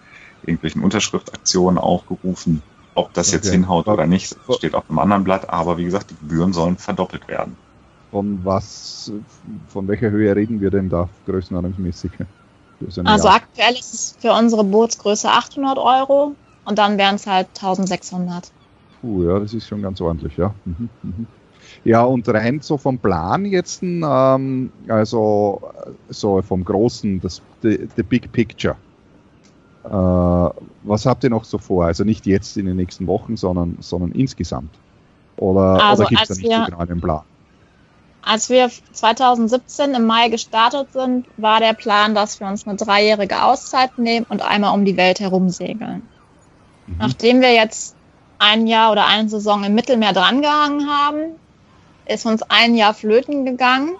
irgendwelchen 0.43 0.83
Unterschriftaktionen 0.83 1.79
aufgerufen. 1.79 2.61
Ob 2.93 3.13
das 3.13 3.29
okay. 3.29 3.37
jetzt 3.37 3.49
hinhaut 3.49 3.87
oder 3.87 4.05
nicht, 4.05 4.35
steht 4.55 4.75
auf 4.75 4.87
einem 4.89 4.99
anderen 4.99 5.23
Blatt, 5.23 5.49
aber 5.49 5.77
wie 5.77 5.85
gesagt, 5.85 6.11
die 6.11 6.15
Gebühren 6.15 6.53
sollen 6.53 6.77
verdoppelt 6.77 7.27
werden. 7.27 7.57
Von 8.11 8.43
was, 8.43 9.11
von 9.67 9.87
welcher 9.87 10.09
Höhe 10.09 10.35
reden 10.35 10.61
wir 10.61 10.71
denn 10.71 10.89
da 10.89 11.09
größenordnungsmäßig? 11.25 12.11
Also 13.03 13.27
Jahr? 13.27 13.35
aktuell 13.35 13.73
ist 13.73 13.93
es 13.93 14.15
für 14.19 14.31
unsere 14.31 14.63
Bootsgröße 14.63 15.29
800 15.29 15.77
Euro 15.77 16.35
und 16.63 16.79
dann 16.79 16.97
wären 16.97 17.15
es 17.15 17.27
halt 17.27 17.47
1600. 17.49 18.51
Puh, 19.01 19.23
ja, 19.23 19.39
das 19.39 19.53
ist 19.53 19.67
schon 19.67 19.81
ganz 19.81 19.99
ordentlich, 19.99 20.37
ja. 20.37 20.53
Mhm, 20.65 20.89
mhm. 21.03 21.27
Ja, 21.83 22.03
und 22.03 22.27
rein 22.29 22.61
so 22.61 22.77
vom 22.77 22.97
Plan 22.97 23.45
jetzt, 23.45 23.83
ähm, 23.83 24.71
also 24.87 25.61
so 26.09 26.41
vom 26.41 26.63
Großen, 26.63 27.21
das 27.21 27.41
the, 27.61 27.87
the 27.95 28.03
Big 28.03 28.31
Picture. 28.31 28.75
Äh, 29.83 29.89
was 29.89 31.05
habt 31.05 31.23
ihr 31.23 31.29
noch 31.29 31.45
so 31.45 31.57
vor? 31.57 31.85
Also 31.85 32.03
nicht 32.03 32.25
jetzt 32.25 32.57
in 32.57 32.65
den 32.65 32.75
nächsten 32.75 33.07
Wochen, 33.07 33.37
sondern, 33.37 33.77
sondern 33.79 34.11
insgesamt. 34.11 34.71
Oder, 35.37 35.83
also 35.83 36.03
oder 36.03 36.09
gibt 36.09 36.21
es 36.21 36.27
da 36.27 36.33
nicht 36.35 36.49
wir, 36.49 36.59
so 36.59 36.65
genau 36.65 36.79
einen 36.79 37.01
Plan? 37.01 37.21
Als 38.21 38.49
wir 38.49 38.69
2017 38.91 39.93
im 39.93 40.05
Mai 40.05 40.29
gestartet 40.29 40.91
sind, 40.91 41.25
war 41.37 41.59
der 41.59 41.73
Plan, 41.73 42.13
dass 42.13 42.39
wir 42.39 42.47
uns 42.47 42.67
eine 42.67 42.75
dreijährige 42.75 43.43
Auszeit 43.43 43.97
nehmen 43.97 44.25
und 44.29 44.41
einmal 44.41 44.73
um 44.73 44.85
die 44.85 44.97
Welt 44.97 45.19
herumsegeln. 45.19 46.07
Mhm. 46.85 46.95
Nachdem 46.99 47.41
wir 47.41 47.53
jetzt 47.53 47.95
ein 48.37 48.67
Jahr 48.67 48.91
oder 48.91 49.05
eine 49.05 49.29
Saison 49.29 49.63
im 49.63 49.73
Mittelmeer 49.73 50.13
drangehangen 50.13 50.89
haben, 50.89 51.35
ist 52.05 52.25
uns 52.25 52.41
ein 52.43 52.75
Jahr 52.75 52.93
flöten 52.93 53.45
gegangen. 53.45 53.95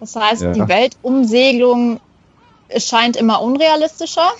Das 0.00 0.16
heißt, 0.16 0.42
ja. 0.42 0.52
die 0.52 0.68
Weltumsegelung 0.68 2.00
scheint 2.76 3.16
immer 3.16 3.40
unrealistischer. 3.40 4.30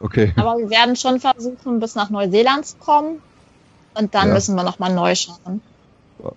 Okay. 0.00 0.34
Aber 0.36 0.58
wir 0.58 0.70
werden 0.70 0.96
schon 0.96 1.20
versuchen, 1.20 1.80
bis 1.80 1.94
nach 1.94 2.10
Neuseeland 2.10 2.66
zu 2.66 2.76
kommen. 2.76 3.22
Und 3.94 4.14
dann 4.14 4.28
ja. 4.28 4.34
müssen 4.34 4.56
wir 4.56 4.62
nochmal 4.62 4.92
neu 4.92 5.14
schauen. 5.14 5.62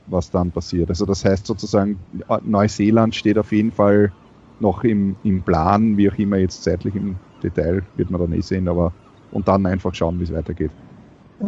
Was 0.08 0.30
dann 0.30 0.52
passiert. 0.52 0.90
Also 0.90 1.06
das 1.06 1.24
heißt 1.24 1.48
sozusagen, 1.48 2.00
Neuseeland 2.44 3.16
steht 3.16 3.38
auf 3.38 3.52
jeden 3.52 3.72
Fall 3.72 4.12
noch 4.60 4.84
im, 4.84 5.16
im 5.24 5.42
Plan, 5.42 5.98
wie 5.98 6.10
auch 6.10 6.18
immer 6.18 6.38
jetzt 6.38 6.64
zeitlich 6.64 6.96
im 6.96 7.16
Detail, 7.42 7.84
wird 7.96 8.10
man 8.12 8.20
dann 8.20 8.34
eh 8.34 8.42
sehen, 8.42 8.68
aber 8.68 8.92
und 9.32 9.48
dann 9.48 9.66
einfach 9.66 9.94
schauen, 9.94 10.20
wie 10.20 10.24
es 10.24 10.34
weitergeht. 10.34 10.72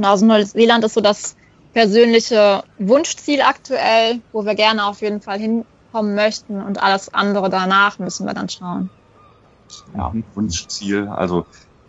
Also 0.02 0.26
Neuseeland 0.26 0.84
ist 0.86 0.94
so 0.94 1.02
das 1.02 1.36
persönliche 1.74 2.64
Wunschziel 2.80 3.42
aktuell, 3.42 4.22
wo 4.32 4.46
wir 4.46 4.56
gerne 4.56 4.86
auf 4.86 5.02
jeden 5.02 5.22
Fall 5.22 5.40
hinkommen 5.40 6.16
möchten 6.16 6.62
und 6.62 6.82
alles 6.82 7.14
andere 7.14 7.50
danach 7.50 8.00
müssen 8.00 8.26
wir 8.26 8.34
dann 8.34 8.50
schauen. 8.50 8.90
Ja, 9.96 10.14
Wunschziel. 10.34 11.08
Also 11.08 11.46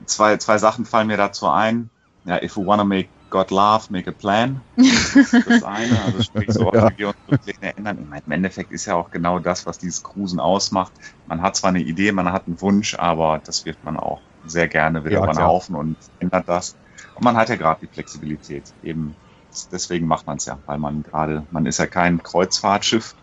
zwei, 0.06 0.36
zwei 0.36 0.58
Sachen 0.58 0.84
fallen 0.84 1.08
mir 1.08 1.16
dazu 1.16 1.48
ein. 1.48 1.90
Ja, 2.24 2.42
if 2.42 2.56
we 2.56 2.64
wanna 2.64 2.84
make 2.84 3.08
God 3.32 3.50
laugh, 3.50 3.88
make 3.88 4.10
a 4.10 4.12
plan. 4.12 4.60
Das 4.76 5.16
ist 5.16 5.46
das 5.46 5.62
eine. 5.62 6.02
Also 6.04 6.22
sprich, 6.22 6.52
so 6.52 6.66
oft 6.66 6.74
ja. 6.74 6.90
wir 6.96 7.08
unsere 7.08 7.38
Pläne 7.38 7.76
ändern. 7.76 7.98
Ich 8.02 8.08
meine, 8.08 8.22
im 8.26 8.32
Endeffekt 8.32 8.72
ist 8.72 8.84
ja 8.84 8.94
auch 8.94 9.10
genau 9.10 9.38
das, 9.38 9.64
was 9.64 9.78
dieses 9.78 10.02
Cruisen 10.02 10.38
ausmacht. 10.38 10.92
Man 11.26 11.40
hat 11.40 11.56
zwar 11.56 11.70
eine 11.70 11.80
Idee, 11.80 12.12
man 12.12 12.30
hat 12.30 12.46
einen 12.46 12.60
Wunsch, 12.60 12.94
aber 12.94 13.40
das 13.42 13.64
wird 13.64 13.82
man 13.84 13.96
auch 13.96 14.20
sehr 14.44 14.68
gerne 14.68 15.02
wieder 15.04 15.14
ja, 15.14 15.24
über 15.24 15.32
den 15.32 15.42
Haufen 15.42 15.74
und 15.74 15.96
ändert 16.20 16.46
das. 16.46 16.76
Und 17.14 17.24
man 17.24 17.36
hat 17.38 17.48
ja 17.48 17.56
gerade 17.56 17.80
die 17.80 17.86
Flexibilität. 17.86 18.64
Eben 18.82 19.16
deswegen 19.72 20.06
macht 20.06 20.26
man 20.26 20.36
es 20.36 20.44
ja, 20.44 20.58
weil 20.66 20.78
man 20.78 21.02
gerade, 21.02 21.46
man 21.52 21.64
ist 21.64 21.78
ja 21.78 21.86
kein 21.86 22.22
Kreuzfahrtschiff, 22.22 23.14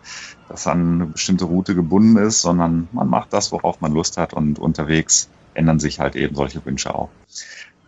das 0.48 0.66
an 0.66 0.94
eine 0.94 1.06
bestimmte 1.06 1.44
Route 1.44 1.76
gebunden 1.76 2.16
ist, 2.16 2.42
sondern 2.42 2.88
man 2.90 3.08
macht 3.08 3.32
das, 3.32 3.52
worauf 3.52 3.80
man 3.80 3.92
Lust 3.92 4.16
hat 4.16 4.34
und 4.34 4.58
unterwegs 4.58 5.30
ändern 5.54 5.78
sich 5.78 6.00
halt 6.00 6.16
eben 6.16 6.34
solche 6.34 6.64
Wünsche 6.64 6.94
auch. 6.94 7.10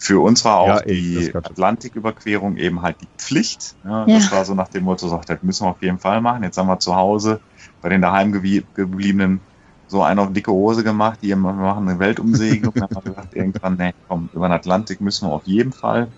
Für 0.03 0.21
uns 0.21 0.45
war 0.45 0.57
auch 0.59 0.67
ja, 0.67 0.81
die 0.81 1.31
Atlantiküberquerung 1.33 2.57
eben 2.57 2.83
halt 2.83 2.97
die 3.01 3.09
Pflicht. 3.19 3.77
Ja, 3.85 4.05
ja. 4.05 4.17
Das 4.17 4.33
war 4.33 4.45
so 4.45 4.53
nach 4.53 4.67
dem 4.67 4.83
Motto, 4.83 5.07
sagt, 5.07 5.29
das 5.29 5.41
müssen 5.45 5.65
wir 5.65 5.71
auf 5.71 5.81
jeden 5.81 6.01
Fall 6.01 6.21
machen. 6.21 6.43
Jetzt 6.43 6.59
haben 6.59 6.67
wir 6.67 6.81
zu 6.81 6.97
Hause 6.97 7.39
bei 7.81 7.89
den 7.89 8.03
daheim 8.03 8.33
gebliebenen 8.33 9.41
so 9.87 10.03
eine 10.03 10.23
auf 10.23 10.33
dicke 10.33 10.51
Hose 10.51 10.83
gemacht, 10.83 11.21
die 11.23 11.33
machen 11.37 11.89
eine 11.89 12.01
Weltumsegelung. 12.01 12.75
dann 12.75 12.89
haben 12.91 13.05
wir 13.05 13.13
gesagt, 13.13 13.37
irgendwann, 13.37 13.77
nee, 13.77 13.95
komm, 14.09 14.29
über 14.33 14.49
den 14.49 14.55
Atlantik 14.55 15.01
müssen 15.01 15.29
wir 15.29 15.33
auf 15.35 15.47
jeden 15.47 15.71
Fall. 15.71 16.09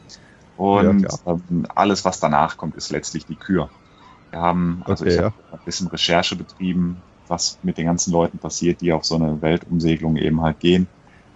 Und 0.57 1.03
ja, 1.03 1.19
ähm, 1.27 1.67
alles, 1.75 2.07
was 2.07 2.21
danach 2.21 2.57
kommt, 2.57 2.77
ist 2.77 2.91
letztlich 2.91 3.27
die 3.27 3.37
Kür. 3.37 3.69
Wir 4.31 4.41
haben, 4.41 4.83
also 4.87 5.05
okay, 5.05 5.13
ich 5.13 5.21
habe 5.21 5.35
ein 5.53 5.59
bisschen 5.67 5.89
Recherche 5.89 6.37
betrieben, 6.37 7.03
was 7.29 7.59
mit 7.63 7.77
den 7.77 7.85
ganzen 7.85 8.13
Leuten 8.13 8.39
passiert, 8.39 8.81
die 8.81 8.95
auf 8.95 9.05
so 9.05 9.17
eine 9.17 9.43
Weltumsegelung 9.43 10.17
eben 10.17 10.41
halt 10.41 10.59
gehen. 10.61 10.87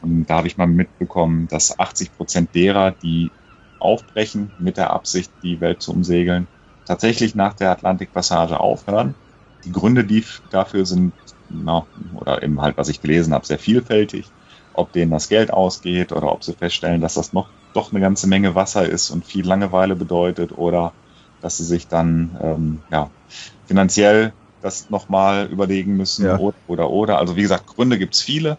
Und 0.01 0.27
da 0.27 0.37
habe 0.37 0.47
ich 0.47 0.57
mal 0.57 0.67
mitbekommen, 0.67 1.49
dass 1.49 1.79
80 1.79 2.17
Prozent 2.17 2.55
derer, 2.55 2.93
die 2.93 3.31
aufbrechen 3.79 4.51
mit 4.59 4.77
der 4.77 4.91
Absicht, 4.91 5.31
die 5.43 5.61
Welt 5.61 5.83
zu 5.83 5.93
umsegeln, 5.93 6.47
tatsächlich 6.87 7.35
nach 7.35 7.55
der 7.55 7.71
Atlantikpassage 7.71 8.59
aufhören. 8.61 9.15
Die 9.65 9.73
Gründe 9.73 10.05
die 10.05 10.25
dafür 10.51 10.87
sind 10.87 11.13
na, 11.51 11.87
oder 12.15 12.43
eben 12.43 12.61
halt, 12.61 12.77
was 12.77 12.89
ich 12.89 13.01
gelesen 13.01 13.35
habe, 13.35 13.47
sehr 13.47 13.59
vielfältig. 13.59 14.27
Ob 14.75 14.93
denen 14.93 15.11
das 15.11 15.29
Geld 15.29 15.53
ausgeht 15.53 16.13
oder 16.13 16.31
ob 16.33 16.45
sie 16.45 16.53
feststellen, 16.53 17.01
dass 17.01 17.15
das 17.15 17.33
noch 17.33 17.49
doch 17.75 17.91
eine 17.91 18.01
ganze 18.01 18.27
Menge 18.27 18.55
Wasser 18.55 18.89
ist 18.89 19.11
und 19.11 19.25
viel 19.25 19.47
Langeweile 19.47 19.97
bedeutet 19.97 20.57
oder 20.57 20.93
dass 21.41 21.59
sie 21.59 21.65
sich 21.65 21.89
dann 21.89 22.39
ähm, 22.43 22.79
ja, 22.91 23.11
finanziell 23.67 24.33
das 24.63 24.91
nochmal 24.91 25.47
überlegen 25.47 25.97
müssen 25.97 26.25
ja. 26.25 26.39
oder, 26.39 26.57
oder, 26.67 26.91
oder. 26.91 27.19
Also 27.19 27.37
wie 27.37 27.43
gesagt, 27.43 27.67
Gründe 27.67 27.99
gibt 27.99 28.15
es 28.15 28.23
viele. 28.23 28.59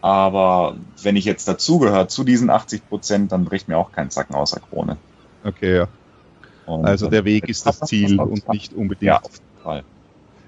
Aber 0.00 0.76
wenn 1.02 1.16
ich 1.16 1.24
jetzt 1.24 1.46
dazugehöre 1.46 2.08
zu 2.08 2.24
diesen 2.24 2.50
80 2.50 2.88
Prozent, 2.88 3.32
dann 3.32 3.44
bricht 3.44 3.68
mir 3.68 3.76
auch 3.76 3.92
kein 3.92 4.10
Zacken 4.10 4.34
aus 4.34 4.52
der 4.52 4.60
Krone. 4.60 4.96
Okay, 5.44 5.76
ja. 5.76 5.88
Und 6.66 6.84
also 6.84 7.08
der 7.08 7.24
Weg 7.24 7.48
ist 7.48 7.66
das 7.66 7.80
Ziel 7.80 8.20
und 8.20 8.48
nicht 8.48 8.72
unbedingt. 8.72 9.02
Ja, 9.08 9.18
auf 9.18 9.32
jeden 9.32 9.62
Fall. 9.62 9.84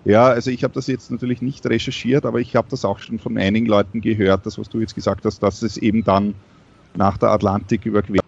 Ja, 0.05 0.27
also 0.27 0.51
ich 0.51 0.65
habe 0.65 0.75
das 0.75 0.87
jetzt 0.87 1.11
natürlich 1.11 1.43
nicht 1.43 1.65
recherchiert, 1.67 2.27
aber 2.27 2.41
ich 2.41 2.57
habe 2.57 2.69
das 2.71 2.85
auch 2.85 2.99
schon 2.99 3.19
von 3.19 3.39
einigen 3.39 3.67
Leuten 3.67 4.01
gehört, 4.01 4.47
das 4.47 4.59
was 4.59 4.69
du 4.69 4.81
jetzt 4.81 4.95
gesagt 4.95 5.25
hast, 5.25 5.43
dass 5.43 5.63
es 5.63 5.77
eben 5.77 6.03
dann 6.03 6.35
nach 6.95 7.19
der 7.19 7.31
Atlantik 7.31 7.87
überquert 7.87 8.23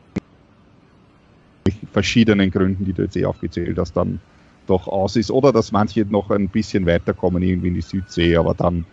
verschiedenen 1.92 2.50
Gründen, 2.50 2.84
die 2.84 2.92
du 2.92 3.02
jetzt 3.02 3.16
eh 3.16 3.24
aufgezählt 3.24 3.78
hast, 3.78 3.96
dann 3.96 4.20
doch 4.66 4.88
aus 4.88 5.16
ist. 5.16 5.30
Oder 5.30 5.52
dass 5.52 5.72
manche 5.72 6.04
noch 6.04 6.30
ein 6.30 6.48
bisschen 6.48 6.86
weiterkommen 6.86 7.42
irgendwie 7.42 7.68
in 7.68 7.74
die 7.74 7.82
Südsee, 7.82 8.36
aber 8.36 8.54
dann 8.54 8.84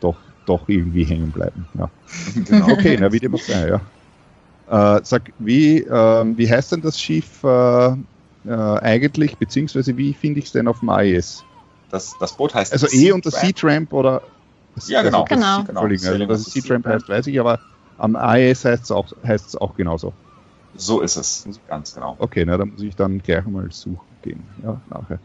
doch, 0.00 0.16
doch 0.44 0.68
irgendwie 0.68 1.04
hängen 1.04 1.32
bleiben. 1.32 1.66
Ja. 1.74 1.90
Genau. 2.34 2.68
Okay, 2.70 2.96
na 2.98 3.12
wie 3.12 3.20
dem 3.20 3.34
auch 3.34 3.40
sei, 3.40 3.68
ja. 3.68 3.80
Äh, 4.98 5.00
sag, 5.04 5.32
wie, 5.38 5.78
äh, 5.78 6.24
wie 6.36 6.50
heißt 6.50 6.72
denn 6.72 6.80
das 6.80 7.00
Schiff 7.00 7.42
äh, 7.44 7.88
äh 7.88 7.96
eigentlich, 8.46 9.36
beziehungsweise 9.36 9.96
wie 9.96 10.14
finde 10.14 10.40
ich 10.40 10.46
es 10.46 10.52
denn 10.52 10.68
auf 10.68 10.80
dem 10.80 10.90
IS? 10.90 11.42
Das, 11.90 12.14
das 12.18 12.36
Boot 12.36 12.54
heißt 12.54 12.72
Also 12.72 12.86
E 12.90 13.12
und 13.12 13.26
das 13.26 13.40
Sea 13.40 13.52
Tramp 13.52 13.92
oder 13.92 14.22
ja, 14.86 15.02
genau. 15.02 15.24
Also, 15.24 15.34
genau. 15.34 15.64
genau. 15.64 15.80
Also, 15.82 16.26
dass 16.26 16.46
es 16.46 16.52
Sea 16.52 16.62
Tramp 16.62 16.86
heißt, 16.86 17.08
weiß 17.08 17.26
ich, 17.26 17.40
aber 17.40 17.60
am 17.98 18.16
IS 18.16 18.64
heißt 18.64 18.84
es 18.84 18.90
auch, 18.90 19.12
auch 19.58 19.74
genauso. 19.74 20.14
So 20.74 21.00
ist 21.00 21.16
es, 21.16 21.48
ganz 21.66 21.94
genau. 21.94 22.16
Okay, 22.18 22.44
na, 22.46 22.56
dann 22.56 22.70
muss 22.70 22.82
ich 22.82 22.94
dann 22.94 23.18
gleich 23.18 23.44
mal 23.46 23.70
suchen 23.72 24.16
gehen, 24.22 24.48
ja, 24.62 24.80
nachher. 24.88 25.20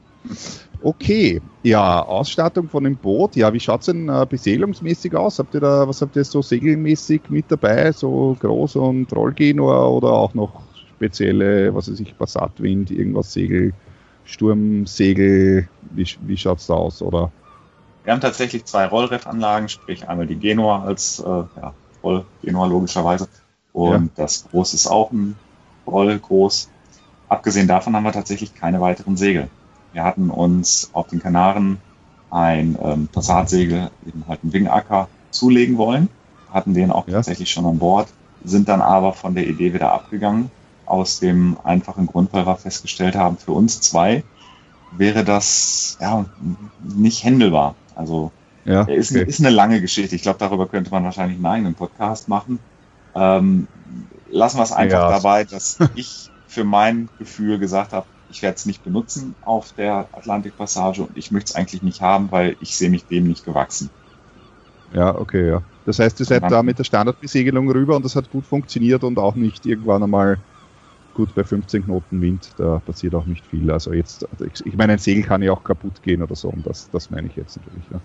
Okay, 0.81 1.41
ja, 1.63 2.01
Ausstattung 2.03 2.69
von 2.69 2.83
dem 2.83 2.95
Boot, 2.95 3.35
ja, 3.35 3.51
wie 3.53 3.59
schaut 3.59 3.79
es 3.79 3.87
denn 3.87 4.07
äh, 4.07 4.25
beseelungsmäßig 4.29 5.15
aus? 5.15 5.39
Habt 5.39 5.55
ihr 5.55 5.59
da, 5.59 5.87
was 5.87 6.01
habt 6.01 6.15
ihr 6.15 6.23
so 6.23 6.41
segelmäßig 6.41 7.23
mit 7.29 7.45
dabei, 7.49 7.91
so 7.91 8.37
Groß- 8.39 8.77
und 8.77 9.11
Rollgenor 9.15 9.91
oder 9.91 10.11
auch 10.11 10.33
noch 10.35 10.61
spezielle, 10.95 11.73
was 11.73 11.89
weiß 11.89 11.99
ich, 11.99 12.17
Passatwind, 12.17 12.91
irgendwas 12.91 13.33
Segel, 13.33 13.73
Sturmsegel, 14.25 15.67
wie, 15.91 16.07
wie 16.21 16.37
schaut 16.37 16.59
es 16.59 16.67
da 16.67 16.75
aus, 16.75 17.01
oder? 17.01 17.31
Wir 18.03 18.13
haben 18.13 18.21
tatsächlich 18.21 18.65
zwei 18.65 18.85
Rollreffanlagen, 18.85 19.69
sprich 19.69 20.07
einmal 20.07 20.27
die 20.27 20.35
Genua 20.35 20.83
als 20.83 21.19
äh, 21.19 21.23
ja, 21.25 21.73
Roll-Genua 22.03 22.67
logischerweise 22.67 23.27
und 23.73 24.05
ja. 24.05 24.09
das 24.15 24.47
Groß 24.51 24.73
ist 24.75 24.87
auch 24.87 25.11
ein 25.11 25.35
Roll 25.87 26.17
groß. 26.19 26.69
Abgesehen 27.27 27.67
davon 27.67 27.95
haben 27.95 28.03
wir 28.03 28.11
tatsächlich 28.11 28.53
keine 28.53 28.79
weiteren 28.81 29.17
Segel. 29.17 29.49
Wir 29.95 30.03
hatten 30.03 30.29
uns 30.29 30.89
auf 30.91 31.07
den 31.07 31.21
Kanaren 31.21 31.77
ein 32.29 32.77
ähm, 32.83 33.07
Passatsegel, 33.07 33.91
eben 34.05 34.25
halt 34.27 34.41
einen 34.43 34.51
Wingacker, 34.51 35.07
zulegen 35.31 35.77
wollen, 35.77 36.09
hatten 36.51 36.73
den 36.73 36.91
auch 36.91 37.07
ja. 37.07 37.13
tatsächlich 37.13 37.49
schon 37.49 37.65
an 37.65 37.79
Bord, 37.79 38.09
sind 38.43 38.67
dann 38.67 38.81
aber 38.81 39.13
von 39.13 39.35
der 39.35 39.47
Idee 39.47 39.73
wieder 39.73 39.93
abgegangen, 39.93 40.51
aus 40.85 41.21
dem 41.21 41.55
einfachen 41.63 42.07
Grund, 42.07 42.33
weil 42.33 42.45
wir 42.45 42.57
festgestellt 42.57 43.15
haben, 43.15 43.37
für 43.37 43.53
uns 43.53 43.79
zwei 43.79 44.25
wäre 44.91 45.23
das 45.23 45.97
ja 46.01 46.25
nicht 46.83 47.23
händelbar. 47.23 47.75
Also 47.95 48.33
ja, 48.65 48.81
ist, 48.81 49.11
okay. 49.11 49.23
ist 49.25 49.39
eine 49.39 49.49
lange 49.49 49.79
Geschichte. 49.79 50.13
Ich 50.13 50.23
glaube, 50.23 50.39
darüber 50.39 50.67
könnte 50.67 50.91
man 50.91 51.05
wahrscheinlich 51.05 51.37
einen 51.37 51.45
eigenen 51.45 51.73
Podcast 51.73 52.27
machen. 52.27 52.59
Ähm, 53.15 53.69
lassen 54.29 54.57
wir 54.57 54.63
es 54.63 54.73
einfach 54.73 54.99
ja. 54.99 55.09
dabei, 55.09 55.45
dass 55.45 55.77
ich 55.95 56.29
für 56.47 56.65
mein 56.65 57.07
Gefühl 57.17 57.59
gesagt 57.59 57.93
habe, 57.93 58.05
ich 58.29 58.41
werde 58.41 58.55
es 58.55 58.65
nicht 58.65 58.83
benutzen 58.83 59.35
auf 59.43 59.73
der 59.73 60.07
Atlantikpassage 60.11 61.01
und 61.03 61.17
ich 61.17 61.31
möchte 61.31 61.51
es 61.51 61.55
eigentlich 61.55 61.83
nicht 61.83 62.01
haben, 62.01 62.31
weil 62.31 62.57
ich 62.59 62.75
sehe 62.75 62.89
mich 62.89 63.05
dem 63.05 63.27
nicht 63.27 63.45
gewachsen. 63.45 63.89
Ja, 64.93 65.15
okay, 65.15 65.49
ja. 65.49 65.61
Das 65.85 65.99
heißt, 65.99 66.19
ihr 66.19 66.25
seid 66.25 66.49
da 66.49 66.63
mit 66.63 66.79
der 66.79 66.83
Standardbesegelung 66.83 67.69
rüber 67.69 67.95
und 67.95 68.05
das 68.05 68.15
hat 68.15 68.31
gut 68.31 68.45
funktioniert 68.45 69.03
und 69.03 69.19
auch 69.19 69.35
nicht 69.35 69.65
irgendwann 69.65 70.03
einmal 70.03 70.39
gut 71.13 71.33
bei 71.35 71.43
15 71.43 71.85
Knoten 71.85 72.21
Wind, 72.21 72.51
da 72.57 72.81
passiert 72.85 73.15
auch 73.15 73.25
nicht 73.25 73.45
viel. 73.45 73.71
Also 73.71 73.93
jetzt, 73.93 74.27
ich 74.65 74.75
meine, 74.75 74.93
ein 74.93 74.99
Segel 74.99 75.23
kann 75.23 75.41
ja 75.41 75.51
auch 75.51 75.63
kaputt 75.63 76.01
gehen 76.03 76.21
oder 76.21 76.35
so 76.35 76.49
und 76.49 76.65
das, 76.65 76.89
das 76.91 77.09
meine 77.09 77.27
ich 77.27 77.35
jetzt 77.35 77.57
natürlich. 77.57 77.83
Ja. 77.91 78.01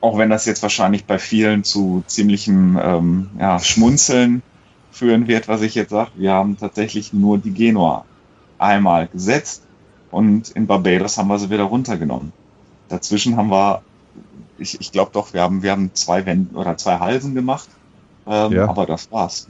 Auch 0.00 0.18
wenn 0.18 0.30
das 0.30 0.44
jetzt 0.46 0.62
wahrscheinlich 0.62 1.04
bei 1.04 1.18
vielen 1.18 1.64
zu 1.64 2.02
ziemlichem 2.06 2.78
ähm, 2.82 3.30
ja, 3.38 3.58
Schmunzeln 3.60 4.42
führen 4.90 5.28
wird, 5.28 5.48
was 5.48 5.62
ich 5.62 5.74
jetzt 5.74 5.90
sage. 5.90 6.10
Wir 6.16 6.32
haben 6.32 6.56
tatsächlich 6.58 7.12
nur 7.12 7.38
die 7.38 7.52
Genua 7.52 8.04
einmal 8.64 9.08
gesetzt 9.08 9.62
und 10.10 10.50
in 10.50 10.66
Barbados 10.66 11.18
haben 11.18 11.28
wir 11.28 11.38
sie 11.38 11.50
wieder 11.50 11.64
runtergenommen. 11.64 12.32
Dazwischen 12.88 13.36
haben 13.36 13.50
wir, 13.50 13.82
ich, 14.58 14.80
ich 14.80 14.92
glaube 14.92 15.10
doch, 15.12 15.32
wir 15.32 15.42
haben, 15.42 15.62
wir 15.62 15.72
haben 15.72 15.90
zwei 15.94 16.26
Wänden 16.26 16.56
oder 16.56 16.76
zwei 16.76 16.98
Halsen 16.98 17.34
gemacht, 17.34 17.68
ähm, 18.26 18.52
ja. 18.52 18.68
aber 18.68 18.86
das 18.86 19.10
war's. 19.10 19.48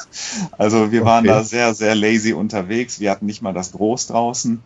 also 0.58 0.92
wir 0.92 1.02
okay. 1.02 1.10
waren 1.10 1.24
da 1.24 1.42
sehr, 1.42 1.74
sehr 1.74 1.94
lazy 1.94 2.32
unterwegs. 2.32 3.00
Wir 3.00 3.10
hatten 3.10 3.26
nicht 3.26 3.42
mal 3.42 3.54
das 3.54 3.72
Groß 3.72 4.08
draußen, 4.08 4.62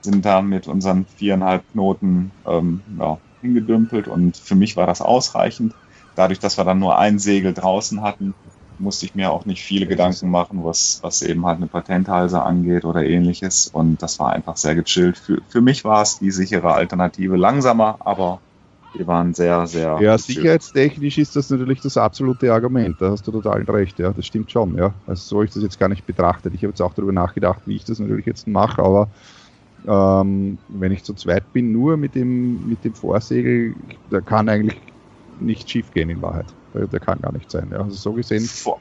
sind 0.00 0.24
da 0.24 0.42
mit 0.42 0.66
unseren 0.66 1.06
viereinhalb 1.16 1.62
Knoten 1.72 2.30
ähm, 2.46 2.80
ja, 2.98 3.18
hingedümpelt 3.42 4.08
und 4.08 4.36
für 4.36 4.54
mich 4.54 4.76
war 4.76 4.86
das 4.86 5.00
ausreichend. 5.00 5.74
Dadurch, 6.16 6.40
dass 6.40 6.58
wir 6.58 6.64
dann 6.64 6.80
nur 6.80 6.98
ein 6.98 7.18
Segel 7.20 7.54
draußen 7.54 8.02
hatten, 8.02 8.34
musste 8.78 9.06
ich 9.06 9.14
mir 9.14 9.30
auch 9.30 9.44
nicht 9.44 9.62
viele 9.62 9.86
Gedanken 9.86 10.30
machen, 10.30 10.64
was, 10.64 10.98
was 11.02 11.22
eben 11.22 11.44
halt 11.46 11.56
eine 11.56 11.66
Patenthalse 11.66 12.42
angeht 12.42 12.84
oder 12.84 13.04
ähnliches. 13.04 13.68
Und 13.68 14.02
das 14.02 14.18
war 14.18 14.32
einfach 14.32 14.56
sehr 14.56 14.74
gechillt. 14.74 15.18
Für, 15.18 15.40
für 15.48 15.60
mich 15.60 15.84
war 15.84 16.02
es 16.02 16.18
die 16.18 16.30
sichere 16.30 16.72
Alternative. 16.72 17.36
Langsamer, 17.36 17.96
aber 18.00 18.40
wir 18.94 19.06
waren 19.06 19.34
sehr, 19.34 19.66
sehr. 19.66 19.98
Ja, 20.00 20.16
sicherheitstechnisch 20.16 21.18
ist 21.18 21.36
das 21.36 21.50
natürlich 21.50 21.80
das 21.80 21.96
absolute 21.96 22.52
Argument. 22.52 22.96
Da 23.00 23.10
hast 23.10 23.26
du 23.26 23.32
total 23.32 23.62
recht. 23.64 23.98
Ja, 23.98 24.12
das 24.12 24.26
stimmt 24.26 24.50
schon. 24.50 24.76
Ja, 24.76 24.94
also 25.06 25.22
so 25.22 25.36
habe 25.36 25.44
ich 25.46 25.52
das 25.52 25.62
jetzt 25.62 25.78
gar 25.78 25.88
nicht 25.88 26.06
betrachtet. 26.06 26.54
Ich 26.54 26.62
habe 26.62 26.70
jetzt 26.70 26.80
auch 26.80 26.94
darüber 26.94 27.12
nachgedacht, 27.12 27.60
wie 27.66 27.76
ich 27.76 27.84
das 27.84 27.98
natürlich 27.98 28.26
jetzt 28.26 28.46
mache, 28.46 28.82
aber 28.82 29.08
ähm, 29.86 30.58
wenn 30.68 30.92
ich 30.92 31.04
zu 31.04 31.14
zweit 31.14 31.52
bin, 31.52 31.72
nur 31.72 31.96
mit 31.96 32.14
dem, 32.14 32.68
mit 32.68 32.84
dem 32.84 32.94
Vorsegel, 32.94 33.74
da 34.10 34.20
kann 34.20 34.48
eigentlich 34.48 34.80
nicht 35.40 35.70
schief 35.70 35.92
gehen 35.92 36.10
in 36.10 36.20
Wahrheit. 36.20 36.46
Der, 36.74 36.86
der 36.86 37.00
kann 37.00 37.20
gar 37.20 37.32
nicht 37.32 37.50
sein. 37.50 37.68
Ja. 37.72 37.78
Also 37.78 37.96
so 37.96 38.12
gesehen. 38.12 38.44
Vor, 38.44 38.80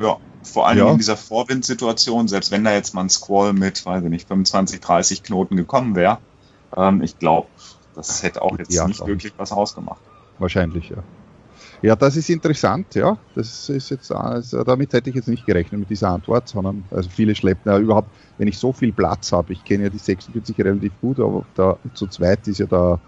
ja, 0.00 0.16
vor 0.42 0.66
allem 0.66 0.78
ja. 0.78 0.90
in 0.90 0.98
dieser 0.98 1.16
Vorwindsituation, 1.16 2.28
selbst 2.28 2.50
wenn 2.50 2.64
da 2.64 2.72
jetzt 2.72 2.94
mal 2.94 3.02
ein 3.02 3.10
Squall 3.10 3.52
mit, 3.52 3.84
weiß 3.84 4.02
ich 4.04 4.10
nicht, 4.10 4.28
25, 4.28 4.80
30 4.80 5.22
Knoten 5.22 5.56
gekommen 5.56 5.94
wäre, 5.94 6.18
ähm, 6.76 7.02
ich 7.02 7.18
glaube, 7.18 7.48
das 7.94 8.22
hätte 8.22 8.42
auch 8.42 8.58
jetzt 8.58 8.70
nicht 8.86 9.06
wirklich 9.06 9.32
was 9.36 9.52
ausgemacht. 9.52 10.00
Wahrscheinlich, 10.38 10.90
ja. 10.90 11.02
Ja, 11.82 11.96
das 11.96 12.16
ist 12.16 12.30
interessant, 12.30 12.94
ja. 12.94 13.18
Das 13.34 13.68
ist 13.68 13.90
jetzt, 13.90 14.12
also 14.12 14.62
damit 14.62 14.92
hätte 14.92 15.10
ich 15.10 15.16
jetzt 15.16 15.26
nicht 15.26 15.44
gerechnet 15.44 15.80
mit 15.80 15.90
dieser 15.90 16.10
Antwort, 16.10 16.48
sondern 16.48 16.84
also 16.92 17.10
viele 17.10 17.34
schleppen 17.34 17.72
ja 17.72 17.78
überhaupt, 17.78 18.08
wenn 18.38 18.46
ich 18.46 18.56
so 18.56 18.72
viel 18.72 18.92
Platz 18.92 19.32
habe, 19.32 19.52
ich 19.52 19.64
kenne 19.64 19.84
ja 19.84 19.90
die 19.90 19.98
46 19.98 20.56
relativ 20.58 20.92
gut, 21.00 21.18
aber 21.18 21.44
da 21.54 21.76
zu 21.94 22.06
zweit 22.06 22.46
ist 22.46 22.58
ja 22.58 22.66
da 22.66 23.00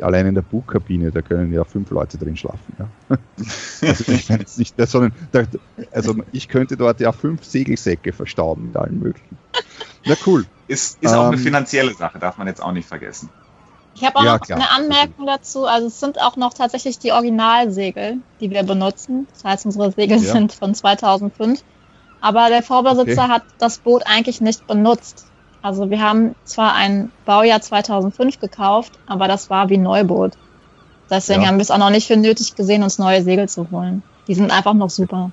allein 0.00 0.26
in 0.26 0.34
der 0.34 0.42
Bugkabine, 0.42 1.10
da 1.10 1.22
können 1.22 1.52
ja 1.52 1.64
fünf 1.64 1.90
Leute 1.90 2.18
drin 2.18 2.36
schlafen. 2.36 2.76
Ja. 2.78 2.88
Also 3.82 4.12
ich 4.12 4.30
meine 4.30 4.40
jetzt 4.40 4.58
nicht, 4.58 4.76
sondern 4.88 5.12
da, 5.30 5.42
also 5.92 6.14
ich 6.32 6.48
könnte 6.48 6.78
dort 6.78 7.00
ja 7.00 7.12
fünf 7.12 7.44
Segelsäcke 7.44 8.14
verstauben 8.14 8.68
mit 8.68 8.76
allen 8.76 8.98
möglichen. 8.98 9.36
Na 10.06 10.14
cool. 10.24 10.46
Ist, 10.68 11.02
ist 11.02 11.12
auch 11.12 11.26
eine 11.26 11.36
ähm, 11.36 11.42
finanzielle 11.42 11.92
Sache, 11.92 12.18
darf 12.18 12.38
man 12.38 12.46
jetzt 12.46 12.62
auch 12.62 12.72
nicht 12.72 12.88
vergessen. 12.88 13.28
Ich 13.94 14.04
habe 14.04 14.16
auch 14.16 14.24
ja, 14.24 14.38
noch 14.38 14.40
klar. 14.40 14.58
eine 14.58 14.70
Anmerkung 14.70 15.26
dazu. 15.26 15.66
Also 15.66 15.88
es 15.88 16.00
sind 16.00 16.20
auch 16.20 16.36
noch 16.36 16.54
tatsächlich 16.54 16.98
die 16.98 17.12
Originalsegel, 17.12 18.18
die 18.40 18.50
wir 18.50 18.62
benutzen. 18.62 19.26
Das 19.32 19.44
heißt, 19.44 19.66
unsere 19.66 19.92
Segel 19.92 20.18
ja. 20.18 20.32
sind 20.32 20.52
von 20.52 20.74
2005. 20.74 21.62
Aber 22.20 22.48
der 22.48 22.62
Vorbesitzer 22.62 23.24
okay. 23.24 23.32
hat 23.32 23.42
das 23.58 23.78
Boot 23.78 24.04
eigentlich 24.06 24.40
nicht 24.40 24.66
benutzt. 24.66 25.26
Also 25.64 25.88
wir 25.88 26.02
haben 26.02 26.34
zwar 26.44 26.74
ein 26.74 27.10
Baujahr 27.24 27.58
2005 27.58 28.38
gekauft, 28.38 28.98
aber 29.06 29.28
das 29.28 29.48
war 29.48 29.70
wie 29.70 29.78
Neuboot. 29.78 30.32
Deswegen 31.08 31.40
ja. 31.40 31.48
haben 31.48 31.56
wir 31.56 31.62
es 31.62 31.70
auch 31.70 31.78
noch 31.78 31.88
nicht 31.88 32.06
für 32.06 32.18
nötig 32.18 32.54
gesehen, 32.54 32.82
uns 32.82 32.98
neue 32.98 33.22
Segel 33.22 33.48
zu 33.48 33.70
holen. 33.70 34.02
Die 34.28 34.34
sind 34.34 34.50
einfach 34.50 34.74
noch 34.74 34.90
super. 34.90 35.30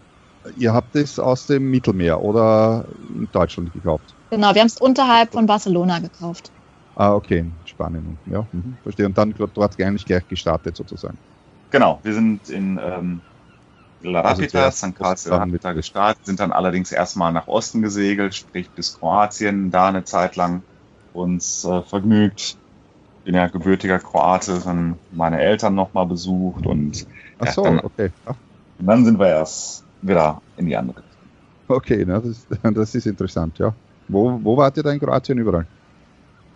Ihr 0.56 0.74
habt 0.74 0.96
es 0.96 1.20
aus 1.20 1.48
dem 1.48 1.70
Mittelmeer 1.70 2.22
oder 2.22 2.86
in 3.14 3.28
Deutschland 3.34 3.74
gekauft? 3.74 4.16
Genau, 4.30 4.56
wir 4.56 4.62
haben 4.62 4.68
es 4.68 4.78
unterhalb 4.78 5.34
von 5.34 5.48
Barcelona 5.48 6.00
gekauft. 6.00 6.50
Ah, 6.96 7.14
okay, 7.14 7.40
in 7.40 7.52
Spanien. 7.66 8.18
Ja, 8.26 8.46
mhm, 8.54 8.78
verstehe. 8.84 9.08
Und 9.08 9.18
dann 9.18 9.36
dort 9.54 9.82
eigentlich 9.82 10.06
gleich 10.06 10.26
gestartet 10.30 10.78
sozusagen. 10.78 11.18
Genau, 11.72 12.00
wir 12.04 12.14
sind 12.14 12.50
in 12.50 12.80
ähm, 12.82 13.20
La 14.04 14.22
Rapita, 14.22 14.66
also 14.66 14.88
St. 14.88 15.28
La 15.30 15.38
Rapita 15.38 15.74
gestartet, 15.74 16.26
sind 16.26 16.40
dann 16.40 16.52
allerdings 16.52 16.92
erstmal 16.92 17.32
nach 17.32 17.48
Osten 17.48 17.82
gesegelt, 17.82 18.36
sprich 18.36 18.70
bis 18.70 18.98
Kroatien, 18.98 19.72
da 19.72 19.88
eine 19.90 20.04
Zeit 20.04 20.36
lang 20.36 20.64
uns 21.14 21.64
äh, 21.66 21.82
vergnügt. 21.84 22.58
Bin 23.24 23.36
ja 23.36 23.48
gebürtiger 23.48 24.00
Kroate, 24.00 24.60
dann 24.64 24.98
meine 25.12 25.40
Eltern 25.40 25.76
nochmal 25.76 26.08
besucht 26.08 26.66
und 26.66 27.06
Ach 27.38 27.48
so, 27.48 27.64
dann, 27.64 27.80
okay. 27.80 28.10
Ach. 28.26 28.36
Und 28.80 28.88
dann 28.88 29.06
sind 29.06 29.20
wir 29.20 29.28
erst 29.28 29.84
wieder 30.02 30.42
in 30.58 30.66
die 30.66 30.76
andere. 30.76 31.04
Okay, 31.68 32.04
na, 32.06 32.20
das, 32.20 32.48
das 32.74 32.96
ist 32.96 33.06
interessant, 33.06 33.60
ja. 33.60 33.74
Wo, 34.08 34.40
wo 34.44 34.58
wart 34.58 34.76
ihr 34.78 34.84
da 34.84 34.92
in 34.92 35.00
Kroatien 35.00 35.38
überall? 35.38 35.68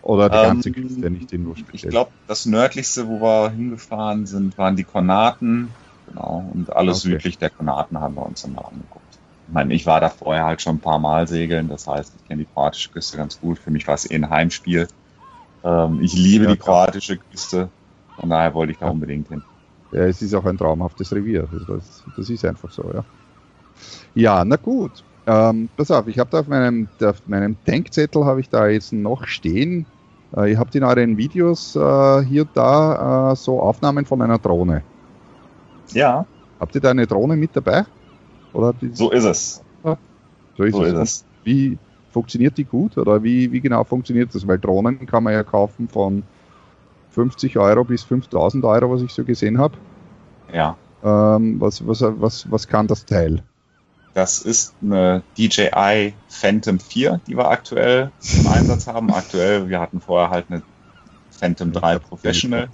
Oder 0.02 0.30
die 0.30 0.36
ganze 0.36 0.70
ähm, 0.70 0.76
Küste, 0.76 1.10
nicht 1.10 1.34
nur 1.34 1.56
speziell? 1.56 1.86
Ich 1.86 1.90
glaube, 1.90 2.12
das 2.28 2.46
nördlichste, 2.46 3.08
wo 3.08 3.22
wir 3.22 3.50
hingefahren 3.50 4.28
sind, 4.28 4.58
waren 4.58 4.76
die 4.76 4.84
Konaten. 4.84 5.70
Genau. 6.08 6.50
Und 6.54 6.76
alles 6.76 7.00
okay. 7.00 7.14
südlich 7.14 7.38
der 7.38 7.50
Konaten 7.50 8.00
haben 8.00 8.16
wir 8.16 8.26
uns 8.26 8.44
dann 8.44 8.54
mal 8.54 8.62
angeguckt. 8.62 9.06
Ich 9.48 9.54
meine, 9.54 9.74
ich 9.74 9.86
war 9.86 10.00
da 10.00 10.10
vorher 10.10 10.46
halt 10.46 10.62
schon 10.62 10.78
ein 10.78 10.80
paar 10.80 11.00
Mal 11.00 11.28
segeln, 11.28 11.68
das 11.68 11.88
heißt, 11.88 12.14
ich 12.18 12.28
kenne 12.28 12.44
die 12.44 12.48
kroatische 12.52 12.90
Küste 12.90 13.18
ganz 13.18 13.40
gut. 13.40 13.60
Für 13.60 13.72
mich 13.72 13.88
war 13.88 13.94
es 13.94 14.10
eh 14.10 14.16
ein 14.16 14.30
Heimspiel. 14.30 14.88
Ähm, 15.64 16.00
ich 16.02 16.14
liebe 16.14 16.46
ja, 16.46 16.52
die 16.52 16.58
kroatische 16.58 17.18
Küste, 17.18 17.70
von 18.20 18.30
daher 18.30 18.54
wollte 18.54 18.72
ich 18.72 18.80
da 18.80 18.88
ja. 18.88 18.92
unbedingt 18.92 19.28
hin. 19.28 19.44
Ja, 19.92 20.02
es 20.02 20.22
ist 20.22 20.34
auch 20.34 20.46
ein 20.46 20.58
traumhaftes 20.58 21.14
Revier. 21.14 21.48
Also 21.52 21.76
das, 21.76 22.04
das 22.18 22.30
ist 22.30 22.44
einfach 22.44 22.72
so, 22.72 22.92
ja. 22.94 23.04
Ja, 24.16 24.46
na 24.46 24.56
gut. 24.56 25.04
Ähm, 25.28 25.70
pass 25.76 25.92
auf, 25.92 26.08
ich 26.08 26.20
habe 26.20 26.30
da 26.30 26.40
auf 26.40 26.48
meinem, 26.48 26.88
auf 27.02 27.28
meinem 27.28 27.58
Denkzettel 27.66 28.26
habe 28.26 28.40
ich 28.40 28.50
da 28.50 28.68
jetzt 28.68 28.94
noch 28.94 29.26
stehen. 29.26 29.86
Äh, 30.36 30.52
ihr 30.52 30.60
habt 30.60 30.76
in 30.76 30.84
euren 30.84 31.18
Videos 31.18 31.76
äh, 31.76 32.24
hier 32.24 32.48
da 32.54 33.32
äh, 33.32 33.36
so 33.36 33.60
Aufnahmen 33.60 34.06
von 34.06 34.22
einer 34.22 34.38
Drohne. 34.38 34.84
Ja. 35.94 36.26
Habt 36.60 36.76
ihr 36.76 36.82
da 36.82 36.92
eine 36.92 37.08
Drohne 37.08 37.36
mit 37.36 37.56
dabei? 37.56 37.86
Oder 38.54 38.74
so 38.94 39.12
ist 39.12 39.26
es. 39.26 39.62
So 40.58 40.64
ist, 40.64 40.76
so 40.76 40.84
es. 40.84 40.94
ist 40.94 41.00
es. 41.00 41.26
Wie 41.44 41.78
funktioniert 42.12 42.58
die 42.58 42.64
gut 42.64 42.98
oder 42.98 43.24
wie, 43.24 43.52
wie 43.52 43.60
genau 43.60 43.84
funktioniert 43.84 44.34
das? 44.34 44.48
Weil 44.48 44.58
Drohnen 44.58 45.06
kann 45.06 45.24
man 45.24 45.34
ja 45.34 45.44
kaufen 45.44 45.90
von 45.90 46.24
50 47.12 47.58
Euro 47.58 47.84
bis 47.84 48.04
5000 48.04 48.64
Euro, 48.64 48.92
was 48.92 49.02
ich 49.02 49.12
so 49.12 49.24
gesehen 49.24 49.58
habe. 49.58 49.78
Ja. 50.54 50.78
Ähm, 51.04 51.60
was, 51.60 51.86
was, 51.86 52.02
was, 52.02 52.50
was 52.50 52.68
kann 52.68 52.88
das 52.88 53.06
Teil? 53.06 53.44
Das 54.14 54.42
ist 54.42 54.74
eine 54.82 55.24
DJI 55.38 56.14
Phantom 56.30 56.80
4, 56.80 57.20
die 57.28 57.36
wir 57.36 57.50
aktuell 57.50 58.12
im 58.40 58.48
Einsatz 58.48 58.88
haben. 58.88 59.12
Aktuell, 59.12 59.68
wir 59.68 59.82
hatten 59.82 60.00
vorher 60.00 60.30
halt 60.30 60.46
eine 60.50 60.62
Phantom 61.38 61.72
3 61.72 62.00
Professional. 62.00 62.70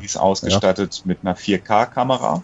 Die 0.00 0.04
ist 0.04 0.16
ausgestattet 0.16 1.02
mit 1.04 1.18
einer 1.22 1.36
4K-Kamera. 1.36 2.42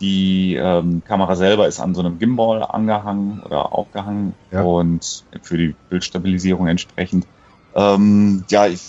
Die 0.00 0.56
ähm, 0.56 1.02
Kamera 1.04 1.36
selber 1.36 1.68
ist 1.68 1.80
an 1.80 1.94
so 1.94 2.00
einem 2.00 2.18
Gimbal 2.18 2.62
angehangen 2.62 3.40
oder 3.44 3.72
aufgehangen 3.72 4.34
ja. 4.50 4.62
und 4.62 5.24
für 5.42 5.56
die 5.56 5.74
Bildstabilisierung 5.88 6.66
entsprechend. 6.66 7.26
Ähm, 7.76 8.44
ja, 8.50 8.66
ich 8.66 8.80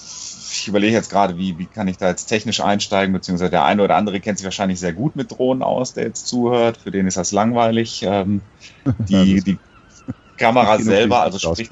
ich 0.62 0.68
überlege 0.68 0.94
jetzt 0.94 1.10
gerade, 1.10 1.38
wie, 1.38 1.58
wie 1.58 1.66
kann 1.66 1.88
ich 1.88 1.98
da 1.98 2.10
jetzt 2.10 2.26
technisch 2.26 2.62
einsteigen, 2.62 3.14
beziehungsweise 3.14 3.52
der 3.52 3.66
eine 3.66 3.84
oder 3.84 3.96
andere 3.96 4.20
kennt 4.20 4.38
sich 4.38 4.46
wahrscheinlich 4.46 4.80
sehr 4.80 4.94
gut 4.94 5.16
mit 5.16 5.32
Drohnen 5.32 5.64
aus, 5.64 5.94
der 5.94 6.06
jetzt 6.06 6.28
zuhört. 6.28 6.78
Für 6.78 6.92
den 6.92 7.08
ist 7.08 7.18
das 7.18 7.32
langweilig. 7.32 8.04
Ähm, 8.04 8.42
die, 9.00 9.42
die 9.42 9.58
Kamera 10.38 10.78
selber, 10.80 11.22
also 11.22 11.40
sprich. 11.40 11.70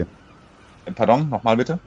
Pardon, 0.96 1.30
nochmal 1.30 1.58
bitte? 1.58 1.80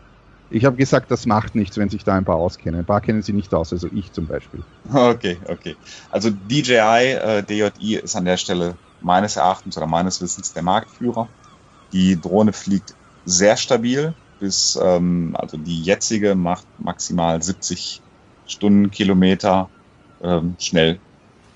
Ich 0.51 0.65
habe 0.65 0.77
gesagt, 0.77 1.11
das 1.11 1.27
macht 1.27 1.55
nichts, 1.55 1.77
wenn 1.77 1.89
sich 1.89 2.05
da 2.05 2.15
ein 2.15 2.25
paar 2.25 2.37
auskennen. 2.37 2.81
Ein 2.81 2.87
paar 2.87 3.01
kennen 3.01 3.23
sie 3.23 3.33
nicht 3.33 3.53
aus, 3.53 3.73
also 3.73 3.89
ich 3.93 4.13
zum 4.13 4.27
Beispiel. 4.27 4.63
Okay, 4.93 5.39
okay. 5.49 5.75
Also 6.11 6.31
DJI, 6.31 7.15
äh, 7.15 7.43
DJI 7.43 7.97
ist 7.97 8.15
an 8.15 8.25
der 8.25 8.37
Stelle 8.37 8.77
meines 9.01 9.37
Erachtens 9.37 9.77
oder 9.77 9.87
meines 9.87 10.21
Wissens 10.21 10.53
der 10.53 10.63
Marktführer. 10.63 11.29
Die 11.93 12.21
Drohne 12.21 12.53
fliegt 12.53 12.95
sehr 13.25 13.57
stabil 13.57 14.15
bis, 14.39 14.79
ähm, 14.81 15.35
also 15.39 15.57
die 15.57 15.83
jetzige 15.83 16.35
macht 16.35 16.67
maximal 16.79 17.43
70 17.43 18.01
Stundenkilometer 18.47 19.69
ähm, 20.23 20.55
schnell. 20.59 21.01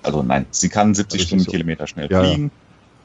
Also 0.03 0.23
nein, 0.23 0.45
sie 0.51 0.69
kann 0.69 0.93
70 0.93 1.23
Stundenkilometer 1.23 1.83
so. 1.83 1.87
schnell 1.87 2.11
ja, 2.11 2.23
fliegen. 2.23 2.51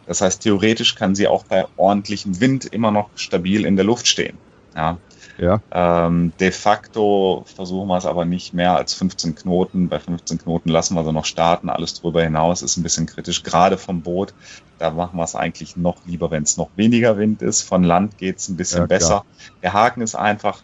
Das 0.06 0.20
heißt, 0.20 0.42
theoretisch 0.42 0.94
kann 0.94 1.14
sie 1.14 1.28
auch 1.28 1.44
bei 1.44 1.66
ordentlichem 1.76 2.40
Wind 2.40 2.64
immer 2.64 2.90
noch 2.90 3.10
stabil 3.16 3.64
in 3.66 3.76
der 3.76 3.84
Luft 3.84 4.06
stehen. 4.06 4.38
Ja. 4.74 4.98
Ja. 5.38 5.60
Ähm, 5.70 6.32
de 6.40 6.50
facto 6.50 7.44
versuchen 7.54 7.88
wir 7.88 7.98
es 7.98 8.06
aber 8.06 8.24
nicht 8.24 8.54
mehr 8.54 8.76
als 8.76 8.94
15 8.94 9.34
Knoten. 9.34 9.88
Bei 9.88 9.98
15 9.98 10.38
Knoten 10.38 10.70
lassen 10.70 10.94
wir 10.94 11.04
sie 11.04 11.12
noch 11.12 11.24
starten. 11.24 11.68
Alles 11.68 11.94
drüber 11.94 12.22
hinaus 12.22 12.62
ist 12.62 12.76
ein 12.76 12.82
bisschen 12.82 13.06
kritisch, 13.06 13.42
gerade 13.42 13.76
vom 13.76 14.02
Boot. 14.02 14.34
Da 14.78 14.90
machen 14.90 15.16
wir 15.16 15.24
es 15.24 15.34
eigentlich 15.34 15.76
noch 15.76 15.96
lieber, 16.06 16.30
wenn 16.30 16.42
es 16.42 16.56
noch 16.56 16.70
weniger 16.76 17.18
Wind 17.18 17.42
ist. 17.42 17.62
Von 17.62 17.84
Land 17.84 18.18
geht 18.18 18.38
es 18.38 18.48
ein 18.48 18.56
bisschen 18.56 18.80
ja, 18.80 18.86
besser. 18.86 19.24
Der 19.62 19.72
Haken 19.72 20.02
ist 20.02 20.14
einfach, 20.14 20.62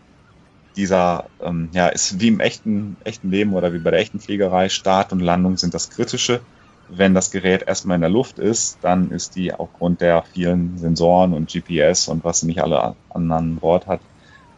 dieser, 0.77 1.27
ähm, 1.43 1.69
ja, 1.73 1.89
ist 1.89 2.21
wie 2.21 2.29
im 2.29 2.41
echten, 2.41 2.97
echten 3.05 3.31
Leben 3.31 3.55
oder 3.55 3.73
wie 3.73 3.79
bei 3.79 3.91
der 3.91 4.01
echten 4.01 4.21
Fliegerei. 4.21 4.69
Start 4.69 5.13
und 5.13 5.21
Landung 5.21 5.57
sind 5.57 5.75
das 5.75 5.91
Kritische. 5.91 6.41
Wenn 6.89 7.15
das 7.15 7.31
Gerät 7.31 7.63
erstmal 7.63 7.95
in 7.95 8.01
der 8.03 8.11
Luft 8.11 8.39
ist, 8.39 8.79
dann 8.83 9.11
ist 9.13 9.37
die 9.37 9.53
aufgrund 9.55 10.01
der 10.01 10.25
vielen 10.35 10.77
Sensoren 10.79 11.33
und 11.33 11.51
GPS 11.51 12.09
und 12.09 12.25
was 12.25 12.41
sie 12.41 12.47
nicht 12.47 12.63
alle 12.63 12.97
an 13.11 13.57
Bord 13.57 13.87
hat, 13.87 14.01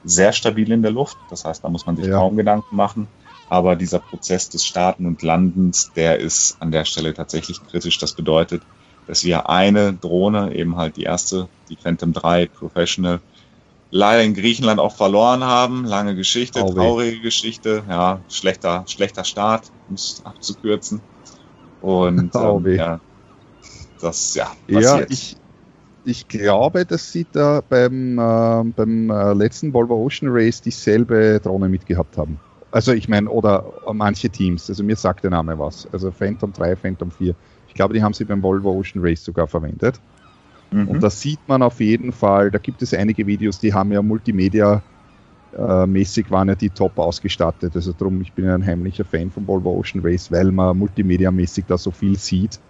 sehr 0.05 0.33
stabil 0.33 0.71
in 0.71 0.83
der 0.83 0.91
Luft. 0.91 1.17
Das 1.31 1.45
heißt, 1.45 1.65
da 1.65 1.69
muss 1.69 1.87
man 1.87 1.97
sich 1.97 2.07
ja. 2.07 2.19
kaum 2.19 2.37
Gedanken 2.37 2.77
machen. 2.77 3.09
Aber 3.49 3.77
dieser 3.77 3.99
Prozess 3.99 4.49
des 4.49 4.65
Starten 4.67 5.07
und 5.07 5.23
Landens, 5.23 5.93
der 5.95 6.19
ist 6.19 6.57
an 6.61 6.73
der 6.73 6.85
Stelle 6.85 7.15
tatsächlich 7.15 7.65
kritisch. 7.67 7.99
Das 7.99 8.15
bedeutet, 8.15 8.63
dass 9.07 9.25
wir 9.25 9.49
eine 9.49 9.93
Drohne, 9.93 10.55
eben 10.55 10.77
halt 10.77 10.97
die 10.97 11.03
erste, 11.03 11.49
die 11.69 11.77
Phantom 11.77 12.13
3 12.13 12.47
Professional, 12.47 13.21
leider 13.91 14.23
in 14.23 14.35
Griechenland 14.35 14.81
auch 14.81 14.97
verloren 14.97 15.45
haben. 15.45 15.85
Lange 15.85 16.15
Geschichte, 16.15 16.63
oh, 16.63 16.73
traurige 16.73 17.21
Geschichte, 17.21 17.85
ja, 17.89 18.21
schlechter, 18.29 18.85
schlechter 18.87 19.25
Start, 19.25 19.71
um 19.89 19.95
es 19.95 20.23
abzukürzen. 20.25 21.01
Und 21.83 22.31
oh, 22.35 22.63
ähm, 22.65 22.75
ja, 22.75 23.01
das 24.01 24.35
ja 24.35 24.51
passiert. 24.67 24.83
Ja, 24.83 25.07
ich, 25.09 25.37
ich 26.05 26.29
glaube, 26.29 26.85
dass 26.85 27.13
sie 27.13 27.27
da 27.31 27.63
beim, 27.67 28.19
äh, 28.19 28.65
beim 28.65 29.11
äh, 29.11 29.33
letzten 29.33 29.73
Volvo 29.73 29.97
Ocean 30.05 30.31
Race 30.33 30.61
dieselbe 30.61 31.41
Drohne 31.43 31.69
mitgehabt 31.69 32.17
haben. 32.17 32.39
Also 32.71 32.93
ich 32.93 33.09
meine, 33.09 33.31
oder 33.31 33.65
manche 33.93 34.31
Teams, 34.31 34.69
also 34.69 34.83
mir 34.83 34.97
sagt 34.97 35.23
der 35.25 35.31
Name 35.31 35.59
was. 35.59 35.89
Also 35.93 36.11
Phantom 36.11 36.53
3, 36.53 36.77
Phantom 36.77 37.11
4. 37.11 37.35
Ich 37.69 37.75
glaube, 37.75 37.95
die 37.95 38.03
haben 38.03 38.15
sie 38.15 38.25
beim 38.25 38.43
Volvo 38.43 38.73
Ocean 38.73 39.05
Race 39.05 39.25
sogar 39.25 39.47
verwendet. 39.47 40.01
Mhm. 40.71 40.89
Und 40.89 41.03
da 41.03 41.11
sieht 41.11 41.41
man 41.47 41.63
auf 41.63 41.81
jeden 41.81 42.13
Fall, 42.13 42.51
da 42.51 42.59
gibt 42.59 42.83
es 42.83 42.93
einige 42.93 43.27
Videos, 43.27 43.61
die 43.61 43.73
haben 43.73 43.93
ja 43.93 44.03
Multimedia 44.03 44.83
äh, 45.57 45.87
mäßig 45.87 46.31
waren 46.31 46.49
ja 46.49 46.55
die 46.55 46.71
top 46.71 46.99
ausgestattet. 46.99 47.75
Also 47.77 47.93
darum, 47.93 48.21
ich 48.21 48.33
bin 48.33 48.45
ja 48.47 48.55
ein 48.55 48.67
heimlicher 48.67 49.05
Fan 49.05 49.31
von 49.31 49.47
Volvo 49.47 49.71
Ocean 49.79 50.03
Race, 50.05 50.31
weil 50.31 50.51
man 50.51 50.77
multimedia-mäßig 50.77 51.65
da 51.67 51.79
so 51.79 51.91
viel 51.91 52.19
sieht. 52.19 52.61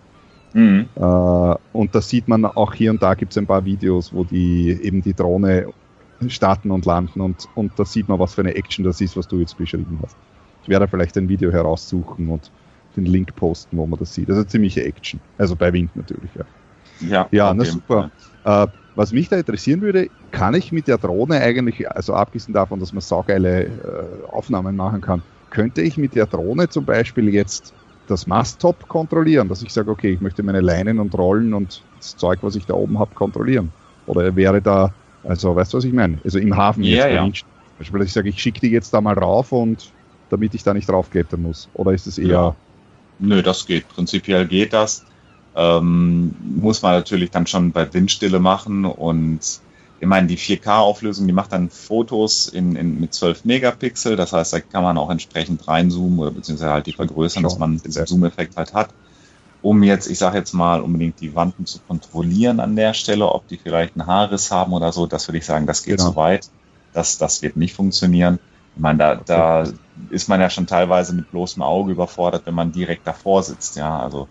Mhm. 0.55 0.89
Äh, 0.95 1.01
und 1.01 1.95
da 1.95 2.01
sieht 2.01 2.29
man 2.29 2.45
auch 2.45 2.73
hier 2.73 2.91
und 2.91 3.03
da 3.03 3.15
gibt 3.15 3.33
es 3.33 3.39
ein 3.39 3.47
paar 3.47 3.65
Videos, 3.65 4.13
wo 4.13 4.25
die 4.25 4.71
eben 4.71 5.03
die 5.03 5.13
Drohne 5.13 5.67
starten 6.29 6.71
und 6.71 6.87
landen 6.87 7.21
und, 7.21 7.49
und 7.55 7.73
da 7.77 7.85
sieht 7.85 8.09
man, 8.09 8.19
was 8.19 8.35
für 8.35 8.41
eine 8.41 8.55
Action 8.55 8.85
das 8.85 9.01
ist, 9.01 9.17
was 9.17 9.29
du 9.29 9.41
jetzt 9.41 9.59
beschrieben 9.59 9.99
hast. 10.03 10.17
Ich 10.63 10.69
werde 10.69 10.89
vielleicht 10.89 11.19
ein 11.19 11.29
Video 11.29 11.53
heraussuchen 11.53 12.29
und 12.29 12.51
den 12.97 13.05
Link 13.05 13.35
posten, 13.37 13.77
wo 13.77 13.87
man 13.87 13.99
das 13.99 14.15
sieht. 14.15 14.31
Also 14.31 14.45
ziemliche 14.45 14.85
Action. 14.85 15.21
Also 15.37 15.57
bei 15.57 15.73
Wind 15.73 15.95
natürlich, 15.97 16.31
ja. 16.35 16.45
Ja, 17.09 17.29
ja 17.31 17.53
na 17.53 17.65
super. 17.65 18.11
Äh, 18.45 18.69
was 18.95 19.13
mich 19.13 19.29
da 19.29 19.37
interessieren 19.37 19.81
würde, 19.81 20.09
kann 20.31 20.55
ich 20.55 20.71
mit 20.71 20.87
der 20.87 20.99
Drohne 20.99 21.41
eigentlich, 21.41 21.91
also 21.91 22.15
abgesehen 22.15 22.55
davon, 22.55 22.79
dass 22.79 22.93
man 22.93 23.01
saugeile 23.01 23.65
äh, 23.65 23.69
Aufnahmen 24.31 24.77
machen 24.77 25.01
kann, 25.01 25.23
könnte 25.51 25.83
ich 25.83 25.97
mit 25.97 26.15
der 26.15 26.27
Drohne 26.27 26.69
zum 26.69 26.85
Beispiel 26.85 27.29
jetzt 27.29 27.75
das 28.07 28.27
Masttop 28.27 28.89
kontrollieren, 28.89 29.49
dass 29.49 29.63
ich 29.63 29.73
sage, 29.73 29.91
okay, 29.91 30.13
ich 30.13 30.21
möchte 30.21 30.43
meine 30.43 30.61
Leinen 30.61 30.99
und 30.99 31.15
Rollen 31.15 31.55
und 31.55 31.83
das 31.99 32.17
Zeug, 32.17 32.39
was 32.43 32.57
ich 32.57 32.67
da 32.67 32.75
oben 32.75 32.99
habe, 32.99 33.15
kontrollieren. 33.15 33.73
Oder 34.07 34.35
wäre 34.37 34.61
da, 34.61 34.93
also 35.23 35.57
weißt 35.57 35.73
du, 35.73 35.79
was 35.79 35.85
ich 35.85 35.93
meine? 35.93 36.19
Also 36.25 36.39
im 36.39 36.57
Hafen 36.57 36.83
ja, 36.83 37.07
jetzt. 37.07 37.15
Ja. 37.15 37.23
Zum 37.25 37.79
Beispiel, 37.79 37.99
dass 38.01 38.09
ich 38.09 38.15
sage, 38.15 38.29
ich 38.29 38.41
schicke 38.41 38.61
die 38.61 38.71
jetzt 38.71 38.93
da 38.93 39.01
mal 39.01 39.19
rauf 39.19 39.53
und 39.53 39.91
damit 40.31 40.55
ich 40.55 40.63
da 40.63 40.75
nicht 40.75 40.89
draufklettern 40.89 41.43
muss. 41.43 41.69
Oder 41.75 41.93
ist 41.93 42.07
es 42.07 42.19
eher. 42.19 42.29
Ja. 42.29 42.57
Nö, 43.19 43.43
das 43.43 43.67
geht. 43.67 43.89
Prinzipiell 43.89 44.47
geht 44.47 44.73
das. 44.73 45.05
Ähm, 45.57 46.35
muss 46.57 46.83
man 46.83 46.95
natürlich 46.95 47.31
dann 47.31 47.47
schon 47.47 47.73
bei 47.73 47.93
Windstille 47.93 48.41
machen 48.41 48.85
und 48.85 49.61
ich 50.05 50.09
meine, 50.11 50.27
die 50.27 50.37
4K-Auflösung, 50.37 51.27
die 51.27 51.33
macht 51.33 51.53
dann 51.53 51.71
Fotos 51.71 52.47
in, 52.47 52.77
in, 52.77 53.01
mit 53.01 53.15
12 53.15 53.47
Megapixel. 53.47 54.17
Das 54.17 54.35
heißt, 54.35 54.53
da 54.53 54.61
kann 54.61 54.83
man 54.83 54.99
auch 54.99 55.09
entsprechend 55.09 55.67
reinzoomen 55.67 56.19
oder 56.19 56.31
beziehungsweise 56.31 56.73
halt 56.73 56.87
die 56.87 56.93
vergrößern, 56.93 57.43
dass 57.43 57.59
man 57.59 57.79
diesen 57.79 58.05
Zoom-Effekt 58.05 58.55
halt 58.59 58.75
hat. 58.75 58.91
Um 59.63 59.83
jetzt, 59.83 60.07
ich 60.11 60.19
sage 60.19 60.37
jetzt 60.37 60.53
mal, 60.53 60.83
unbedingt 60.83 61.23
die 61.23 61.35
Wanden 61.35 61.65
zu 61.65 61.79
kontrollieren 61.79 62.61
an 62.61 62.77
der 62.77 62.93
Stelle, 62.93 63.33
ob 63.33 63.49
die 63.49 63.57
vielleicht 63.57 63.99
einen 63.99 64.07
Haarriss 64.07 64.51
haben 64.51 64.75
oder 64.75 64.93
so, 64.93 65.07
das 65.07 65.27
würde 65.27 65.39
ich 65.39 65.47
sagen, 65.47 65.67
das 65.67 65.83
geht 65.83 65.97
genau. 65.97 66.11
zu 66.11 66.17
weit. 66.17 66.51
Das, 66.93 67.17
das 67.17 67.41
wird 67.41 67.57
nicht 67.57 67.75
funktionieren. 67.75 68.39
Ich 68.77 68.83
meine, 68.83 68.99
da, 68.99 69.15
da 69.15 69.65
ist 70.11 70.29
man 70.29 70.39
ja 70.39 70.51
schon 70.51 70.67
teilweise 70.67 71.15
mit 71.15 71.31
bloßem 71.31 71.63
Auge 71.63 71.93
überfordert, 71.93 72.43
wenn 72.45 72.55
man 72.55 72.73
direkt 72.73 73.07
davor 73.07 73.43
sitzt. 73.43 73.77
Ja, 73.77 74.01
also 74.01 74.29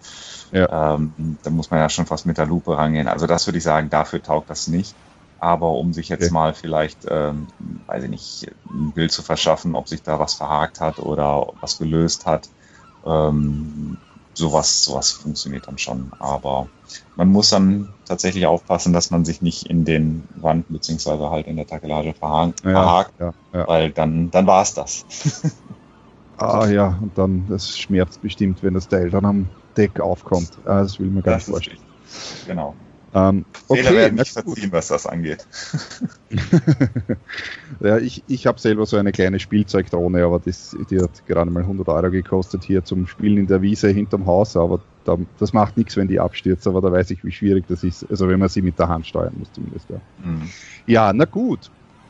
ja. 0.51 0.93
Ähm, 0.93 1.37
da 1.41 1.49
muss 1.49 1.71
man 1.71 1.79
ja 1.79 1.89
schon 1.89 2.05
fast 2.05 2.27
mit 2.27 2.37
der 2.37 2.45
Lupe 2.45 2.77
rangehen. 2.77 3.07
Also 3.07 3.25
das 3.25 3.47
würde 3.47 3.57
ich 3.57 3.63
sagen, 3.63 3.89
dafür 3.89 4.21
taugt 4.21 4.51
das 4.51 4.67
nicht 4.67 4.93
aber 5.43 5.71
um 5.71 5.91
sich 5.91 6.07
jetzt 6.07 6.23
okay. 6.23 6.33
mal 6.33 6.53
vielleicht, 6.53 7.05
ähm, 7.09 7.47
weiß 7.85 8.05
ich 8.05 8.09
nicht, 8.09 8.51
ein 8.71 8.93
Bild 8.93 9.11
zu 9.11 9.21
verschaffen, 9.21 9.75
ob 9.75 9.89
sich 9.89 10.01
da 10.01 10.17
was 10.17 10.35
verhakt 10.35 10.79
hat 10.79 10.99
oder 10.99 11.47
was 11.59 11.77
gelöst 11.77 12.25
hat, 12.25 12.47
ähm, 13.05 13.97
sowas, 14.33 14.85
sowas 14.85 15.11
funktioniert 15.11 15.67
dann 15.67 15.77
schon. 15.77 16.11
Aber 16.19 16.69
man 17.17 17.27
muss 17.27 17.49
dann 17.49 17.89
tatsächlich 18.05 18.45
aufpassen, 18.45 18.93
dass 18.93 19.11
man 19.11 19.25
sich 19.25 19.41
nicht 19.41 19.67
in 19.67 19.83
den 19.83 20.23
Wand 20.35 20.69
beziehungsweise 20.69 21.29
halt 21.29 21.47
in 21.47 21.57
der 21.57 21.67
Takelage 21.67 22.13
verhakt, 22.13 22.63
ja, 22.63 23.11
ja, 23.19 23.33
ja. 23.53 23.67
weil 23.67 23.91
dann, 23.91 24.31
dann 24.31 24.47
war 24.47 24.61
es 24.61 24.73
das. 24.73 25.05
ah 26.37 26.67
ja, 26.67 26.97
und 27.01 27.17
dann, 27.17 27.47
das 27.49 27.77
schmerzt 27.77 28.21
bestimmt, 28.21 28.63
wenn 28.63 28.75
das 28.75 28.87
Teil 28.87 29.09
dann 29.09 29.25
am 29.25 29.49
Deck 29.75 29.99
aufkommt. 29.99 30.51
Ah, 30.63 30.83
das 30.83 30.99
will 30.99 31.07
man 31.07 31.21
gar 31.21 31.35
nicht 31.35 31.47
vorstellen. 31.47 31.79
Genau. 32.47 32.75
Ähm, 33.15 33.45
okay, 33.67 33.83
Fehler 33.83 33.95
werden 33.95 34.15
nicht 34.15 34.31
verziehen, 34.31 34.71
was 34.71 34.87
das 34.87 35.05
angeht. 35.05 35.45
ja, 37.79 37.97
ich 37.99 38.23
ich 38.27 38.47
habe 38.47 38.59
selber 38.59 38.87
so 38.87 38.97
eine 38.97 39.11
kleine 39.11 39.39
Spielzeugdrohne, 39.39 40.25
aber 40.25 40.39
das, 40.39 40.75
die 40.89 40.99
hat 40.99 41.25
gerade 41.27 41.51
mal 41.51 41.61
100 41.61 41.87
Euro 41.89 42.09
gekostet 42.09 42.63
hier 42.63 42.83
zum 42.83 43.05
Spielen 43.05 43.37
in 43.37 43.47
der 43.47 43.61
Wiese 43.61 43.89
hinterm 43.89 44.25
Haus, 44.25 44.57
aber 44.57 44.79
da, 45.05 45.17
das 45.37 45.53
macht 45.53 45.77
nichts, 45.77 45.95
wenn 45.95 46.07
die 46.07 46.19
abstürzt, 46.19 46.65
aber 46.65 46.81
da 46.81 46.91
weiß 46.91 47.11
ich, 47.11 47.23
wie 47.23 47.31
schwierig 47.31 47.65
das 47.67 47.83
ist, 47.83 48.05
also 48.09 48.27
wenn 48.27 48.39
man 48.39 48.49
sie 48.49 48.63
mit 48.63 48.79
der 48.79 48.89
Hand 48.89 49.05
steuern 49.05 49.33
muss 49.37 49.51
zumindest. 49.53 49.89
Ja, 49.89 50.01
mhm. 50.23 50.49
ja 50.87 51.13
na 51.13 51.25
gut. 51.25 51.69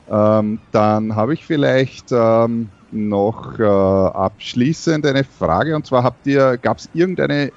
Ähm, 0.09 0.59
dann 0.71 1.15
habe 1.15 1.33
ich 1.33 1.45
vielleicht 1.45 2.11
ähm, 2.11 2.69
noch 2.91 3.59
äh, 3.59 3.63
abschließend 3.63 5.05
eine 5.05 5.23
Frage 5.23 5.75
und 5.75 5.85
zwar 5.85 6.03
habt 6.03 6.27
ihr, 6.27 6.57
gab 6.57 6.77
es 6.77 6.89
irgendeine 6.93 7.51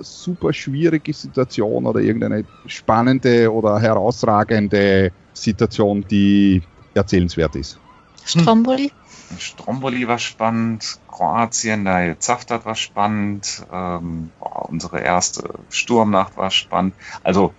super 0.00 0.52
schwierige 0.52 1.12
Situation 1.12 1.86
oder 1.86 2.00
irgendeine 2.00 2.44
spannende 2.66 3.52
oder 3.52 3.80
herausragende 3.80 5.12
Situation, 5.32 6.04
die 6.10 6.62
erzählenswert 6.94 7.56
ist? 7.56 7.78
Stromboli? 8.24 8.92
Stromboli 9.38 10.08
war 10.08 10.18
spannend, 10.18 10.98
Kroatien, 11.08 11.84
der 11.84 12.18
Zaftat 12.18 12.64
war 12.64 12.74
spannend, 12.74 13.64
ähm, 13.72 14.30
boah, 14.38 14.68
unsere 14.68 15.00
erste 15.00 15.48
Sturmnacht 15.70 16.36
war 16.36 16.50
spannend. 16.50 16.94
Also 17.22 17.54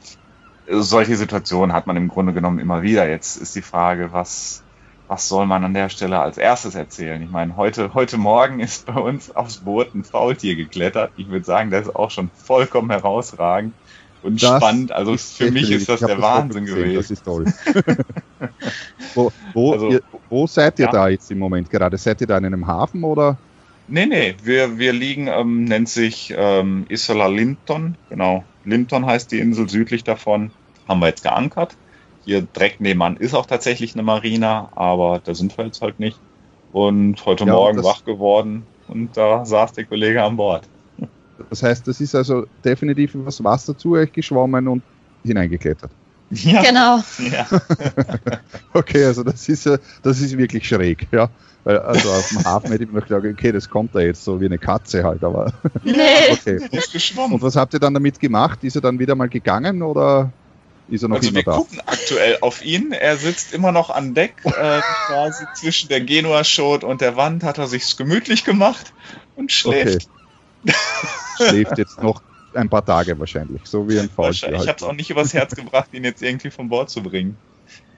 solche 0.67 1.15
Situationen 1.15 1.74
hat 1.74 1.88
man 1.88 1.97
im 1.97 2.07
Grunde 2.07 2.34
genommen 2.34 2.59
immer 2.59 2.82
wieder. 2.82 3.09
Jetzt 3.09 3.38
ist 3.38 3.55
die 3.55 3.61
Frage, 3.61 4.11
was 4.11 4.63
was 5.12 5.28
soll 5.28 5.45
man 5.45 5.66
an 5.66 5.74
der 5.74 5.89
Stelle 5.89 6.20
als 6.20 6.38
erstes 6.38 6.74
erzählen? 6.74 7.22
Ich 7.22 7.30
meine, 7.30 7.57
heute, 7.57 7.93
heute 7.93 8.18
Morgen 8.18 8.62
ist 8.62 8.86
bei 8.86 8.93
uns 8.93 9.36
aufs 9.36 9.57
Boot 9.57 9.93
ein 9.93 10.05
Faultier 10.05 10.55
geklettert. 10.55 11.12
Ich 11.18 11.28
würde 11.28 11.43
sagen, 11.43 11.70
das 11.70 11.88
ist 11.88 11.95
auch 11.97 12.09
schon 12.09 12.30
vollkommen 12.34 12.89
herausragend 12.89 13.74
und 14.24 14.41
das 14.41 14.55
spannend. 14.55 14.93
Also 14.93 15.18
für 15.18 15.51
mich 15.51 15.70
ist 15.70 15.89
das 15.89 15.99
der 15.99 16.16
das 16.16 16.22
Wahnsinn 16.22 16.66
gewesen. 16.66 16.95
Das 16.95 17.12
ist 17.12 17.26
toll. 17.26 17.43
wo, 19.14 19.34
wo, 19.53 19.74
also, 19.74 19.89
ihr, 19.89 20.01
wo, 20.30 20.47
seid 20.47 20.80
ihr 20.80 20.86
ja. 20.86 20.91
da 20.93 21.09
jetzt 21.09 21.30
im 21.30 21.39
Moment 21.39 21.70
gerade? 21.70 21.97
Seid 21.97 22.22
ihr 22.22 22.28
da 22.28 22.38
in 22.38 22.45
einem 22.45 22.66
Hafen 22.66 23.03
oder? 23.03 23.38
Nee, 23.89 24.05
nee, 24.05 24.36
wir, 24.43 24.80
wir 24.80 24.93
liegen, 24.93 25.28
ähm, 25.28 25.66
nennt 25.66 25.89
sich 25.89 26.34
ähm, 26.38 26.86
Isola 26.88 27.28
Linton, 27.28 27.97
genau. 28.09 28.45
Linton 28.64 29.05
heißt 29.05 29.30
die 29.34 29.39
Insel 29.39 29.68
südlich 29.68 30.05
davon. 30.05 30.51
Haben 30.88 31.01
wir 31.01 31.07
jetzt 31.07 31.24
geankert. 31.24 31.76
Hier 32.24 32.41
direkt 32.41 32.82
nebenan 32.82 33.17
ist 33.17 33.34
auch 33.34 33.45
tatsächlich 33.45 33.93
eine 33.95 34.03
Marina, 34.03 34.69
aber 34.76 35.22
da 35.24 35.34
sind 35.34 35.57
wir 35.57 35.65
jetzt 35.65 35.82
halt 35.82 35.99
nicht. 35.99 36.19
Und 36.72 37.26
heute 37.26 37.45
ja, 37.45 37.53
Morgen 37.53 37.84
wach 37.84 38.05
geworden 38.05 38.63
und 38.88 39.15
da 39.17 39.43
saß 39.45 39.74
der 39.74 39.86
Kollege 39.86 40.24
an 40.24 40.38
Bord. 40.38 40.63
Das 41.49 41.63
heißt, 41.63 41.88
das 41.88 41.99
ist 41.99 42.15
also 42.15 42.45
definitiv 42.63 43.15
übers 43.15 43.43
Wasser 43.43 43.78
zu 43.78 43.93
euch 43.93 44.11
geschwommen 44.11 44.67
und 44.67 44.84
hineingeklettert. 45.24 45.91
Ja. 46.30 46.61
Genau. 46.61 46.99
Ja. 47.30 47.45
okay, 48.74 49.03
also 49.03 49.24
das 49.24 49.49
ist 49.49 49.65
das 49.65 50.22
ist 50.22 50.38
wirklich 50.38 50.65
schräg, 50.67 51.07
ja. 51.11 51.30
Weil, 51.63 51.78
also 51.80 52.09
auf 52.09 52.30
dem 52.30 52.43
Hafen 52.43 52.72
hätte 52.72 52.86
ich 52.86 52.91
mir 52.91 53.01
gedacht, 53.01 53.26
okay, 53.26 53.51
das 53.51 53.69
kommt 53.69 53.93
da 53.93 53.99
jetzt 53.99 54.24
so 54.24 54.41
wie 54.41 54.45
eine 54.45 54.57
Katze 54.57 55.03
halt, 55.03 55.24
aber. 55.24 55.53
Nee. 55.84 55.93
okay. 56.32 56.59
Und 57.15 57.41
was 57.41 57.55
habt 57.55 57.74
ihr 57.74 57.80
dann 57.80 57.93
damit 57.93 58.19
gemacht? 58.19 58.63
Ist 58.63 58.76
er 58.76 58.82
dann 58.82 58.97
wieder 58.97 59.15
mal 59.15 59.30
gegangen 59.30 59.84
oder? 59.84 60.32
Ist 60.91 61.03
er 61.03 61.09
noch 61.09 61.17
also 61.17 61.33
wir 61.33 61.43
da? 61.43 61.55
gucken 61.55 61.79
aktuell 61.85 62.37
auf 62.41 62.63
ihn. 62.63 62.91
Er 62.91 63.15
sitzt 63.15 63.53
immer 63.53 63.71
noch 63.71 63.89
an 63.89 64.13
Deck, 64.13 64.35
äh, 64.43 64.81
quasi 65.07 65.45
zwischen 65.55 65.87
der 65.87 66.01
Genua-Schot 66.01 66.83
und 66.83 66.99
der 66.99 67.15
Wand, 67.15 67.43
hat 67.43 67.57
er 67.57 67.67
sich 67.67 67.95
gemütlich 67.95 68.43
gemacht 68.43 68.93
und 69.37 69.53
schläft. 69.53 70.09
Okay. 70.63 70.75
schläft 71.37 71.77
jetzt 71.77 72.03
noch 72.03 72.21
ein 72.53 72.67
paar 72.67 72.85
Tage 72.85 73.17
wahrscheinlich, 73.17 73.61
so 73.63 73.87
wie 73.87 73.99
ein 73.99 74.09
Faultier. 74.09 74.49
Ich 74.49 74.57
halt. 74.59 74.67
habe 74.67 74.77
es 74.77 74.83
auch 74.83 74.93
nicht 74.93 75.09
übers 75.09 75.33
Herz 75.33 75.55
gebracht, 75.55 75.93
ihn 75.93 76.03
jetzt 76.03 76.21
irgendwie 76.21 76.51
von 76.51 76.67
Bord 76.67 76.89
zu 76.89 77.01
bringen. 77.01 77.37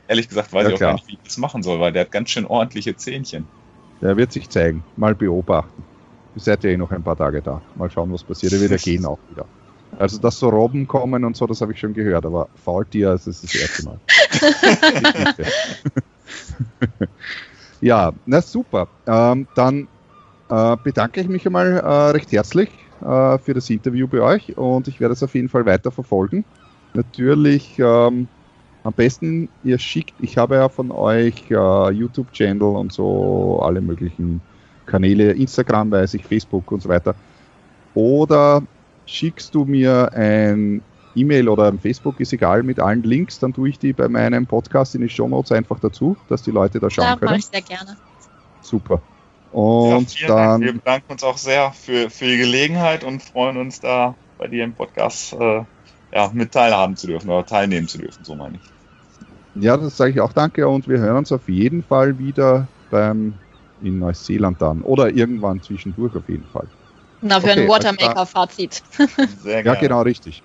Ehrlich 0.07 0.29
gesagt 0.29 0.53
weiß 0.53 0.63
ja, 0.63 0.69
ich 0.69 0.75
auch 0.75 0.77
klar. 0.77 0.89
gar 0.91 0.93
nicht, 0.93 1.07
wie 1.07 1.13
ich 1.13 1.19
das 1.23 1.37
machen 1.37 1.63
soll, 1.63 1.79
weil 1.79 1.91
der 1.91 2.03
hat 2.03 2.11
ganz 2.11 2.29
schön 2.29 2.45
ordentliche 2.45 2.95
Zähnchen. 2.95 3.47
Der 4.01 4.17
wird 4.17 4.31
sich 4.31 4.49
zeigen. 4.49 4.83
Mal 4.97 5.15
beobachten. 5.15 5.83
Ihr 6.35 6.41
seid 6.41 6.63
ja 6.63 6.69
eh 6.69 6.77
noch 6.77 6.91
ein 6.91 7.01
paar 7.01 7.17
Tage 7.17 7.41
da. 7.41 7.61
Mal 7.75 7.89
schauen, 7.89 8.13
was 8.13 8.23
passiert. 8.23 8.53
Er 8.53 8.59
wird 8.59 8.71
ja 8.71 8.77
gehen 8.83 9.05
auch 9.05 9.19
wieder. 9.31 9.45
Also, 9.99 10.19
dass 10.19 10.39
so 10.39 10.49
Robben 10.49 10.87
kommen 10.87 11.23
und 11.23 11.35
so, 11.35 11.45
das 11.45 11.61
habe 11.61 11.73
ich 11.73 11.79
schon 11.79 11.93
gehört, 11.93 12.25
aber 12.25 12.49
Faultier, 12.63 13.11
das 13.11 13.27
ist 13.27 13.43
das 13.43 13.55
erste 13.55 13.85
Mal. 13.85 13.99
ja, 17.81 18.11
na 18.25 18.41
super. 18.41 18.87
Ähm, 19.05 19.47
dann 19.55 19.87
äh, 20.49 20.77
bedanke 20.83 21.21
ich 21.21 21.27
mich 21.27 21.45
einmal 21.45 21.77
äh, 21.77 22.11
recht 22.11 22.31
herzlich 22.31 22.69
äh, 23.01 23.37
für 23.37 23.53
das 23.53 23.69
Interview 23.69 24.07
bei 24.07 24.21
euch 24.21 24.57
und 24.57 24.87
ich 24.87 24.99
werde 24.99 25.13
es 25.13 25.23
auf 25.23 25.35
jeden 25.35 25.49
Fall 25.49 25.65
weiter 25.65 25.91
verfolgen. 25.91 26.45
Natürlich 26.93 27.79
ähm, 27.79 28.27
am 28.83 28.93
besten, 28.93 29.49
ihr 29.63 29.79
schickt, 29.79 30.13
ich 30.19 30.37
habe 30.37 30.55
ja 30.55 30.69
von 30.69 30.91
euch 30.91 31.49
äh, 31.49 31.91
YouTube-Channel 31.91 32.61
und 32.61 32.91
so 32.91 33.61
alle 33.63 33.81
möglichen 33.81 34.41
Kanäle, 34.85 35.31
Instagram 35.31 35.91
weiß 35.91 36.15
ich, 36.15 36.25
Facebook 36.25 36.71
und 36.71 36.81
so 36.81 36.89
weiter. 36.89 37.15
Oder 37.95 38.63
schickst 39.05 39.53
du 39.55 39.65
mir 39.65 40.11
ein 40.13 40.81
E-Mail 41.15 41.49
oder 41.49 41.67
ein 41.67 41.79
Facebook, 41.79 42.19
ist 42.19 42.33
egal, 42.33 42.63
mit 42.63 42.79
allen 42.79 43.03
Links, 43.03 43.39
dann 43.39 43.53
tue 43.53 43.69
ich 43.69 43.79
die 43.79 43.93
bei 43.93 44.07
meinem 44.07 44.47
Podcast 44.47 44.95
in 44.95 45.01
die 45.01 45.09
Show 45.09 45.27
Notes 45.27 45.51
einfach 45.51 45.79
dazu, 45.79 46.17
dass 46.29 46.41
die 46.41 46.51
Leute 46.51 46.79
da 46.79 46.89
schauen 46.89 47.05
ja, 47.05 47.15
können. 47.15 47.23
Ja, 47.23 47.37
mache 47.37 47.39
ich 47.39 47.45
sehr 47.45 47.61
gerne. 47.61 47.97
Super. 48.61 49.01
Und 49.51 50.19
ja, 50.19 50.27
dann. 50.27 50.37
Dank. 50.37 50.63
Wir 50.63 50.73
bedanken 50.73 51.11
uns 51.11 51.23
auch 51.23 51.37
sehr 51.37 51.71
für, 51.71 52.09
für 52.09 52.25
die 52.25 52.37
Gelegenheit 52.37 53.03
und 53.03 53.21
freuen 53.21 53.57
uns 53.57 53.79
da 53.79 54.15
bei 54.39 54.47
dir 54.47 54.63
im 54.63 54.73
Podcast 54.73 55.33
äh, 55.33 55.63
ja, 56.13 56.31
mit 56.33 56.51
teilhaben 56.51 56.95
zu 56.95 57.07
dürfen 57.07 57.29
oder 57.29 57.45
teilnehmen 57.45 57.87
zu 57.87 57.99
dürfen, 57.99 58.23
so 58.23 58.35
meine 58.35 58.55
ich. 58.55 59.63
Ja, 59.63 59.77
das 59.77 59.95
sage 59.97 60.11
ich 60.11 60.21
auch 60.21 60.33
danke 60.33 60.67
und 60.67 60.87
wir 60.87 60.97
hören 60.97 61.17
uns 61.17 61.31
auf 61.31 61.47
jeden 61.47 61.83
Fall 61.83 62.17
wieder 62.17 62.67
beim 62.89 63.35
in 63.83 63.99
Neuseeland 63.99 64.61
dann 64.61 64.81
oder 64.81 65.09
irgendwann 65.09 65.61
zwischendurch 65.61 66.15
auf 66.15 66.27
jeden 66.27 66.45
Fall. 66.45 66.67
Na, 67.23 67.39
für 67.39 67.51
okay, 67.51 67.61
ein 67.61 67.67
Watermaker-Fazit. 67.69 68.83
ja, 69.45 69.75
genau, 69.75 70.01
richtig. 70.01 70.43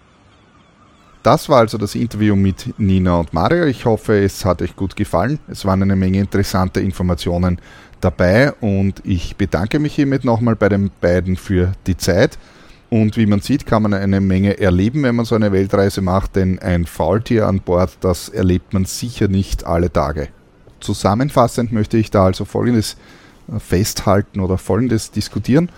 Das 1.25 1.49
war 1.49 1.59
also 1.59 1.77
das 1.77 1.97
Interview 1.97 2.37
mit 2.37 2.79
Nina 2.79 3.17
und 3.17 3.35
Mario. 3.35 3.65
Ich 3.67 3.85
hoffe, 3.85 4.17
es 4.23 4.45
hat 4.45 4.63
euch 4.63 4.77
gut 4.77 4.95
gefallen. 4.95 5.41
Es 5.49 5.65
waren 5.65 5.83
eine 5.83 5.97
Menge 5.97 6.21
interessante 6.21 6.81
Informationen 6.81 7.61
dabei 8.01 8.53
und 8.61 9.03
ich 9.05 9.37
bedanke 9.37 9.81
mich 9.81 9.97
hiermit 9.97 10.25
nochmal 10.25 10.55
bei 10.55 10.69
den 10.69 10.91
beiden 11.01 11.37
für 11.37 11.73
die 11.89 11.97
Zeit. 11.97 12.39
Und 12.91 13.17
wie 13.17 13.27
man 13.27 13.41
sieht, 13.41 13.67
kann 13.67 13.83
man 13.83 13.93
eine 13.93 14.21
Menge 14.21 14.59
erleben, 14.59 15.03
wenn 15.03 15.17
man 15.17 15.27
so 15.27 15.35
eine 15.35 15.51
Weltreise 15.51 16.01
macht, 16.01 16.37
denn 16.37 16.61
ein 16.61 16.87
Faultier 16.87 17.49
an 17.49 17.61
Bord, 17.61 17.99
das 18.01 18.29
erlebt 18.29 18.73
man 18.73 18.85
sicher 18.85 19.27
nicht 19.27 19.67
alle 19.67 19.93
Tage. 19.93 20.29
Zusammenfassend 20.81 21.73
möchte 21.73 21.99
ich 21.99 22.11
da 22.11 22.25
also 22.25 22.45
Folgendes 22.45 22.97
festhalten 23.59 24.41
oder 24.41 24.57
Folgendes 24.57 25.11
diskutieren. 25.11 25.71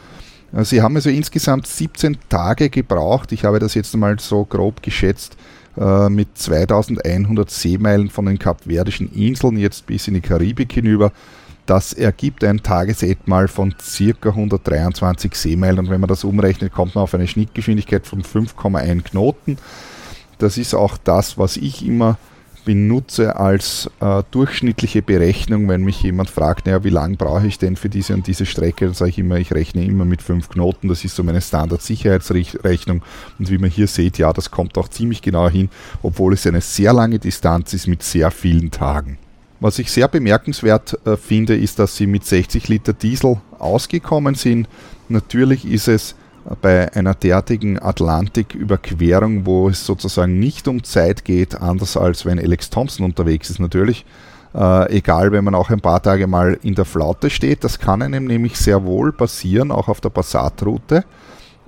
Äh, 0.52 0.64
sie 0.64 0.82
haben 0.82 0.96
also 0.96 1.10
insgesamt 1.10 1.66
17 1.66 2.18
Tage 2.28 2.70
gebraucht. 2.70 3.32
Ich 3.32 3.44
habe 3.44 3.58
das 3.58 3.74
jetzt 3.74 3.96
mal 3.96 4.18
so 4.18 4.44
grob 4.44 4.82
geschätzt 4.82 5.36
äh, 5.76 6.08
mit 6.08 6.36
2100 6.36 7.50
Seemeilen 7.50 8.10
von 8.10 8.26
den 8.26 8.38
Kapverdischen 8.38 9.12
Inseln 9.12 9.56
jetzt 9.56 9.86
bis 9.86 10.08
in 10.08 10.14
die 10.14 10.20
Karibik 10.20 10.72
hinüber. 10.72 11.12
Das 11.66 11.92
ergibt 11.92 12.42
ein 12.42 12.62
Tagesetmal 12.62 13.46
von 13.46 13.74
ca. 13.76 14.28
123 14.30 15.34
Seemeilen 15.34 15.78
und 15.78 15.90
wenn 15.90 16.00
man 16.00 16.08
das 16.08 16.24
umrechnet, 16.24 16.72
kommt 16.72 16.96
man 16.96 17.04
auf 17.04 17.14
eine 17.14 17.28
Schnittgeschwindigkeit 17.28 18.06
von 18.06 18.22
5,1 18.22 19.02
Knoten. 19.02 19.56
Das 20.38 20.58
ist 20.58 20.74
auch 20.74 20.96
das, 20.96 21.38
was 21.38 21.56
ich 21.56 21.86
immer 21.86 22.18
benutze 22.64 23.36
als 23.36 23.90
äh, 24.00 24.22
durchschnittliche 24.30 25.02
Berechnung, 25.02 25.68
wenn 25.68 25.82
mich 25.82 26.02
jemand 26.02 26.30
fragt, 26.30 26.66
naja, 26.66 26.84
wie 26.84 26.90
lange 26.90 27.16
brauche 27.16 27.46
ich 27.46 27.58
denn 27.58 27.76
für 27.76 27.88
diese 27.88 28.14
und 28.14 28.26
diese 28.26 28.46
Strecke, 28.46 28.86
dann 28.86 28.94
sage 28.94 29.10
ich 29.10 29.18
immer, 29.18 29.36
ich 29.36 29.52
rechne 29.52 29.84
immer 29.84 30.04
mit 30.04 30.22
fünf 30.22 30.48
Knoten, 30.48 30.88
das 30.88 31.04
ist 31.04 31.16
so 31.16 31.22
meine 31.22 31.40
Standard-Sicherheitsrechnung 31.40 33.02
und 33.38 33.50
wie 33.50 33.58
man 33.58 33.70
hier 33.70 33.86
sieht, 33.86 34.18
ja, 34.18 34.32
das 34.32 34.50
kommt 34.50 34.78
auch 34.78 34.88
ziemlich 34.88 35.22
genau 35.22 35.48
hin, 35.48 35.70
obwohl 36.02 36.34
es 36.34 36.46
eine 36.46 36.60
sehr 36.60 36.92
lange 36.92 37.18
Distanz 37.18 37.72
ist 37.74 37.86
mit 37.86 38.02
sehr 38.02 38.30
vielen 38.30 38.70
Tagen. 38.70 39.18
Was 39.60 39.78
ich 39.78 39.90
sehr 39.90 40.08
bemerkenswert 40.08 40.98
äh, 41.06 41.16
finde, 41.16 41.56
ist, 41.56 41.78
dass 41.78 41.96
sie 41.96 42.06
mit 42.06 42.24
60 42.24 42.68
Liter 42.68 42.94
Diesel 42.94 43.36
ausgekommen 43.58 44.34
sind. 44.34 44.68
Natürlich 45.08 45.66
ist 45.66 45.88
es 45.88 46.14
bei 46.60 46.92
einer 46.94 47.14
derartigen 47.14 47.78
Atlantiküberquerung, 47.78 49.46
wo 49.46 49.68
es 49.68 49.84
sozusagen 49.84 50.38
nicht 50.38 50.68
um 50.68 50.82
Zeit 50.82 51.24
geht, 51.24 51.60
anders 51.60 51.96
als 51.96 52.24
wenn 52.24 52.38
Alex 52.38 52.70
Thompson 52.70 53.04
unterwegs 53.04 53.50
ist 53.50 53.60
natürlich. 53.60 54.04
Äh, 54.54 54.98
egal, 54.98 55.30
wenn 55.32 55.44
man 55.44 55.54
auch 55.54 55.70
ein 55.70 55.80
paar 55.80 56.02
Tage 56.02 56.26
mal 56.26 56.58
in 56.62 56.74
der 56.74 56.84
Flaute 56.84 57.30
steht, 57.30 57.62
das 57.62 57.78
kann 57.78 58.02
einem 58.02 58.24
nämlich 58.24 58.56
sehr 58.56 58.84
wohl 58.84 59.12
passieren, 59.12 59.70
auch 59.70 59.88
auf 59.88 60.00
der 60.00 60.08
Passatroute. 60.08 61.04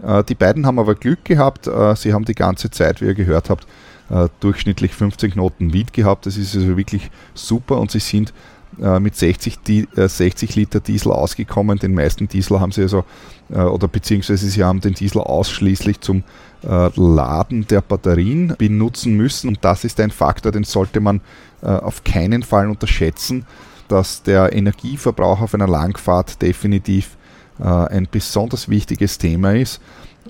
Äh, 0.02 0.24
die 0.24 0.34
beiden 0.34 0.66
haben 0.66 0.78
aber 0.78 0.94
Glück 0.94 1.24
gehabt. 1.24 1.66
Äh, 1.66 1.94
sie 1.94 2.12
haben 2.12 2.24
die 2.24 2.34
ganze 2.34 2.70
Zeit, 2.70 3.00
wie 3.00 3.06
ihr 3.06 3.14
gehört 3.14 3.50
habt, 3.50 3.66
äh, 4.10 4.28
durchschnittlich 4.40 4.92
15 4.94 5.32
Knoten 5.32 5.72
Wind 5.72 5.92
gehabt. 5.92 6.26
Das 6.26 6.36
ist 6.36 6.56
also 6.56 6.76
wirklich 6.76 7.10
super 7.34 7.78
und 7.78 7.90
sie 7.90 8.00
sind 8.00 8.32
mit 8.78 9.14
60, 9.14 9.58
60 9.94 10.56
Liter 10.56 10.80
Diesel 10.80 11.12
ausgekommen. 11.12 11.78
Den 11.78 11.94
meisten 11.94 12.28
Diesel 12.28 12.58
haben 12.60 12.72
sie 12.72 12.82
also, 12.82 13.04
oder 13.50 13.86
beziehungsweise 13.86 14.48
sie 14.48 14.64
haben 14.64 14.80
den 14.80 14.94
Diesel 14.94 15.20
ausschließlich 15.20 16.00
zum 16.00 16.24
Laden 16.62 17.66
der 17.66 17.82
Batterien 17.82 18.54
benutzen 18.56 19.14
müssen. 19.14 19.48
Und 19.48 19.58
das 19.62 19.84
ist 19.84 20.00
ein 20.00 20.10
Faktor, 20.10 20.52
den 20.52 20.64
sollte 20.64 21.00
man 21.00 21.20
auf 21.60 22.02
keinen 22.02 22.42
Fall 22.42 22.68
unterschätzen, 22.70 23.44
dass 23.88 24.22
der 24.22 24.54
Energieverbrauch 24.54 25.42
auf 25.42 25.54
einer 25.54 25.68
Langfahrt 25.68 26.40
definitiv 26.40 27.16
äh, 27.60 27.64
ein 27.64 28.08
besonders 28.10 28.68
wichtiges 28.68 29.18
Thema 29.18 29.54
ist. 29.54 29.80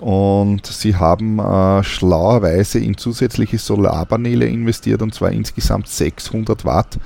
Und 0.00 0.66
sie 0.66 0.96
haben 0.96 1.38
äh, 1.38 1.84
schlauerweise 1.84 2.78
in 2.78 2.96
zusätzliche 2.96 3.58
Solarpaneele 3.58 4.46
investiert 4.46 5.02
und 5.02 5.14
zwar 5.14 5.30
insgesamt 5.30 5.88
600 5.88 6.64
Watt. 6.64 6.98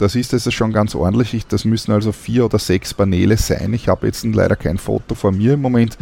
Das 0.00 0.14
ist 0.14 0.32
also 0.32 0.50
schon 0.50 0.72
ganz 0.72 0.94
ordentlich. 0.94 1.46
Das 1.46 1.66
müssen 1.66 1.92
also 1.92 2.10
vier 2.12 2.46
oder 2.46 2.58
sechs 2.58 2.94
Paneele 2.94 3.36
sein. 3.36 3.74
Ich 3.74 3.86
habe 3.86 4.06
jetzt 4.06 4.24
leider 4.24 4.56
kein 4.56 4.78
Foto 4.78 5.14
von 5.14 5.36
mir 5.36 5.52
im 5.52 5.60
Moment. 5.60 5.98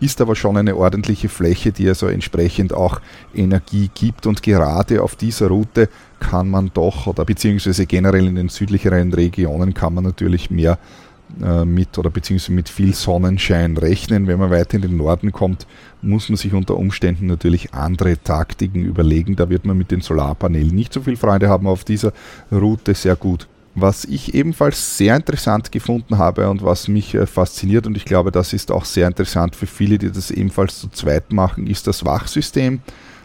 Ist 0.00 0.20
aber 0.20 0.34
schon 0.34 0.56
eine 0.56 0.74
ordentliche 0.74 1.28
Fläche, 1.28 1.70
die 1.70 1.88
also 1.88 2.08
entsprechend 2.08 2.72
auch 2.72 3.00
Energie 3.32 3.88
gibt. 3.94 4.26
Und 4.26 4.42
gerade 4.42 5.00
auf 5.00 5.14
dieser 5.14 5.46
Route 5.46 5.88
kann 6.18 6.50
man 6.50 6.72
doch, 6.74 7.06
oder 7.06 7.24
beziehungsweise 7.24 7.86
generell 7.86 8.26
in 8.26 8.34
den 8.34 8.48
südlicheren 8.48 9.12
Regionen, 9.12 9.74
kann 9.74 9.94
man 9.94 10.02
natürlich 10.02 10.50
mehr 10.50 10.80
äh, 11.42 11.64
mit 11.64 11.98
oder 11.98 12.10
beziehungsweise 12.10 12.52
mit 12.52 12.68
viel 12.68 12.94
Sonnenschein 12.94 13.76
rechnen. 13.76 14.26
Wenn 14.26 14.38
man 14.38 14.50
weiter 14.50 14.76
in 14.76 14.82
den 14.82 14.96
Norden 14.96 15.32
kommt, 15.32 15.66
muss 16.02 16.28
man 16.28 16.36
sich 16.36 16.52
unter 16.52 16.76
Umständen 16.76 17.26
natürlich 17.26 17.74
andere 17.74 18.18
Taktiken 18.22 18.84
überlegen. 18.84 19.36
Da 19.36 19.48
wird 19.48 19.64
man 19.64 19.78
mit 19.78 19.90
den 19.90 20.00
Solarpanelen 20.00 20.74
nicht 20.74 20.92
so 20.92 21.02
viel 21.02 21.16
Freude 21.16 21.48
haben 21.48 21.66
auf 21.66 21.84
dieser 21.84 22.12
Route 22.50 22.94
sehr 22.94 23.16
gut. 23.16 23.48
Was 23.74 24.04
ich 24.04 24.34
ebenfalls 24.34 24.96
sehr 24.96 25.14
interessant 25.14 25.70
gefunden 25.70 26.18
habe 26.18 26.50
und 26.50 26.62
was 26.62 26.88
mich 26.88 27.14
äh, 27.14 27.26
fasziniert 27.26 27.86
und 27.86 27.96
ich 27.96 28.04
glaube, 28.04 28.32
das 28.32 28.52
ist 28.52 28.72
auch 28.72 28.84
sehr 28.84 29.06
interessant 29.06 29.54
für 29.54 29.66
viele, 29.66 29.96
die 29.96 30.10
das 30.10 30.30
ebenfalls 30.30 30.80
zu 30.80 30.88
zweit 30.88 31.32
machen, 31.32 31.66
ist 31.66 31.86
das 31.86 32.04
Wachsystem. 32.04 32.80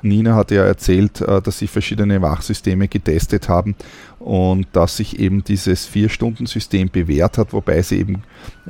Nina 0.05 0.35
hat 0.35 0.51
ja 0.51 0.63
erzählt, 0.63 1.21
äh, 1.21 1.41
dass 1.41 1.59
sie 1.59 1.67
verschiedene 1.67 2.21
Wachsysteme 2.21 2.87
getestet 2.87 3.49
haben 3.49 3.75
und 4.19 4.67
dass 4.73 4.97
sich 4.97 5.19
eben 5.19 5.43
dieses 5.43 5.85
Vier-Stunden-System 5.85 6.89
bewährt 6.89 7.37
hat, 7.37 7.53
wobei 7.53 7.81
sie 7.81 7.99
eben 7.99 8.23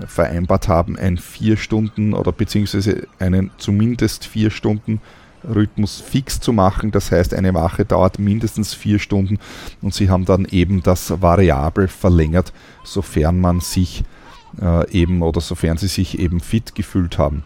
vereinbart 0.08 0.68
haben, 0.68 0.98
ein 0.98 1.18
Vier-Stunden 1.18 2.14
oder 2.14 2.32
beziehungsweise 2.32 3.08
einen 3.20 3.52
zumindest 3.58 4.26
vier 4.26 4.50
Stunden 4.50 5.02
Rhythmus 5.48 6.02
fix 6.02 6.40
zu 6.40 6.54
machen. 6.54 6.92
Das 6.92 7.12
heißt, 7.12 7.34
eine 7.34 7.54
Wache 7.54 7.86
dauert 7.86 8.20
mindestens 8.20 8.74
vier 8.74 9.00
Stunden 9.00 9.40
und 9.82 9.94
sie 9.94 10.10
haben 10.10 10.26
dann 10.26 10.46
eben 10.46 10.82
das 10.84 11.22
variabel 11.22 11.88
verlängert, 11.88 12.54
sofern 12.84 13.40
man 13.40 13.60
sich 13.60 14.04
äh, 14.62 14.90
eben 14.92 15.22
oder 15.22 15.42
sofern 15.42 15.78
sie 15.78 15.88
sich 15.88 16.20
eben 16.20 16.40
fit 16.40 16.76
gefühlt 16.76 17.18
haben. 17.18 17.44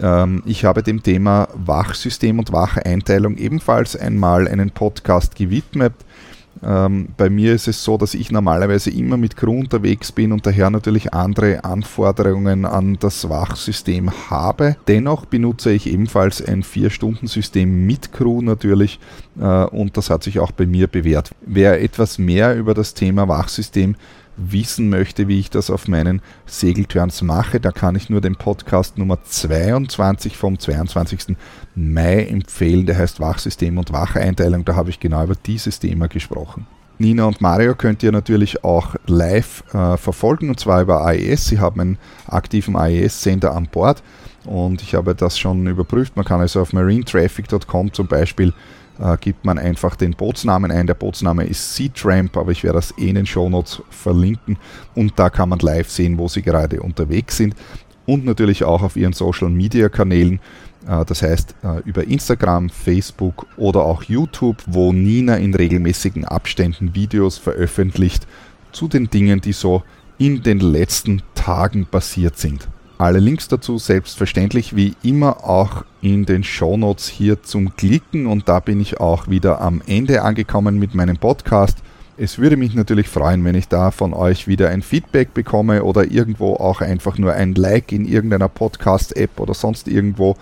Ähm, 0.00 0.42
ich 0.46 0.64
habe 0.64 0.82
dem 0.82 1.02
Thema 1.02 1.48
Wachsystem 1.54 2.38
und 2.38 2.52
Wacheinteilung 2.52 3.36
ebenfalls 3.36 3.96
einmal 3.96 4.48
einen 4.48 4.70
Podcast 4.70 5.34
gewidmet. 5.34 5.94
Ähm, 6.62 7.08
bei 7.16 7.30
mir 7.30 7.54
ist 7.54 7.68
es 7.68 7.84
so, 7.84 7.96
dass 7.96 8.14
ich 8.14 8.30
normalerweise 8.30 8.90
immer 8.90 9.16
mit 9.16 9.36
Crew 9.36 9.60
unterwegs 9.60 10.10
bin 10.10 10.32
und 10.32 10.46
daher 10.46 10.70
natürlich 10.70 11.14
andere 11.14 11.64
Anforderungen 11.64 12.64
an 12.64 12.96
das 12.98 13.28
Wachsystem 13.28 14.10
habe. 14.30 14.76
Dennoch 14.88 15.24
benutze 15.26 15.70
ich 15.72 15.86
ebenfalls 15.86 16.44
ein 16.44 16.62
4-Stunden-System 16.62 17.86
mit 17.86 18.12
Crew 18.12 18.42
natürlich 18.42 18.98
äh, 19.40 19.64
und 19.64 19.96
das 19.96 20.10
hat 20.10 20.24
sich 20.24 20.40
auch 20.40 20.50
bei 20.50 20.66
mir 20.66 20.86
bewährt. 20.88 21.30
Wer 21.42 21.80
etwas 21.80 22.18
mehr 22.18 22.56
über 22.56 22.74
das 22.74 22.94
Thema 22.94 23.28
Wachsystem 23.28 23.94
wissen 24.38 24.88
möchte, 24.88 25.28
wie 25.28 25.40
ich 25.40 25.50
das 25.50 25.70
auf 25.70 25.88
meinen 25.88 26.22
Segelturns 26.46 27.22
mache, 27.22 27.60
da 27.60 27.72
kann 27.72 27.96
ich 27.96 28.08
nur 28.08 28.20
den 28.20 28.36
Podcast 28.36 28.96
Nummer 28.96 29.22
22 29.22 30.36
vom 30.36 30.58
22. 30.58 31.36
Mai 31.74 32.24
empfehlen. 32.24 32.86
Der 32.86 32.96
heißt 32.96 33.20
Wachsystem 33.20 33.76
und 33.76 33.92
Wacheinteilung. 33.92 34.64
Da 34.64 34.74
habe 34.74 34.90
ich 34.90 35.00
genau 35.00 35.24
über 35.24 35.34
dieses 35.34 35.80
Thema 35.80 36.08
gesprochen. 36.08 36.66
Nina 36.98 37.26
und 37.26 37.40
Mario 37.40 37.74
könnt 37.74 38.02
ihr 38.02 38.10
natürlich 38.10 38.64
auch 38.64 38.96
live 39.06 39.62
äh, 39.72 39.96
verfolgen 39.96 40.50
und 40.50 40.58
zwar 40.58 40.82
über 40.82 41.06
AES. 41.06 41.46
Sie 41.46 41.60
haben 41.60 41.80
einen 41.80 41.98
aktiven 42.26 42.74
AES-Sender 42.74 43.54
an 43.54 43.68
Bord 43.70 44.02
und 44.44 44.82
ich 44.82 44.94
habe 44.94 45.14
das 45.14 45.38
schon 45.38 45.66
überprüft. 45.66 46.16
Man 46.16 46.24
kann 46.24 46.40
also 46.40 46.60
auf 46.60 46.72
marinetraffic.com 46.72 47.92
zum 47.92 48.08
Beispiel 48.08 48.52
äh, 48.98 49.16
gibt 49.20 49.44
man 49.44 49.58
einfach 49.58 49.96
den 49.96 50.12
Bootsnamen 50.12 50.70
ein. 50.70 50.86
Der 50.86 50.94
Bootsname 50.94 51.44
ist 51.44 51.74
Sea 51.74 51.88
Tramp, 51.94 52.36
aber 52.36 52.52
ich 52.52 52.64
werde 52.64 52.78
das 52.78 52.94
eh 52.98 53.08
in 53.08 53.14
den 53.14 53.26
Shownotes 53.26 53.82
verlinken 53.90 54.56
und 54.94 55.18
da 55.18 55.30
kann 55.30 55.48
man 55.48 55.58
live 55.60 55.90
sehen, 55.90 56.18
wo 56.18 56.28
sie 56.28 56.42
gerade 56.42 56.80
unterwegs 56.80 57.36
sind 57.36 57.54
und 58.06 58.24
natürlich 58.24 58.64
auch 58.64 58.82
auf 58.82 58.96
ihren 58.96 59.12
Social 59.12 59.50
Media 59.50 59.88
Kanälen. 59.88 60.40
Äh, 60.86 61.04
das 61.04 61.22
heißt 61.22 61.54
äh, 61.62 61.80
über 61.84 62.04
Instagram, 62.04 62.70
Facebook 62.70 63.46
oder 63.56 63.84
auch 63.84 64.02
YouTube, 64.02 64.56
wo 64.66 64.92
Nina 64.92 65.36
in 65.36 65.54
regelmäßigen 65.54 66.24
Abständen 66.24 66.94
Videos 66.94 67.38
veröffentlicht 67.38 68.26
zu 68.72 68.88
den 68.88 69.10
Dingen, 69.10 69.40
die 69.40 69.52
so 69.52 69.82
in 70.18 70.42
den 70.42 70.60
letzten 70.60 71.22
Tagen 71.34 71.86
passiert 71.86 72.38
sind. 72.38 72.68
Alle 72.98 73.20
Links 73.20 73.46
dazu 73.46 73.78
selbstverständlich 73.78 74.74
wie 74.74 74.96
immer 75.04 75.44
auch 75.48 75.84
in 76.00 76.26
den 76.26 76.42
Shownotes 76.42 77.06
hier 77.06 77.44
zum 77.44 77.76
Klicken 77.76 78.26
und 78.26 78.48
da 78.48 78.58
bin 78.58 78.80
ich 78.80 78.98
auch 78.98 79.28
wieder 79.28 79.60
am 79.60 79.80
Ende 79.86 80.22
angekommen 80.22 80.80
mit 80.80 80.96
meinem 80.96 81.16
Podcast. 81.16 81.78
Es 82.16 82.38
würde 82.38 82.56
mich 82.56 82.74
natürlich 82.74 83.06
freuen, 83.06 83.44
wenn 83.44 83.54
ich 83.54 83.68
da 83.68 83.92
von 83.92 84.12
euch 84.12 84.48
wieder 84.48 84.70
ein 84.70 84.82
Feedback 84.82 85.32
bekomme 85.32 85.84
oder 85.84 86.10
irgendwo 86.10 86.54
auch 86.54 86.80
einfach 86.80 87.18
nur 87.18 87.34
ein 87.34 87.54
Like 87.54 87.92
in 87.92 88.04
irgendeiner 88.04 88.48
Podcast-App 88.48 89.38
oder 89.38 89.54
sonst 89.54 89.86
irgendwo. 89.86 90.36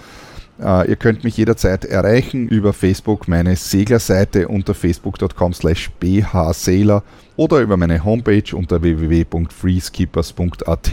Uh, 0.59 0.83
ihr 0.89 0.97
könnt 0.97 1.23
mich 1.23 1.37
jederzeit 1.37 1.85
erreichen 1.85 2.49
über 2.49 2.73
Facebook, 2.73 3.29
meine 3.29 3.57
Seglerseite 3.57 4.49
unter 4.49 4.73
facebook.com 4.73 5.53
slash 5.53 5.91
bhsegler 6.01 7.03
oder 7.37 7.61
über 7.61 7.77
meine 7.77 8.03
Homepage 8.05 8.55
unter 8.55 8.83
www.freeskippers.at. 8.83 10.93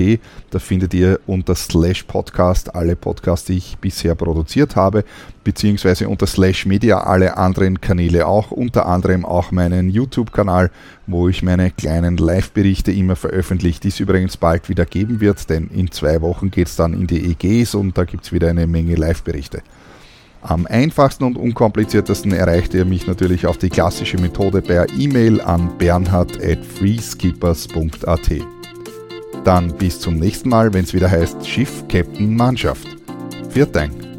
Da 0.49 0.59
findet 0.59 0.93
ihr 0.93 1.19
unter 1.25 1.55
slash 1.55 2.03
podcast 2.03 2.75
alle 2.75 2.95
Podcasts, 2.95 3.47
die 3.47 3.57
ich 3.57 3.79
bisher 3.79 4.13
produziert 4.15 4.75
habe, 4.75 5.03
beziehungsweise 5.43 6.07
unter 6.09 6.27
slash 6.27 6.65
media 6.65 6.99
alle 6.99 7.37
anderen 7.37 7.81
Kanäle 7.81 8.27
auch, 8.27 8.51
unter 8.51 8.85
anderem 8.85 9.25
auch 9.25 9.51
meinen 9.51 9.89
YouTube-Kanal, 9.89 10.69
wo 11.07 11.27
ich 11.29 11.41
meine 11.43 11.71
kleinen 11.71 12.17
Live-Berichte 12.17 12.91
immer 12.91 13.15
veröffentliche, 13.15 13.79
die 13.81 13.87
es 13.89 13.99
übrigens 13.99 14.37
bald 14.37 14.69
wieder 14.69 14.85
geben 14.85 15.19
wird, 15.21 15.49
denn 15.49 15.69
in 15.69 15.91
zwei 15.91 16.21
Wochen 16.21 16.51
geht 16.51 16.67
es 16.67 16.75
dann 16.75 16.93
in 16.93 17.07
die 17.07 17.31
EGs 17.31 17.73
und 17.75 17.97
da 17.97 18.05
gibt 18.05 18.25
es 18.25 18.31
wieder 18.31 18.49
eine 18.49 18.67
Menge 18.67 18.95
Live-Berichte. 18.95 19.63
Am 20.43 20.67
einfachsten 20.67 21.23
und 21.23 21.37
unkompliziertesten 21.37 22.33
erreicht 22.33 22.73
ihr 22.73 22.83
mich 22.83 23.07
natürlich 23.07 23.47
auf 23.47 23.57
die 23.57 23.69
klassische 23.69 24.17
Methode 24.17 24.61
per 24.61 24.89
E-Mail 24.89 25.39
an 25.39 25.77
bernhard.freeskippers.at. 25.77 28.31
Dann 29.45 29.77
bis 29.77 30.01
zum 30.01 30.17
nächsten 30.17 30.49
Mal, 30.49 30.73
wenn 30.73 30.83
es 30.83 30.93
wieder 30.93 31.09
heißt 31.09 31.47
Schiff, 31.47 31.85
Captain, 31.87 32.35
Mannschaft. 32.35 32.89
Viert 33.49 33.73
Dank. 33.75 34.12